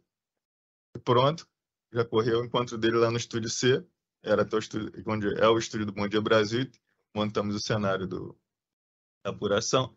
E 0.96 1.00
pronto, 1.00 1.46
já 1.92 2.06
correu 2.06 2.40
o 2.40 2.46
encontro 2.46 2.78
dele 2.78 2.96
lá 2.96 3.12
no 3.12 3.18
estúdio 3.18 3.50
C, 3.50 3.86
era 4.24 4.44
até 4.44 4.56
o 4.56 4.60
estúdio, 4.60 4.94
onde 5.08 5.28
é 5.42 5.48
o 5.48 5.58
estúdio 5.58 5.88
do 5.88 5.92
Bom 5.92 6.08
Dia 6.08 6.22
Brasil, 6.22 6.72
montamos 7.14 7.54
o 7.54 7.60
cenário 7.60 8.08
do, 8.08 8.40
da 9.26 9.32
apuração. 9.32 9.94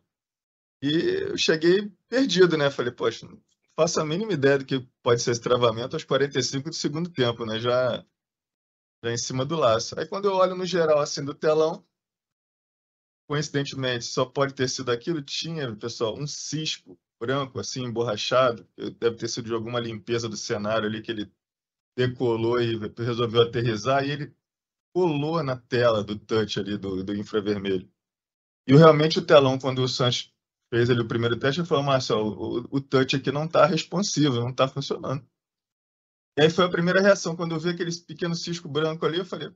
E 0.85 1.31
eu 1.31 1.39
cheguei 1.39 1.91
perdido, 2.11 2.59
né? 2.59 2.71
Falei, 2.71 2.93
poxa, 2.93 3.27
não 3.27 3.41
faço 3.75 3.99
a 4.03 4.05
mínima 4.05 4.35
ideia 4.35 4.59
do 4.59 4.67
que 4.67 4.87
pode 5.03 5.23
ser 5.23 5.31
esse 5.31 5.41
travamento 5.41 5.97
aos 5.97 6.05
45 6.05 6.69
do 6.69 6.75
segundo 6.75 7.09
tempo, 7.09 7.47
né? 7.47 7.59
Já, 7.59 8.05
já 9.03 9.11
em 9.11 9.17
cima 9.17 9.47
do 9.47 9.57
laço. 9.57 9.99
Aí 9.99 10.07
quando 10.07 10.27
eu 10.27 10.35
olho 10.35 10.55
no 10.55 10.67
geral, 10.67 10.99
assim, 10.99 11.25
do 11.25 11.33
telão, 11.33 11.83
coincidentemente, 13.27 14.05
só 14.05 14.27
pode 14.27 14.53
ter 14.53 14.69
sido 14.69 14.91
aquilo, 14.91 15.23
tinha, 15.23 15.75
pessoal, 15.75 16.19
um 16.19 16.27
cisco 16.27 17.01
branco, 17.19 17.59
assim, 17.59 17.85
emborrachado, 17.85 18.69
deve 18.77 19.17
ter 19.17 19.29
sido 19.29 19.47
de 19.47 19.55
alguma 19.55 19.81
limpeza 19.81 20.29
do 20.29 20.37
cenário 20.37 20.87
ali, 20.87 21.01
que 21.01 21.11
ele 21.11 21.33
decolou 21.97 22.61
e 22.61 22.77
resolveu 22.99 23.41
aterrizar, 23.41 24.05
e 24.05 24.11
ele 24.11 24.37
colou 24.93 25.43
na 25.43 25.57
tela 25.57 26.05
do 26.05 26.19
touch 26.19 26.61
ali, 26.61 26.77
do, 26.77 27.03
do 27.03 27.15
infravermelho. 27.15 27.91
E 28.67 28.77
realmente 28.77 29.19
o 29.19 29.25
telão, 29.25 29.59
quando 29.59 29.83
o 29.83 29.89
Santos 29.89 30.34
fez 30.75 30.91
ali 30.91 31.01
o 31.01 31.07
primeiro 31.07 31.39
teste, 31.39 31.61
ele 31.61 31.69
falou, 31.69 31.85
Márcio, 31.85 32.17
o, 32.17 32.59
o, 32.77 32.81
touch 32.81 33.15
aqui 33.15 33.31
não 33.31 33.45
está 33.45 33.65
responsivo, 33.65 34.41
não 34.41 34.51
está 34.51 34.67
funcionando. 34.67 35.25
E 36.37 36.43
aí 36.43 36.51
foi 36.51 36.65
a 36.65 36.69
primeira 36.69 37.01
reação, 37.01 37.37
quando 37.37 37.55
eu 37.55 37.61
vi 37.61 37.69
aquele 37.69 37.95
pequeno 38.03 38.35
cisco 38.35 38.69
branco 38.69 39.07
ali, 39.07 39.19
eu 39.19 39.25
falei, 39.25 39.55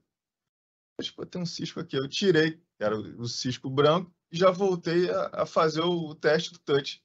acho 1.00 1.12
que 1.12 1.26
tem 1.26 1.42
um 1.42 1.46
cisco 1.46 1.80
aqui. 1.80 1.96
Eu 1.96 2.08
tirei, 2.08 2.62
era 2.78 2.96
o 2.96 3.26
cisco 3.26 3.68
branco, 3.68 4.14
e 4.30 4.36
já 4.36 4.52
voltei 4.52 5.10
a, 5.10 5.42
a 5.42 5.46
fazer 5.46 5.80
o, 5.80 6.10
o 6.10 6.14
teste 6.14 6.52
do 6.52 6.60
touch. 6.60 7.02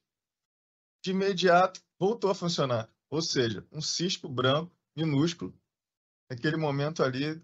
De 1.03 1.09
imediato, 1.09 1.81
voltou 1.99 2.29
a 2.29 2.35
funcionar. 2.35 2.93
Ou 3.09 3.21
seja, 3.21 3.65
um 3.71 3.81
cisco 3.81 4.29
branco, 4.29 4.71
minúsculo, 4.95 5.59
naquele 6.29 6.55
momento 6.55 7.01
ali, 7.01 7.41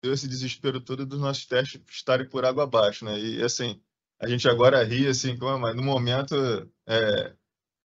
deu 0.00 0.12
esse 0.12 0.28
desespero 0.28 0.80
todo 0.80 1.04
dos 1.04 1.18
nossos 1.18 1.44
testes 1.44 1.82
estarem 1.88 2.28
por 2.28 2.44
água 2.44 2.62
abaixo, 2.62 3.04
né? 3.04 3.18
E 3.18 3.42
assim, 3.42 3.82
a 4.20 4.28
gente 4.28 4.48
agora 4.48 4.82
ri, 4.84 5.06
assim, 5.06 5.36
como- 5.36 5.58
mas 5.58 5.74
no 5.76 5.82
momento, 5.82 6.34
é, 6.86 7.34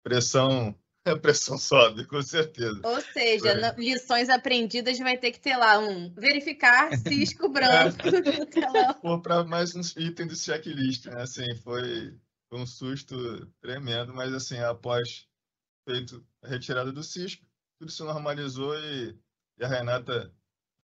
pressão, 0.03 0.75
a 1.05 1.15
pressão 1.15 1.57
sobe, 1.59 2.05
com 2.05 2.21
certeza. 2.21 2.81
Ou 2.83 3.01
seja, 3.01 3.49
É. 3.51 3.75
lições 3.77 4.29
aprendidas 4.29 4.97
vai 4.99 5.17
ter 5.17 5.31
que 5.31 5.39
ter 5.39 5.57
lá 5.57 5.79
um 5.79 6.13
verificar 6.13 6.95
cisco 6.97 7.49
branco. 7.53 7.97
Pô, 9.01 9.19
para 9.21 9.43
mais 9.43 9.75
uns 9.75 9.95
itens 9.95 10.27
do 10.29 10.35
checklist, 10.35 11.05
né? 11.07 11.21
Assim, 11.21 11.55
foi, 11.55 12.17
um 12.51 12.65
susto 12.65 13.45
tremendo, 13.61 14.13
mas 14.13 14.33
assim, 14.33 14.57
após 14.59 15.27
feito 15.87 16.25
a 16.41 16.47
retirada 16.47 16.91
do 16.91 17.03
cisco, 17.03 17.45
tudo 17.79 17.91
se 17.91 18.03
normalizou 18.03 18.77
e, 18.79 19.17
e 19.57 19.63
a 19.63 19.67
Renata 19.67 20.33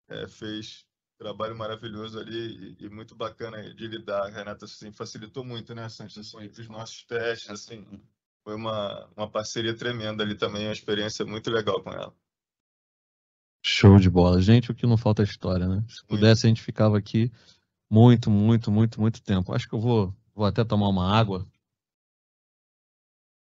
é, 0.08 0.26
fez 0.28 0.86
trabalho 1.22 1.56
maravilhoso 1.56 2.18
ali 2.18 2.76
e, 2.80 2.86
e 2.86 2.90
muito 2.90 3.14
bacana 3.14 3.62
de 3.74 3.86
lidar. 3.86 4.24
A 4.26 4.28
Renata 4.28 4.64
assim, 4.64 4.90
facilitou 4.92 5.44
muito, 5.44 5.74
né, 5.74 5.88
Santos, 5.88 6.18
assim, 6.18 6.46
os 6.46 6.68
nossos 6.68 7.04
testes, 7.04 7.50
assim, 7.50 7.84
foi 8.44 8.54
uma, 8.56 9.08
uma 9.16 9.30
parceria 9.30 9.76
tremenda 9.76 10.22
ali 10.24 10.34
também, 10.36 10.66
uma 10.66 10.72
experiência 10.72 11.24
muito 11.24 11.50
legal 11.50 11.82
com 11.82 11.90
ela. 11.90 12.12
Show 13.64 13.96
de 13.98 14.10
bola. 14.10 14.42
Gente, 14.42 14.72
o 14.72 14.74
que 14.74 14.86
não 14.86 14.96
falta 14.96 15.22
é 15.22 15.24
história, 15.24 15.68
né? 15.68 15.84
Se 15.88 16.04
pudesse, 16.04 16.46
a 16.46 16.48
gente 16.48 16.60
ficava 16.60 16.98
aqui 16.98 17.30
muito, 17.88 18.28
muito, 18.28 18.72
muito, 18.72 19.00
muito 19.00 19.22
tempo. 19.22 19.54
Acho 19.54 19.68
que 19.68 19.74
eu 19.74 19.80
vou, 19.80 20.12
vou 20.34 20.44
até 20.44 20.64
tomar 20.64 20.88
uma 20.88 21.16
água. 21.16 21.46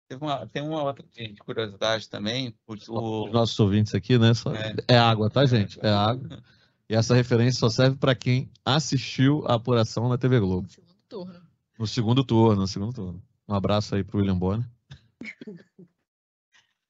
Teve 0.09 0.23
uma, 0.23 0.47
tem 0.47 0.63
uma 0.63 0.83
outra 0.83 1.07
de 1.11 1.33
de 1.33 1.41
curiosidade 1.41 2.07
também, 2.11 2.55
porque 2.67 2.85
o, 2.91 3.25
Os 3.25 3.33
nossos 3.33 3.59
ouvintes 3.59 3.95
aqui, 3.95 4.19
né? 4.19 4.35
Só- 4.35 4.55
É. 4.55 4.75
É 4.89 4.99
água, 4.99 5.31
tá, 5.31 5.47
gente? 5.47 5.79
É 5.81 5.89
água. 5.89 6.29
E 6.93 6.95
essa 6.95 7.15
referência 7.15 7.59
só 7.59 7.71
serve 7.71 7.97
para 7.97 8.15
quem 8.15 8.53
assistiu 8.63 9.47
a 9.47 9.55
apuração 9.55 10.11
na 10.11 10.19
TV 10.19 10.39
Globo. 10.39 10.69
Segundo 10.69 10.95
turno. 11.09 11.51
No 11.79 11.87
segundo 11.87 12.23
turno, 12.23 12.61
no 12.61 12.69
segundo 12.69 12.93
turno. 12.93 13.27
Um 13.49 13.55
abraço 13.55 13.95
aí 13.95 14.05
pro 14.05 14.19
William 14.19 14.39
Bonner. 14.39 14.69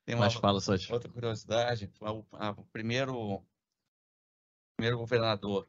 tem 0.05 0.16
uma 0.16 0.24
Mas 0.24 0.34
fala, 0.34 0.59
outra 0.90 1.09
curiosidade, 1.09 1.86
foi 1.94 2.11
o, 2.11 2.26
a- 2.32 2.50
o 2.50 2.64
primeiro, 2.72 3.44
primeiro 4.76 4.98
governador, 4.98 5.68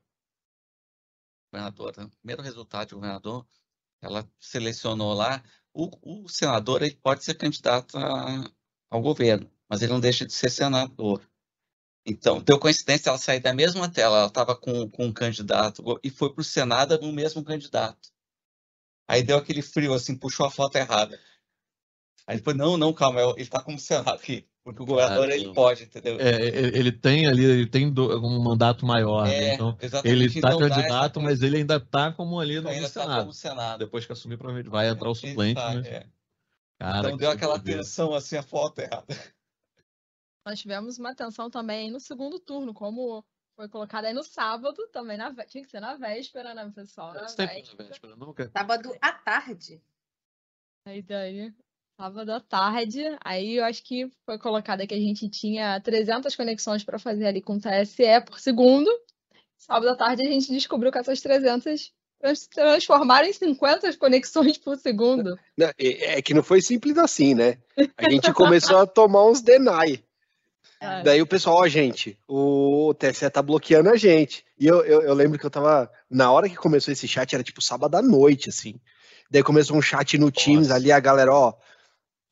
governador, 1.51 1.93
né? 1.95 2.05
o 2.05 2.09
primeiro 2.17 2.41
resultado 2.41 2.88
de 2.89 2.95
governador, 2.95 3.45
ela 4.01 4.27
selecionou 4.39 5.13
lá, 5.13 5.43
o, 5.71 6.23
o 6.23 6.27
senador 6.27 6.81
ele 6.81 6.95
pode 6.95 7.23
ser 7.23 7.36
candidato 7.36 7.99
a- 7.99 8.51
ao 8.89 8.99
governo, 8.99 9.47
mas 9.69 9.84
ele 9.84 9.93
não 9.93 9.99
deixa 9.99 10.25
de 10.25 10.34
ser 10.34 10.49
senador. 10.49 11.21
Então, 12.06 12.41
deu 12.41 12.60
coincidência 12.60 13.10
ela 13.10 13.18
sair 13.18 13.39
da 13.39 13.54
mesma 13.54 13.89
tela, 13.89 14.18
ela 14.18 14.28
estava 14.28 14.56
com, 14.56 14.89
com 14.89 15.06
um 15.06 15.14
candidato 15.14 15.84
e 16.04 16.10
foi 16.10 16.34
para 16.34 16.41
o 16.41 16.43
Senado 16.43 16.99
no 17.01 17.14
mesmo 17.14 17.43
candidato. 17.43 18.10
Aí 19.08 19.24
deu 19.24 19.38
aquele 19.38 19.62
frio, 19.62 19.93
assim, 19.93 20.18
puxou 20.18 20.45
a 20.45 20.51
foto 20.51 20.76
errada. 20.76 21.20
Aí 22.28 22.38
depois, 22.38 22.56
não, 22.56 22.78
não, 22.78 22.93
calma, 22.93 23.22
ele 23.22 23.41
está 23.41 23.62
como 23.62 23.80
Senado 23.80 24.10
aqui. 24.16 24.47
Porque 24.64 24.82
o 24.82 24.86
governador 24.86 25.30
Ah, 25.30 25.36
ele 25.36 25.54
pode, 25.54 25.84
entendeu? 25.84 26.18
É, 26.22 26.30
ele 26.47 26.78
ele 26.80 26.91
tem 26.91 27.28
ali, 27.28 27.43
ele 27.43 27.68
tem 27.68 27.91
do- 27.91 28.18
um 28.26 28.41
mandato 28.41 28.86
maior, 28.86 29.28
né? 29.28 29.51
É, 29.51 29.54
Então, 29.56 29.78
exatamente. 29.82 30.16
ele 30.16 30.26
está 30.28 30.47
Então 30.49 30.60
candidato, 30.60 31.20
essa- 31.20 31.28
mas 31.28 31.41
ele 31.41 31.58
ainda 31.58 31.76
está 31.76 32.14
como 32.14 32.39
ali 32.39 32.62
no, 32.62 32.70
ainda 32.70 32.82
no 32.82 32.88
está 32.88 33.01
Senado. 33.01 33.20
como 33.22 33.34
Senado. 33.34 33.80
Depois 33.80 34.06
que 34.06 34.14
assumir, 34.14 34.38
provavelmente 34.38 34.72
vai 34.72 34.88
entrar 34.88 35.10
o 35.10 35.12
Ele 35.12 35.16
suplente, 35.16 35.56
tá, 35.56 35.74
né? 35.74 35.82
é. 35.86 36.06
Cara, 36.80 37.08
Então 37.08 37.18
deu 37.18 37.30
aquela 37.30 37.60
tensão 37.60 38.14
assim, 38.14 38.38
a 38.38 38.43
foto 38.43 38.80
errada. 38.80 39.06
Nós 40.45 40.59
tivemos 40.59 40.97
uma 40.99 41.11
atenção 41.11 41.49
também 41.49 41.89
no 41.89 41.99
segundo 41.99 42.37
turno, 42.39 42.73
como 42.73 43.23
foi 43.55 43.69
colocado 43.69 44.05
aí 44.05 44.13
no 44.13 44.23
sábado, 44.23 44.87
também 44.91 45.17
na 45.17 45.33
tinha 45.45 45.63
que 45.63 45.69
ser 45.69 45.79
na 45.79 45.95
véspera, 45.95 46.53
né, 46.53 46.69
pessoal? 46.75 47.13
Na 47.13 47.27
Você 47.27 47.37
tem 47.37 47.47
véspera. 47.47 47.87
véspera, 47.87 48.15
nunca? 48.15 48.51
Sábado 48.51 48.93
à 49.01 49.11
tarde. 49.13 49.81
Aí 50.85 51.01
daí, 51.01 51.53
sábado 51.97 52.29
à 52.33 52.41
tarde, 52.41 53.01
aí 53.23 53.55
eu 53.55 53.63
acho 53.63 53.83
que 53.83 54.11
foi 54.25 54.37
colocado 54.37 54.85
que 54.85 54.93
a 54.93 54.99
gente 54.99 55.29
tinha 55.29 55.79
300 55.79 56.35
conexões 56.35 56.83
para 56.83 56.99
fazer 56.99 57.25
ali 57.25 57.41
com 57.41 57.55
o 57.55 57.59
TSE 57.61 58.21
por 58.25 58.37
segundo. 58.39 58.89
Sábado 59.57 59.89
à 59.89 59.95
tarde 59.95 60.27
a 60.27 60.29
gente 60.29 60.51
descobriu 60.51 60.91
que 60.91 60.97
essas 60.97 61.21
300 61.21 61.93
trans- 62.19 62.47
transformaram 62.47 63.29
em 63.29 63.31
50 63.33 63.95
conexões 63.97 64.57
por 64.57 64.75
segundo. 64.75 65.39
Não, 65.57 65.67
É 65.77 66.17
é 66.17 66.21
que 66.21 66.33
não 66.33 66.43
foi 66.43 66.61
simples 66.61 66.97
assim, 66.97 67.33
né? 67.33 67.61
A 67.97 68.09
gente 68.09 68.33
começou 68.33 68.79
a 68.79 68.85
tomar 68.87 69.25
uns 69.25 69.41
deny. 69.41 70.03
É. 70.84 71.01
Daí 71.01 71.21
o 71.21 71.25
pessoal, 71.25 71.61
ó, 71.61 71.67
gente, 71.67 72.19
o 72.27 72.93
TSE 72.93 73.29
tá 73.29 73.41
bloqueando 73.41 73.89
a 73.89 73.95
gente. 73.95 74.43
E 74.59 74.67
eu, 74.67 74.84
eu, 74.84 75.01
eu 75.01 75.13
lembro 75.13 75.39
que 75.39 75.45
eu 75.45 75.49
tava. 75.49 75.89
Na 76.11 76.29
hora 76.29 76.49
que 76.49 76.57
começou 76.57 76.91
esse 76.91 77.07
chat, 77.07 77.34
era 77.34 77.41
tipo 77.41 77.61
sábado 77.61 77.95
à 77.95 78.01
noite, 78.01 78.49
assim. 78.49 78.75
Daí 79.31 79.41
começou 79.41 79.77
um 79.77 79.81
chat 79.81 80.17
no 80.17 80.29
Teams 80.29 80.67
Nossa. 80.67 80.75
ali, 80.75 80.91
a 80.91 80.99
galera, 80.99 81.34
ó, 81.34 81.53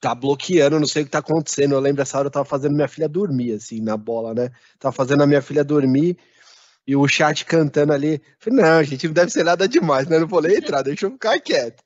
tá 0.02 0.14
bloqueando, 0.14 0.82
não 0.82 0.88
sei 0.88 1.04
o 1.04 1.06
que 1.06 1.12
tá 1.12 1.20
acontecendo. 1.20 1.76
Eu 1.76 1.80
lembro 1.80 2.02
essa 2.02 2.18
hora 2.18 2.28
eu 2.28 2.32
tava 2.32 2.44
fazendo 2.44 2.76
minha 2.76 2.90
filha 2.90 3.08
dormir, 3.08 3.54
assim, 3.54 3.80
na 3.80 3.96
bola, 3.96 4.34
né? 4.34 4.52
Tava 4.78 4.94
fazendo 4.94 5.24
a 5.24 5.28
minha 5.28 5.42
filha 5.42 5.64
dormir 5.64 6.18
e 6.86 6.94
o 6.94 7.08
chat 7.08 7.46
cantando 7.46 7.94
ali. 7.94 8.22
Falei, 8.38 8.62
não, 8.62 8.84
gente, 8.84 9.08
não 9.08 9.14
deve 9.14 9.32
ser 9.32 9.46
nada 9.46 9.66
demais, 9.66 10.08
né? 10.08 10.20
Não 10.20 10.28
vou 10.28 10.42
nem 10.42 10.58
entrar, 10.58 10.82
deixa 10.82 11.06
eu 11.06 11.12
ficar 11.12 11.40
quieto. 11.40 11.82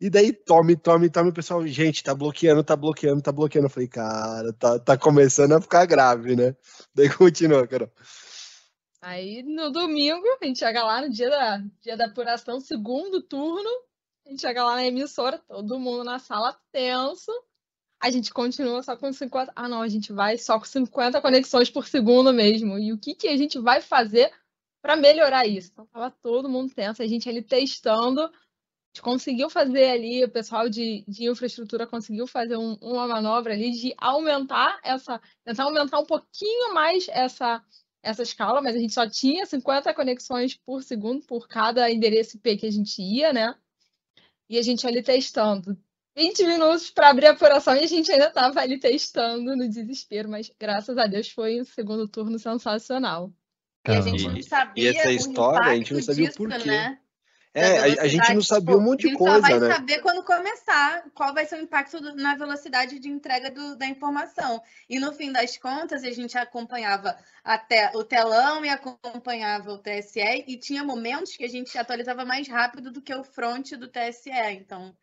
E 0.00 0.08
daí, 0.08 0.32
tome, 0.32 0.76
tome, 0.76 1.10
tome, 1.10 1.30
o 1.30 1.34
pessoal, 1.34 1.66
gente, 1.66 2.04
tá 2.04 2.14
bloqueando, 2.14 2.62
tá 2.62 2.76
bloqueando, 2.76 3.20
tá 3.20 3.32
bloqueando. 3.32 3.66
Eu 3.66 3.70
falei, 3.70 3.88
cara, 3.88 4.52
tá, 4.52 4.78
tá 4.78 4.96
começando 4.96 5.52
a 5.52 5.60
ficar 5.60 5.86
grave, 5.86 6.36
né? 6.36 6.54
Daí 6.94 7.12
continua, 7.12 7.66
Carol. 7.66 7.90
Aí 9.00 9.42
no 9.42 9.70
domingo, 9.70 10.24
a 10.40 10.44
gente 10.44 10.60
chega 10.60 10.84
lá 10.84 11.02
no 11.02 11.10
dia 11.10 11.28
da, 11.30 11.58
dia 11.80 11.96
da 11.96 12.06
apuração, 12.06 12.60
segundo 12.60 13.22
turno, 13.22 13.68
a 14.26 14.30
gente 14.30 14.42
chega 14.42 14.62
lá 14.62 14.74
na 14.74 14.84
emissora, 14.84 15.38
todo 15.38 15.80
mundo 15.80 16.04
na 16.04 16.18
sala 16.18 16.54
tenso. 16.70 17.32
A 18.00 18.10
gente 18.10 18.32
continua 18.32 18.82
só 18.82 18.96
com 18.96 19.12
50. 19.12 19.52
Ah, 19.56 19.68
não, 19.68 19.82
a 19.82 19.88
gente 19.88 20.12
vai 20.12 20.36
só 20.36 20.58
com 20.58 20.64
50 20.64 21.20
conexões 21.20 21.70
por 21.70 21.88
segundo 21.88 22.32
mesmo. 22.32 22.78
E 22.78 22.92
o 22.92 22.98
que, 22.98 23.14
que 23.14 23.26
a 23.26 23.36
gente 23.36 23.58
vai 23.58 23.80
fazer 23.80 24.30
para 24.80 24.96
melhorar 24.96 25.46
isso? 25.46 25.70
Então, 25.72 25.86
tava 25.86 26.10
todo 26.10 26.48
mundo 26.48 26.72
tenso, 26.72 27.02
a 27.02 27.06
gente 27.06 27.28
ali 27.28 27.42
testando. 27.42 28.30
A 28.88 28.96
gente 28.96 29.02
conseguiu 29.02 29.50
fazer 29.50 29.90
ali, 29.90 30.24
o 30.24 30.30
pessoal 30.30 30.68
de, 30.68 31.04
de 31.06 31.28
infraestrutura 31.28 31.86
conseguiu 31.86 32.26
fazer 32.26 32.56
um- 32.56 32.78
uma 32.80 33.06
manobra 33.06 33.52
ali 33.52 33.70
de 33.70 33.94
aumentar 33.98 34.80
essa, 34.82 35.20
tentar 35.44 35.64
aumentar 35.64 35.98
um 36.00 36.06
pouquinho 36.06 36.72
mais 36.74 37.06
essa, 37.08 37.62
essa 38.02 38.22
escala, 38.22 38.62
mas 38.62 38.74
a 38.74 38.78
gente 38.78 38.94
só 38.94 39.08
tinha 39.08 39.44
50 39.44 39.92
conexões 39.92 40.54
por 40.54 40.82
segundo 40.82 41.24
por 41.26 41.46
cada 41.46 41.90
endereço 41.90 42.38
IP 42.38 42.56
que 42.56 42.66
a 42.66 42.72
gente 42.72 43.02
ia, 43.02 43.32
né? 43.32 43.54
E 44.48 44.58
a 44.58 44.62
gente 44.62 44.86
ali 44.86 45.02
testando. 45.02 45.76
20 46.16 46.44
minutos 46.46 46.90
para 46.90 47.10
abrir 47.10 47.26
a 47.26 47.30
apuração 47.30 47.76
e 47.76 47.80
a 47.84 47.86
gente 47.86 48.10
ainda 48.10 48.26
estava 48.26 48.58
ali 48.60 48.78
testando 48.78 49.54
no 49.54 49.68
desespero, 49.68 50.28
mas 50.28 50.50
graças 50.58 50.98
a 50.98 51.06
Deus 51.06 51.28
foi 51.28 51.60
um 51.60 51.64
segundo 51.64 52.08
turno 52.08 52.38
sensacional. 52.38 53.32
E 53.86 53.92
a 53.92 54.00
gente 54.00 54.24
não 54.26 54.42
sabia 54.42 54.90
e 54.90 54.96
essa 54.96 55.08
o 55.08 55.12
história, 55.12 55.70
a 55.70 55.76
gente 55.76 55.92
não 55.92 56.00
impacto 56.00 56.06
sabia 56.06 56.24
o 56.24 56.28
disso, 56.28 56.38
porquê. 56.38 56.68
né? 56.70 57.00
É, 57.58 57.78
a, 57.78 58.02
a 58.02 58.08
gente 58.08 58.34
não 58.34 58.42
sabia 58.42 58.74
tipo, 58.74 58.78
um 58.78 58.84
monte 58.84 59.00
a 59.00 59.02
de 59.02 59.08
gente 59.08 59.18
só 59.18 59.24
coisa, 59.24 59.40
vai 59.40 59.58
né? 59.60 59.74
saber 59.74 59.98
quando 60.00 60.22
começar 60.22 61.04
qual 61.14 61.34
vai 61.34 61.46
ser 61.46 61.56
o 61.56 61.62
impacto 61.62 62.00
do- 62.00 62.14
na 62.16 62.34
velocidade 62.36 62.98
de 62.98 63.08
entrega 63.08 63.50
do- 63.50 63.76
da 63.76 63.86
informação. 63.86 64.62
E 64.88 64.98
no 64.98 65.12
fim 65.12 65.32
das 65.32 65.56
contas, 65.56 66.04
a 66.04 66.10
gente 66.10 66.36
acompanhava 66.36 67.16
até 67.42 67.90
o 67.94 68.04
telão 68.04 68.64
e 68.64 68.68
acompanhava 68.68 69.72
o 69.72 69.78
TSE, 69.78 70.44
e 70.46 70.56
tinha 70.56 70.84
momentos 70.84 71.36
que 71.36 71.44
a 71.44 71.48
gente 71.48 71.76
atualizava 71.76 72.24
mais 72.24 72.48
rápido 72.48 72.90
do 72.90 73.02
que 73.02 73.14
o 73.14 73.24
front 73.24 73.72
do 73.72 73.88
TSE. 73.88 74.30
Então, 74.52 74.94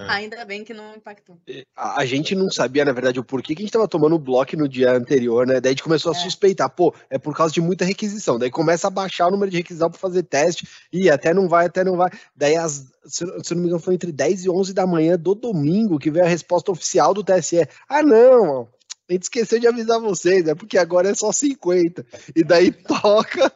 É. 0.00 0.10
ainda 0.10 0.44
bem 0.44 0.64
que 0.64 0.72
não 0.74 0.94
impactou. 0.96 1.38
A, 1.76 2.00
a 2.00 2.04
gente 2.04 2.34
não 2.34 2.50
sabia, 2.50 2.84
na 2.84 2.92
verdade, 2.92 3.20
o 3.20 3.24
porquê 3.24 3.54
que 3.54 3.62
a 3.62 3.64
gente 3.64 3.72
tava 3.72 3.88
tomando 3.88 4.18
bloco 4.18 4.56
no 4.56 4.68
dia 4.68 4.92
anterior, 4.92 5.46
né? 5.46 5.60
Daí 5.60 5.70
a 5.70 5.72
gente 5.72 5.82
começou 5.82 6.12
a 6.12 6.16
É. 6.16 6.18
suspeitar, 6.18 6.70
pô, 6.70 6.94
é 7.08 7.18
por 7.18 7.36
causa 7.36 7.52
de 7.52 7.60
muita 7.60 7.84
requisição. 7.84 8.38
Daí 8.38 8.50
começa 8.50 8.86
a 8.86 8.90
baixar 8.90 9.28
o 9.28 9.30
número 9.30 9.50
de 9.50 9.58
requisição 9.58 9.90
para 9.90 9.98
fazer 9.98 10.22
teste, 10.22 10.66
e 10.92 11.10
até 11.10 11.32
não 11.34 11.48
vai, 11.48 11.66
até 11.66 11.84
não 11.84 11.96
vai. 11.96 12.10
Daí, 12.34 12.56
as, 12.56 12.86
se, 13.04 13.24
se 13.42 13.54
não 13.54 13.60
me 13.62 13.66
engano, 13.68 13.80
foi 13.82 13.94
entre 13.94 14.12
10 14.12 14.44
e 14.44 14.50
11 14.50 14.72
da 14.74 14.86
manhã 14.86 15.18
do 15.18 15.34
domingo 15.34 15.98
que 15.98 16.10
veio 16.10 16.24
a 16.24 16.28
resposta 16.28 16.70
oficial 16.72 17.14
do 17.14 17.24
TSE. 17.24 17.66
Ah, 17.88 18.02
não, 18.02 18.68
a 19.08 19.12
gente 19.12 19.24
esqueceu 19.24 19.58
de 19.58 19.66
avisar 19.66 19.98
vocês, 20.00 20.46
é 20.46 20.54
porque 20.54 20.78
agora 20.78 21.08
é 21.10 21.14
só 21.14 21.32
50. 21.32 22.06
E 22.36 22.44
daí 22.44 22.70
toca 22.86 23.52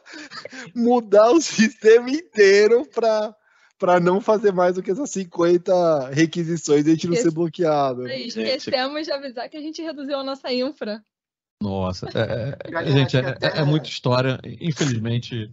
mudar 0.75 1.31
o 1.31 1.41
sistema 1.41 2.09
inteiro 2.09 2.85
para 2.93 3.33
para 3.85 3.99
não 3.99 4.19
fazer 4.19 4.51
mais 4.51 4.75
do 4.75 4.81
que 4.81 4.89
essas 4.89 5.11
50 5.11 6.09
requisições 6.09 6.87
e 6.87 6.89
a 6.89 6.93
gente 6.93 7.07
não 7.07 7.15
ser 7.15 7.29
bloqueado. 7.31 8.07
E 8.07 8.27
esquecemos 8.27 9.05
de 9.05 9.11
avisar 9.11 9.47
que 9.47 9.55
a 9.57 9.61
gente 9.61 9.79
reduziu 9.81 10.17
a 10.17 10.23
nossa 10.23 10.51
infra. 10.51 11.03
Nossa, 11.61 12.07
é- 12.15 12.57
é- 12.63 12.85
gente, 12.91 13.15
é, 13.15 13.19
até- 13.19 13.59
é 13.59 13.63
muita 13.63 13.87
história. 13.87 14.39
Infelizmente, 14.59 15.51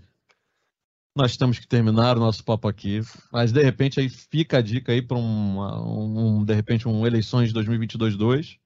nós 1.14 1.36
temos 1.36 1.58
que 1.58 1.66
terminar 1.68 2.16
o 2.16 2.20
nosso 2.20 2.42
papo 2.42 2.66
aqui, 2.66 3.02
mas 3.30 3.52
de 3.52 3.62
repente 3.62 4.00
aí 4.00 4.08
fica 4.08 4.58
a 4.58 4.62
dica 4.62 4.92
aí 4.92 5.02
para 5.02 5.18
um, 5.18 6.38
um, 6.38 6.44
de 6.44 6.54
repente, 6.54 6.88
um 6.88 7.06
eleições 7.06 7.52
de 7.52 7.54
2022-2, 7.60 8.56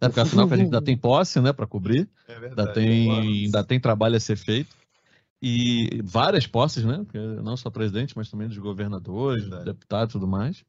né? 0.00 0.08
Porque 0.08 0.20
afinal 0.20 0.46
que 0.46 0.54
a 0.54 0.56
gente 0.56 0.66
ainda 0.66 0.80
tem 0.82 0.96
posse, 0.96 1.40
né, 1.40 1.52
para 1.52 1.66
cobrir, 1.66 2.08
É 2.28 2.34
ainda 2.34 2.40
verdade. 2.46 2.74
tem, 2.74 3.06
Claro. 3.06 3.22
ainda 3.22 3.64
tem 3.64 3.80
trabalho 3.80 4.14
a 4.16 4.20
ser 4.20 4.36
feito. 4.36 4.76
E 5.48 6.02
várias 6.02 6.44
posses, 6.44 6.84
né? 6.84 6.96
Porque 7.04 7.18
não 7.18 7.56
só 7.56 7.70
presidente, 7.70 8.14
mas 8.16 8.28
também 8.28 8.48
dos 8.48 8.58
governadores, 8.58 9.42
Verdade. 9.42 9.64
deputados 9.66 10.12
e 10.12 10.18
tudo 10.18 10.26
mais. 10.26 10.64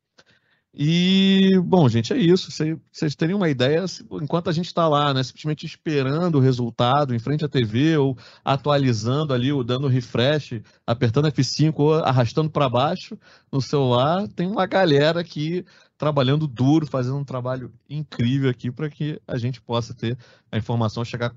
E, 0.79 1.59
bom, 1.65 1.89
gente, 1.89 2.13
é 2.13 2.17
isso. 2.17 2.51
Cê- 2.51 2.77
Vocês 2.91 3.15
terem 3.15 3.35
uma 3.35 3.49
ideia, 3.49 3.83
enquanto 4.21 4.47
a 4.49 4.53
gente 4.53 4.67
está 4.67 4.87
lá, 4.87 5.11
né, 5.11 5.23
simplesmente 5.23 5.65
esperando 5.65 6.35
o 6.35 6.39
resultado 6.41 7.15
em 7.15 7.19
frente 7.19 7.43
à 7.43 7.49
TV 7.49 7.97
ou 7.97 8.15
atualizando 8.45 9.33
ali, 9.33 9.51
ou 9.51 9.63
dando 9.63 9.87
refresh, 9.87 10.61
apertando 10.85 11.27
F5 11.29 11.73
ou 11.79 11.93
arrastando 11.95 12.51
para 12.51 12.69
baixo 12.69 13.17
no 13.51 13.59
celular, 13.59 14.27
tem 14.27 14.45
uma 14.45 14.67
galera 14.67 15.21
aqui 15.21 15.65
trabalhando 15.97 16.45
duro, 16.47 16.85
fazendo 16.85 17.17
um 17.17 17.25
trabalho 17.25 17.73
incrível 17.89 18.51
aqui 18.51 18.69
para 18.71 18.87
que 18.91 19.19
a 19.27 19.39
gente 19.39 19.59
possa 19.59 19.95
ter 19.95 20.15
a 20.51 20.57
informação 20.59 21.03
chegar, 21.03 21.33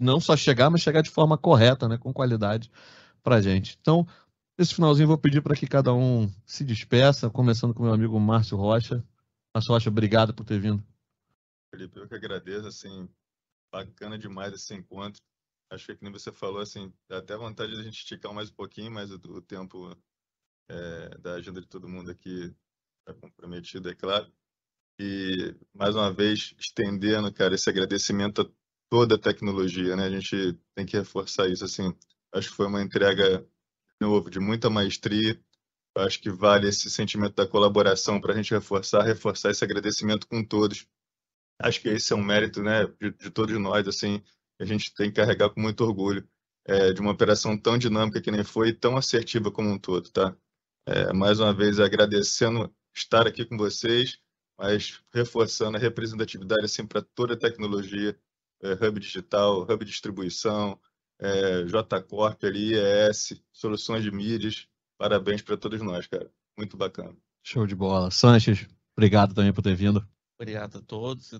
não 0.00 0.20
só 0.20 0.36
chegar, 0.36 0.70
mas 0.70 0.80
chegar 0.80 1.02
de 1.02 1.10
forma 1.10 1.36
correta, 1.36 1.88
né, 1.88 1.98
com 1.98 2.12
qualidade 2.12 2.70
para 3.22 3.40
gente. 3.40 3.78
Então, 3.80 4.06
Nesse 4.58 4.74
finalzinho, 4.74 5.04
eu 5.04 5.08
vou 5.08 5.18
pedir 5.18 5.40
para 5.40 5.56
que 5.56 5.66
cada 5.66 5.94
um 5.94 6.30
se 6.44 6.62
despeça, 6.62 7.30
começando 7.30 7.72
com 7.72 7.84
meu 7.84 7.92
amigo 7.92 8.20
Márcio 8.20 8.56
Rocha. 8.56 9.02
Márcio 9.54 9.72
Rocha, 9.72 9.88
obrigado 9.88 10.34
por 10.34 10.44
ter 10.44 10.60
vindo. 10.60 10.84
Felipe, 11.74 11.98
eu 11.98 12.06
que 12.06 12.14
agradeço, 12.14 12.66
assim, 12.66 13.08
bacana 13.72 14.18
demais 14.18 14.52
esse 14.52 14.74
encontro. 14.74 15.22
Acho 15.70 15.86
que, 15.86 15.96
como 15.96 16.12
você 16.12 16.30
falou, 16.30 16.60
assim, 16.60 16.92
dá 17.08 17.18
até 17.18 17.34
vontade 17.34 17.72
de 17.72 17.80
a 17.80 17.82
gente 17.82 17.96
esticar 17.96 18.32
mais 18.34 18.50
um 18.50 18.54
pouquinho, 18.54 18.92
mas 18.92 19.10
o 19.10 19.40
tempo 19.40 19.96
é, 20.68 21.18
da 21.18 21.32
agenda 21.34 21.60
de 21.60 21.66
todo 21.66 21.88
mundo 21.88 22.10
aqui 22.10 22.54
está 23.00 23.18
comprometido, 23.18 23.88
é 23.88 23.94
claro. 23.94 24.30
E, 25.00 25.56
mais 25.74 25.96
uma 25.96 26.12
vez, 26.12 26.54
estendendo, 26.58 27.32
cara, 27.32 27.54
esse 27.54 27.70
agradecimento 27.70 28.42
a 28.42 28.50
toda 28.92 29.14
a 29.14 29.18
tecnologia, 29.18 29.96
né? 29.96 30.04
A 30.04 30.10
gente 30.10 30.52
tem 30.74 30.84
que 30.84 30.98
reforçar 30.98 31.48
isso, 31.48 31.64
assim, 31.64 31.96
acho 32.30 32.50
que 32.50 32.56
foi 32.56 32.66
uma 32.66 32.82
entrega, 32.82 33.38
de 33.38 33.46
novo, 34.06 34.28
de 34.28 34.38
muita 34.38 34.68
maestria, 34.68 35.40
acho 35.96 36.20
que 36.20 36.28
vale 36.30 36.68
esse 36.68 36.90
sentimento 36.90 37.34
da 37.34 37.46
colaboração 37.46 38.20
para 38.20 38.34
a 38.34 38.36
gente 38.36 38.50
reforçar, 38.52 39.02
reforçar 39.02 39.50
esse 39.50 39.64
agradecimento 39.64 40.28
com 40.28 40.44
todos. 40.44 40.86
Acho 41.58 41.80
que 41.80 41.88
esse 41.88 42.12
é 42.12 42.16
um 42.16 42.22
mérito, 42.22 42.62
né, 42.62 42.84
de, 43.00 43.12
de 43.12 43.30
todos 43.30 43.58
nós, 43.58 43.88
assim, 43.88 44.22
a 44.60 44.64
gente 44.66 44.92
tem 44.94 45.08
que 45.08 45.16
carregar 45.16 45.48
com 45.48 45.60
muito 45.62 45.82
orgulho 45.82 46.28
é, 46.66 46.92
de 46.92 47.00
uma 47.00 47.12
operação 47.12 47.56
tão 47.56 47.78
dinâmica 47.78 48.20
que 48.20 48.30
nem 48.30 48.44
foi 48.44 48.68
e 48.68 48.74
tão 48.74 48.98
assertiva 48.98 49.50
como 49.50 49.70
um 49.70 49.78
todo, 49.78 50.10
tá? 50.10 50.36
É, 50.86 51.14
mais 51.14 51.40
uma 51.40 51.54
vez 51.54 51.80
agradecendo 51.80 52.70
estar 52.94 53.26
aqui 53.26 53.46
com 53.46 53.56
vocês, 53.56 54.18
mas 54.58 55.02
reforçando 55.14 55.78
a 55.78 55.80
representatividade 55.80 56.66
assim 56.66 56.86
para 56.86 57.00
toda 57.00 57.32
a 57.32 57.38
tecnologia, 57.38 58.14
é, 58.62 58.72
hub 58.72 59.00
digital, 59.00 59.62
hub 59.62 59.84
distribuição, 59.84 60.80
é, 61.18 61.64
JCorp 61.64 62.44
ali, 62.44 62.74
ES, 62.74 63.40
soluções 63.52 64.02
de 64.02 64.10
mídias. 64.10 64.68
Parabéns 64.96 65.42
para 65.42 65.56
todos 65.56 65.80
nós, 65.80 66.06
cara. 66.06 66.30
Muito 66.56 66.76
bacana. 66.76 67.16
Show 67.42 67.66
de 67.66 67.74
bola. 67.74 68.10
Sanches, 68.10 68.68
obrigado 68.96 69.34
também 69.34 69.52
por 69.52 69.62
ter 69.62 69.74
vindo. 69.74 70.06
Obrigado 70.38 70.78
a 70.78 70.82
todos. 70.82 71.32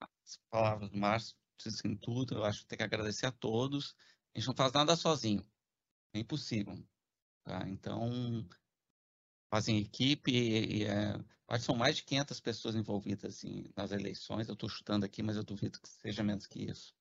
as 0.00 0.38
palavras 0.50 0.90
do 0.90 0.96
Márcio 0.96 1.36
dizem 1.58 1.96
tudo. 1.96 2.36
Eu 2.36 2.44
acho 2.44 2.60
que 2.60 2.66
tem 2.66 2.78
que 2.78 2.84
agradecer 2.84 3.26
a 3.26 3.32
todos. 3.32 3.94
A 4.34 4.38
gente 4.38 4.48
não 4.48 4.54
faz 4.54 4.72
nada 4.72 4.94
sozinho. 4.96 5.44
É 6.14 6.20
impossível. 6.20 6.78
Tá? 7.44 7.68
Então, 7.68 8.46
fazem 9.50 9.78
equipe 9.78 10.30
e, 10.30 10.78
e 10.78 10.84
é, 10.84 11.18
acho 11.48 11.60
que 11.60 11.66
são 11.66 11.74
mais 11.74 11.96
de 11.96 12.04
500 12.04 12.40
pessoas 12.40 12.76
envolvidas 12.76 13.36
assim, 13.36 13.70
nas 13.76 13.92
eleições. 13.92 14.48
Eu 14.48 14.54
estou 14.54 14.68
chutando 14.68 15.04
aqui, 15.04 15.22
mas 15.22 15.36
eu 15.36 15.44
duvido 15.44 15.80
que 15.80 15.88
seja 15.88 16.22
menos 16.22 16.46
que 16.46 16.64
isso. 16.70 16.94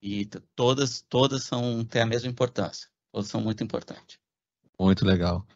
E 0.00 0.26
todas, 0.54 1.00
todas 1.02 1.44
são 1.44 1.84
têm 1.84 2.02
a 2.02 2.06
mesma 2.06 2.30
importância. 2.30 2.88
Todas 3.10 3.28
são 3.28 3.40
muito 3.40 3.64
importantes. 3.64 4.18
Muito 4.78 5.04
legal. 5.04 5.46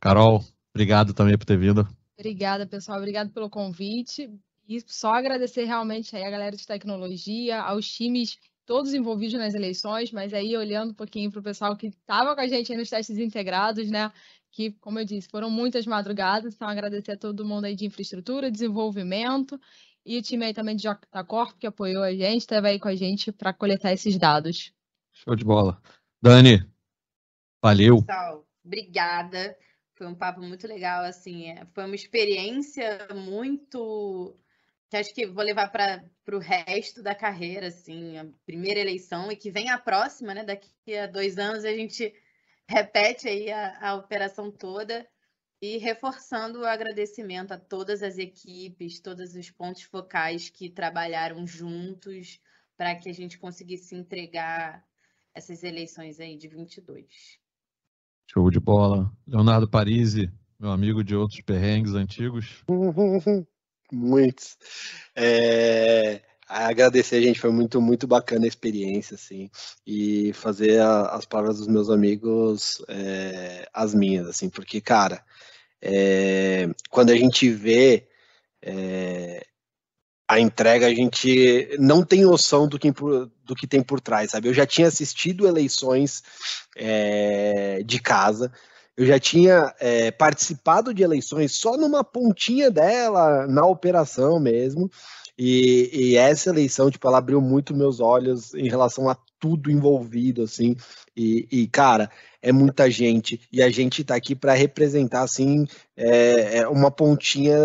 Carol, 0.00 0.42
obrigado 0.72 1.12
também 1.12 1.36
por 1.36 1.44
ter 1.44 1.58
vindo. 1.58 1.86
Obrigada, 2.18 2.66
pessoal. 2.66 2.98
Obrigado 2.98 3.30
pelo 3.30 3.50
convite. 3.50 4.30
E 4.66 4.80
só 4.86 5.14
agradecer 5.14 5.64
realmente 5.64 6.14
aí 6.14 6.24
a 6.24 6.30
galera 6.30 6.56
de 6.56 6.66
tecnologia, 6.66 7.60
aos 7.60 7.86
times 7.90 8.38
todos 8.68 8.92
envolvidos 8.92 9.38
nas 9.38 9.54
eleições, 9.54 10.12
mas 10.12 10.34
aí 10.34 10.54
olhando 10.54 10.90
um 10.90 10.94
pouquinho 10.94 11.30
para 11.30 11.40
o 11.40 11.42
pessoal 11.42 11.74
que 11.74 11.86
estava 11.86 12.34
com 12.34 12.40
a 12.42 12.46
gente 12.46 12.70
aí 12.70 12.76
nos 12.76 12.90
testes 12.90 13.16
integrados, 13.16 13.90
né? 13.90 14.12
Que, 14.50 14.72
como 14.80 14.98
eu 14.98 15.04
disse, 15.04 15.28
foram 15.28 15.50
muitas 15.50 15.86
madrugadas. 15.86 16.54
Então, 16.54 16.68
agradecer 16.68 17.12
a 17.12 17.16
todo 17.16 17.44
mundo 17.44 17.66
aí 17.66 17.76
de 17.76 17.86
infraestrutura, 17.86 18.50
desenvolvimento 18.50 19.60
e 20.08 20.16
o 20.16 20.22
time 20.22 20.46
aí 20.46 20.54
também 20.54 20.74
de 20.74 20.88
Corp 21.26 21.58
que 21.58 21.66
apoiou 21.66 22.02
a 22.02 22.12
gente, 22.12 22.40
esteve 22.40 22.66
aí 22.66 22.80
com 22.80 22.88
a 22.88 22.94
gente 22.94 23.30
para 23.30 23.52
coletar 23.52 23.92
esses 23.92 24.16
dados. 24.16 24.72
Show 25.12 25.36
de 25.36 25.44
bola. 25.44 25.80
Dani, 26.22 26.66
valeu. 27.62 28.02
Pessoal, 28.02 28.46
obrigada. 28.64 29.54
Foi 29.94 30.06
um 30.06 30.14
papo 30.14 30.40
muito 30.40 30.66
legal, 30.66 31.04
assim, 31.04 31.50
é, 31.50 31.66
foi 31.74 31.84
uma 31.84 31.94
experiência 31.94 33.06
muito 33.14 34.34
que 34.88 34.96
acho 34.96 35.12
que 35.12 35.26
vou 35.26 35.44
levar 35.44 35.68
para 35.70 36.02
o 36.32 36.38
resto 36.38 37.02
da 37.02 37.14
carreira, 37.14 37.66
assim, 37.66 38.16
a 38.16 38.26
primeira 38.46 38.80
eleição 38.80 39.30
e 39.30 39.36
que 39.36 39.50
vem 39.50 39.68
a 39.68 39.76
próxima, 39.76 40.32
né? 40.32 40.42
Daqui 40.42 40.96
a 40.96 41.06
dois 41.06 41.36
anos 41.36 41.64
a 41.66 41.72
gente 41.74 42.14
repete 42.68 43.28
aí 43.28 43.50
a, 43.50 43.90
a 43.90 43.94
operação 43.94 44.50
toda 44.50 45.08
e 45.60 45.78
reforçando 45.78 46.60
o 46.60 46.66
agradecimento 46.66 47.52
a 47.52 47.58
todas 47.58 48.02
as 48.02 48.18
equipes, 48.18 49.00
todos 49.00 49.34
os 49.34 49.50
pontos 49.50 49.82
focais 49.82 50.48
que 50.48 50.70
trabalharam 50.70 51.46
juntos 51.46 52.40
para 52.76 52.94
que 52.94 53.08
a 53.08 53.12
gente 53.12 53.38
conseguisse 53.38 53.94
entregar 53.96 54.84
essas 55.34 55.64
eleições 55.64 56.20
aí 56.20 56.36
de 56.36 56.46
22. 56.46 57.40
Show 58.30 58.50
de 58.50 58.60
bola. 58.60 59.10
Leonardo 59.26 59.68
Parisi, 59.68 60.30
meu 60.60 60.70
amigo 60.70 61.02
de 61.02 61.16
outros 61.16 61.40
perrengues 61.40 61.94
antigos. 61.94 62.62
Muitos. 63.90 64.58
É, 65.16 66.22
agradecer, 66.48 67.22
gente, 67.22 67.40
foi 67.40 67.50
muito, 67.50 67.80
muito 67.80 68.06
bacana 68.06 68.44
a 68.44 68.48
experiência, 68.48 69.14
assim, 69.14 69.50
e 69.86 70.32
fazer 70.32 70.80
a, 70.80 71.08
as 71.08 71.24
palavras 71.26 71.58
dos 71.58 71.68
meus 71.68 71.90
amigos 71.90 72.82
é, 72.88 73.68
as 73.72 73.94
minhas, 73.94 74.26
assim, 74.26 74.48
porque, 74.48 74.80
cara, 74.80 75.22
é, 75.80 76.68
quando 76.90 77.10
a 77.10 77.16
gente 77.16 77.50
vê 77.50 78.08
é, 78.62 79.44
a 80.26 80.40
entrega, 80.40 80.86
a 80.86 80.94
gente 80.94 81.76
não 81.78 82.02
tem 82.04 82.22
noção 82.22 82.68
do 82.68 82.78
que, 82.78 82.90
do 82.90 83.54
que 83.54 83.66
tem 83.66 83.82
por 83.82 84.00
trás, 84.00 84.30
sabe? 84.30 84.48
Eu 84.48 84.54
já 84.54 84.66
tinha 84.66 84.88
assistido 84.88 85.46
eleições 85.46 86.22
de 87.84 87.98
casa, 88.00 88.52
eu 88.98 89.06
já 89.06 89.18
tinha 89.18 89.72
é, 89.78 90.10
participado 90.10 90.92
de 90.92 91.04
eleições 91.04 91.52
só 91.52 91.76
numa 91.76 92.02
pontinha 92.02 92.68
dela, 92.68 93.46
na 93.46 93.64
operação 93.64 94.40
mesmo, 94.40 94.90
e, 95.38 95.90
e, 95.92 96.16
essa 96.16 96.50
eleição, 96.50 96.90
tipo, 96.90 97.06
ela 97.06 97.18
abriu 97.18 97.40
muito 97.40 97.76
meus 97.76 98.00
olhos 98.00 98.54
em 98.54 98.68
relação 98.68 99.08
a 99.08 99.16
tudo 99.38 99.70
envolvido, 99.70 100.42
assim, 100.42 100.76
e, 101.16 101.46
e 101.50 101.68
cara, 101.68 102.10
é 102.42 102.50
muita 102.50 102.90
gente, 102.90 103.40
e 103.52 103.62
a 103.62 103.70
gente 103.70 104.02
tá 104.02 104.16
aqui 104.16 104.34
para 104.34 104.54
representar, 104.54 105.22
assim, 105.22 105.64
é, 105.96 106.58
é 106.58 106.68
uma 106.68 106.90
pontinha 106.90 107.56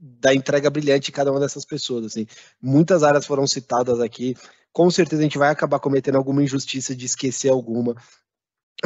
da 0.00 0.32
entrega 0.32 0.70
brilhante 0.70 1.06
de 1.06 1.12
cada 1.12 1.30
uma 1.30 1.40
dessas 1.40 1.64
pessoas, 1.64 2.06
assim. 2.06 2.26
Muitas 2.62 3.02
áreas 3.02 3.26
foram 3.26 3.46
citadas 3.46 4.00
aqui. 4.00 4.36
Com 4.72 4.90
certeza 4.90 5.20
a 5.20 5.24
gente 5.24 5.38
vai 5.38 5.50
acabar 5.50 5.80
cometendo 5.80 6.16
alguma 6.16 6.42
injustiça 6.42 6.94
de 6.94 7.04
esquecer 7.04 7.50
alguma. 7.50 7.96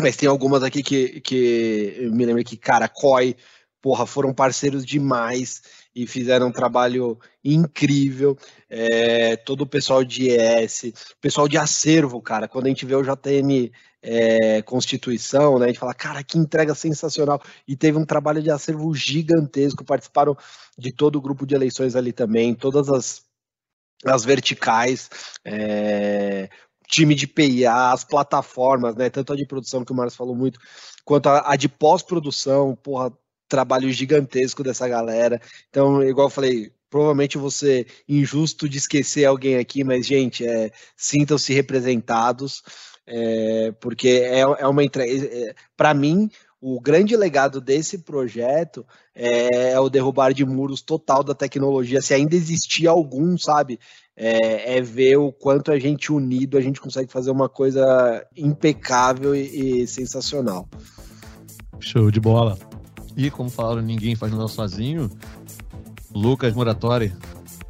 Mas 0.00 0.16
tem 0.16 0.28
algumas 0.28 0.62
aqui 0.62 0.82
que, 0.82 1.20
que 1.20 1.96
eu 1.98 2.12
me 2.12 2.24
lembro 2.24 2.42
que, 2.44 2.56
cara, 2.56 2.88
COI, 2.88 3.36
porra, 3.82 4.06
foram 4.06 4.32
parceiros 4.32 4.86
demais 4.86 5.60
e 5.94 6.06
fizeram 6.06 6.48
um 6.48 6.52
trabalho 6.52 7.18
incrível. 7.44 8.36
É, 8.68 9.36
todo 9.36 9.62
o 9.62 9.66
pessoal 9.66 10.04
de 10.04 10.28
ES, 10.30 10.92
pessoal 11.20 11.46
de 11.46 11.58
acervo, 11.58 12.20
cara, 12.20 12.48
quando 12.48 12.66
a 12.66 12.68
gente 12.68 12.86
vê 12.86 12.94
o 12.94 13.02
JM 13.02 13.70
é, 14.02 14.62
Constituição, 14.62 15.58
né, 15.58 15.66
a 15.66 15.68
gente 15.68 15.78
fala, 15.78 15.94
cara, 15.94 16.24
que 16.24 16.38
entrega 16.38 16.74
sensacional. 16.74 17.40
E 17.68 17.76
teve 17.76 17.98
um 17.98 18.06
trabalho 18.06 18.42
de 18.42 18.50
acervo 18.50 18.94
gigantesco, 18.94 19.84
participaram 19.84 20.36
de 20.78 20.92
todo 20.92 21.16
o 21.16 21.20
grupo 21.20 21.46
de 21.46 21.54
eleições 21.54 21.94
ali 21.94 22.12
também, 22.12 22.54
todas 22.54 22.88
as, 22.88 23.22
as 24.04 24.24
verticais. 24.24 25.08
É, 25.44 26.48
time 26.92 27.14
de 27.14 27.26
PIA, 27.26 27.90
as 27.92 28.04
plataformas, 28.04 28.94
né? 28.94 29.08
Tanto 29.08 29.32
a 29.32 29.36
de 29.36 29.46
produção 29.46 29.84
que 29.84 29.92
o 29.92 29.94
Marcos 29.94 30.14
falou 30.14 30.36
muito, 30.36 30.60
quanto 31.04 31.28
a, 31.28 31.52
a 31.52 31.56
de 31.56 31.68
pós-produção, 31.68 32.76
porra, 32.76 33.10
trabalho 33.52 33.92
gigantesco 33.92 34.62
dessa 34.62 34.88
galera. 34.88 35.38
Então, 35.68 36.02
igual 36.02 36.28
eu 36.28 36.30
falei, 36.30 36.72
provavelmente 36.88 37.36
você 37.36 37.86
injusto 38.08 38.66
de 38.66 38.78
esquecer 38.78 39.26
alguém 39.26 39.56
aqui, 39.56 39.84
mas, 39.84 40.06
gente, 40.06 40.46
é, 40.46 40.70
sintam-se 40.96 41.52
representados, 41.52 42.62
é, 43.06 43.74
porque 43.78 44.08
é, 44.08 44.40
é 44.40 44.66
uma 44.66 44.82
entrega. 44.82 45.26
É, 45.26 45.54
Para 45.76 45.92
mim, 45.92 46.30
o 46.62 46.80
grande 46.80 47.14
legado 47.14 47.60
desse 47.60 47.98
projeto 47.98 48.86
é, 49.14 49.72
é, 49.72 49.80
o 49.80 49.90
derrubar 49.90 50.32
de 50.32 50.46
muros 50.46 50.80
total 50.80 51.22
da 51.22 51.34
tecnologia, 51.34 52.00
se 52.00 52.14
ainda 52.14 52.34
existia 52.34 52.88
algum, 52.88 53.36
sabe? 53.36 53.78
É, 54.16 54.78
é, 54.78 54.80
ver 54.80 55.16
o 55.16 55.30
quanto 55.30 55.70
a 55.72 55.78
gente 55.78 56.10
unido, 56.10 56.56
a 56.56 56.60
gente 56.60 56.80
consegue 56.80 57.12
fazer 57.12 57.30
uma 57.30 57.50
coisa 57.50 58.26
impecável 58.34 59.34
e, 59.34 59.82
e 59.82 59.86
sensacional. 59.86 60.66
Show 61.80 62.10
de 62.10 62.20
bola. 62.20 62.56
E 63.16 63.30
como 63.30 63.50
falaram, 63.50 63.82
ninguém 63.82 64.16
faz 64.16 64.32
nada 64.32 64.48
sozinho. 64.48 65.10
Lucas 66.14 66.54
Muratori, 66.54 67.12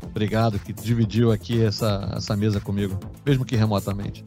obrigado 0.02 0.58
que 0.58 0.72
dividiu 0.72 1.30
aqui 1.30 1.62
essa, 1.62 2.12
essa 2.16 2.36
mesa 2.36 2.60
comigo, 2.60 2.98
mesmo 3.24 3.44
que 3.44 3.56
remotamente. 3.56 4.24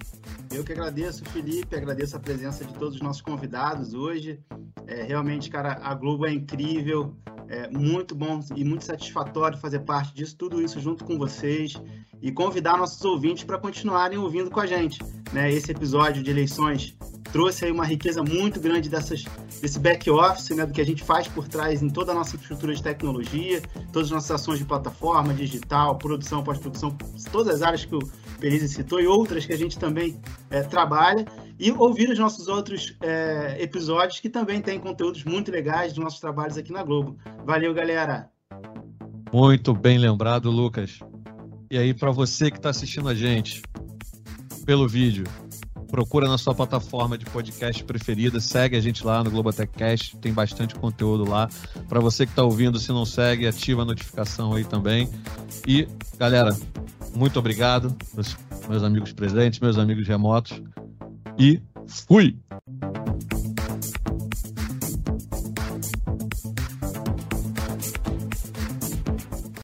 Eu 0.52 0.64
que 0.64 0.72
agradeço, 0.72 1.26
Felipe, 1.26 1.76
agradeço 1.76 2.16
a 2.16 2.20
presença 2.20 2.64
de 2.64 2.74
todos 2.74 2.96
os 2.96 3.02
nossos 3.02 3.22
convidados 3.22 3.94
hoje. 3.94 4.40
É, 4.88 5.04
realmente, 5.04 5.50
cara, 5.50 5.80
a 5.82 5.94
Globo 5.94 6.26
é 6.26 6.32
incrível, 6.32 7.16
é 7.48 7.70
muito 7.70 8.16
bom 8.16 8.40
e 8.56 8.64
muito 8.64 8.86
satisfatório 8.86 9.58
fazer 9.58 9.80
parte 9.80 10.14
disso, 10.14 10.36
tudo 10.38 10.62
isso 10.62 10.80
junto 10.80 11.04
com 11.04 11.18
vocês 11.18 11.74
e 12.22 12.32
convidar 12.32 12.78
nossos 12.78 13.04
ouvintes 13.04 13.44
para 13.44 13.58
continuarem 13.58 14.18
ouvindo 14.18 14.50
com 14.50 14.60
a 14.60 14.66
gente. 14.66 15.00
Né? 15.34 15.52
Esse 15.52 15.72
episódio 15.72 16.24
de 16.24 16.32
eleições 16.32 16.98
trouxe 17.36 17.66
aí 17.66 17.72
uma 17.72 17.84
riqueza 17.84 18.24
muito 18.24 18.62
grande 18.62 18.88
dessas, 18.88 19.26
desse 19.62 19.78
back-office, 19.78 20.52
né, 20.52 20.66
do 20.66 20.72
que 20.72 20.80
a 20.80 20.86
gente 20.86 21.04
faz 21.04 21.28
por 21.28 21.50
trás 21.50 21.84
em 21.84 21.90
toda 21.90 22.14
a 22.14 22.16
nossa 22.16 22.38
infraestrutura 22.38 22.74
de 22.74 22.82
tecnologia, 22.82 23.62
todas 23.92 24.08
as 24.08 24.12
nossas 24.12 24.32
ações 24.32 24.58
de 24.58 24.64
plataforma, 24.64 25.34
digital, 25.34 25.98
produção, 25.98 26.42
pós-produção, 26.42 26.98
todas 27.34 27.56
as 27.56 27.62
áreas 27.62 27.84
que 27.84 27.94
o 27.94 28.00
Pelise 28.40 28.70
citou 28.70 29.02
e 29.02 29.06
outras 29.06 29.46
que 29.46 29.52
a 29.52 29.58
gente 29.58 29.78
também 29.78 30.18
é, 30.50 30.62
trabalha, 30.62 31.26
e 31.60 31.74
ouvir 31.74 32.10
os 32.10 32.18
nossos 32.18 32.48
outros 32.48 32.96
é, 33.02 33.62
episódios 33.62 34.22
que 34.22 34.30
também 34.30 34.62
têm 34.62 34.80
conteúdos 34.80 35.26
muito 35.26 35.52
legais 35.52 35.92
dos 35.92 36.02
nossos 36.02 36.22
trabalhos 36.22 36.58
aqui 36.58 36.72
na 36.72 36.84
Globo. 36.84 37.18
Valeu, 37.46 37.74
galera! 37.74 38.30
Muito 39.34 39.74
bem 39.74 39.98
lembrado, 39.98 40.50
Lucas. 40.50 41.00
E 41.70 41.78
aí, 41.78 41.94
para 41.94 42.12
você 42.12 42.50
que 42.50 42.56
está 42.56 42.70
assistindo 42.70 43.10
a 43.10 43.14
gente 43.14 43.62
pelo 44.66 44.88
vídeo, 44.88 45.26
procura 45.88 46.28
na 46.28 46.38
sua 46.38 46.54
plataforma 46.54 47.18
de 47.18 47.26
podcast 47.26 47.84
preferida, 47.84 48.40
segue 48.40 48.76
a 48.76 48.82
gente 48.82 49.06
lá 49.06 49.24
no 49.24 49.32
Globotechcast, 49.32 50.18
tem 50.18 50.34
bastante 50.34 50.76
conteúdo 50.76 51.30
lá. 51.30 51.48
Para 51.88 52.00
você 52.00 52.26
que 52.26 52.32
está 52.32 52.44
ouvindo, 52.44 52.80
se 52.80 52.90
não 52.90 53.06
segue, 53.06 53.48
ativa 53.48 53.84
a 53.84 53.86
notificação 53.86 54.54
aí 54.54 54.64
também. 54.64 55.10
E, 55.68 55.88
galera, 56.18 56.56
muito 57.16 57.40
obrigado, 57.40 57.96
meus, 58.14 58.84
amigos 58.84 59.14
presentes, 59.14 59.60
meus 59.60 59.78
amigos 59.78 60.08
remotos. 60.08 60.62
E 61.38 61.62
fui! 61.88 62.38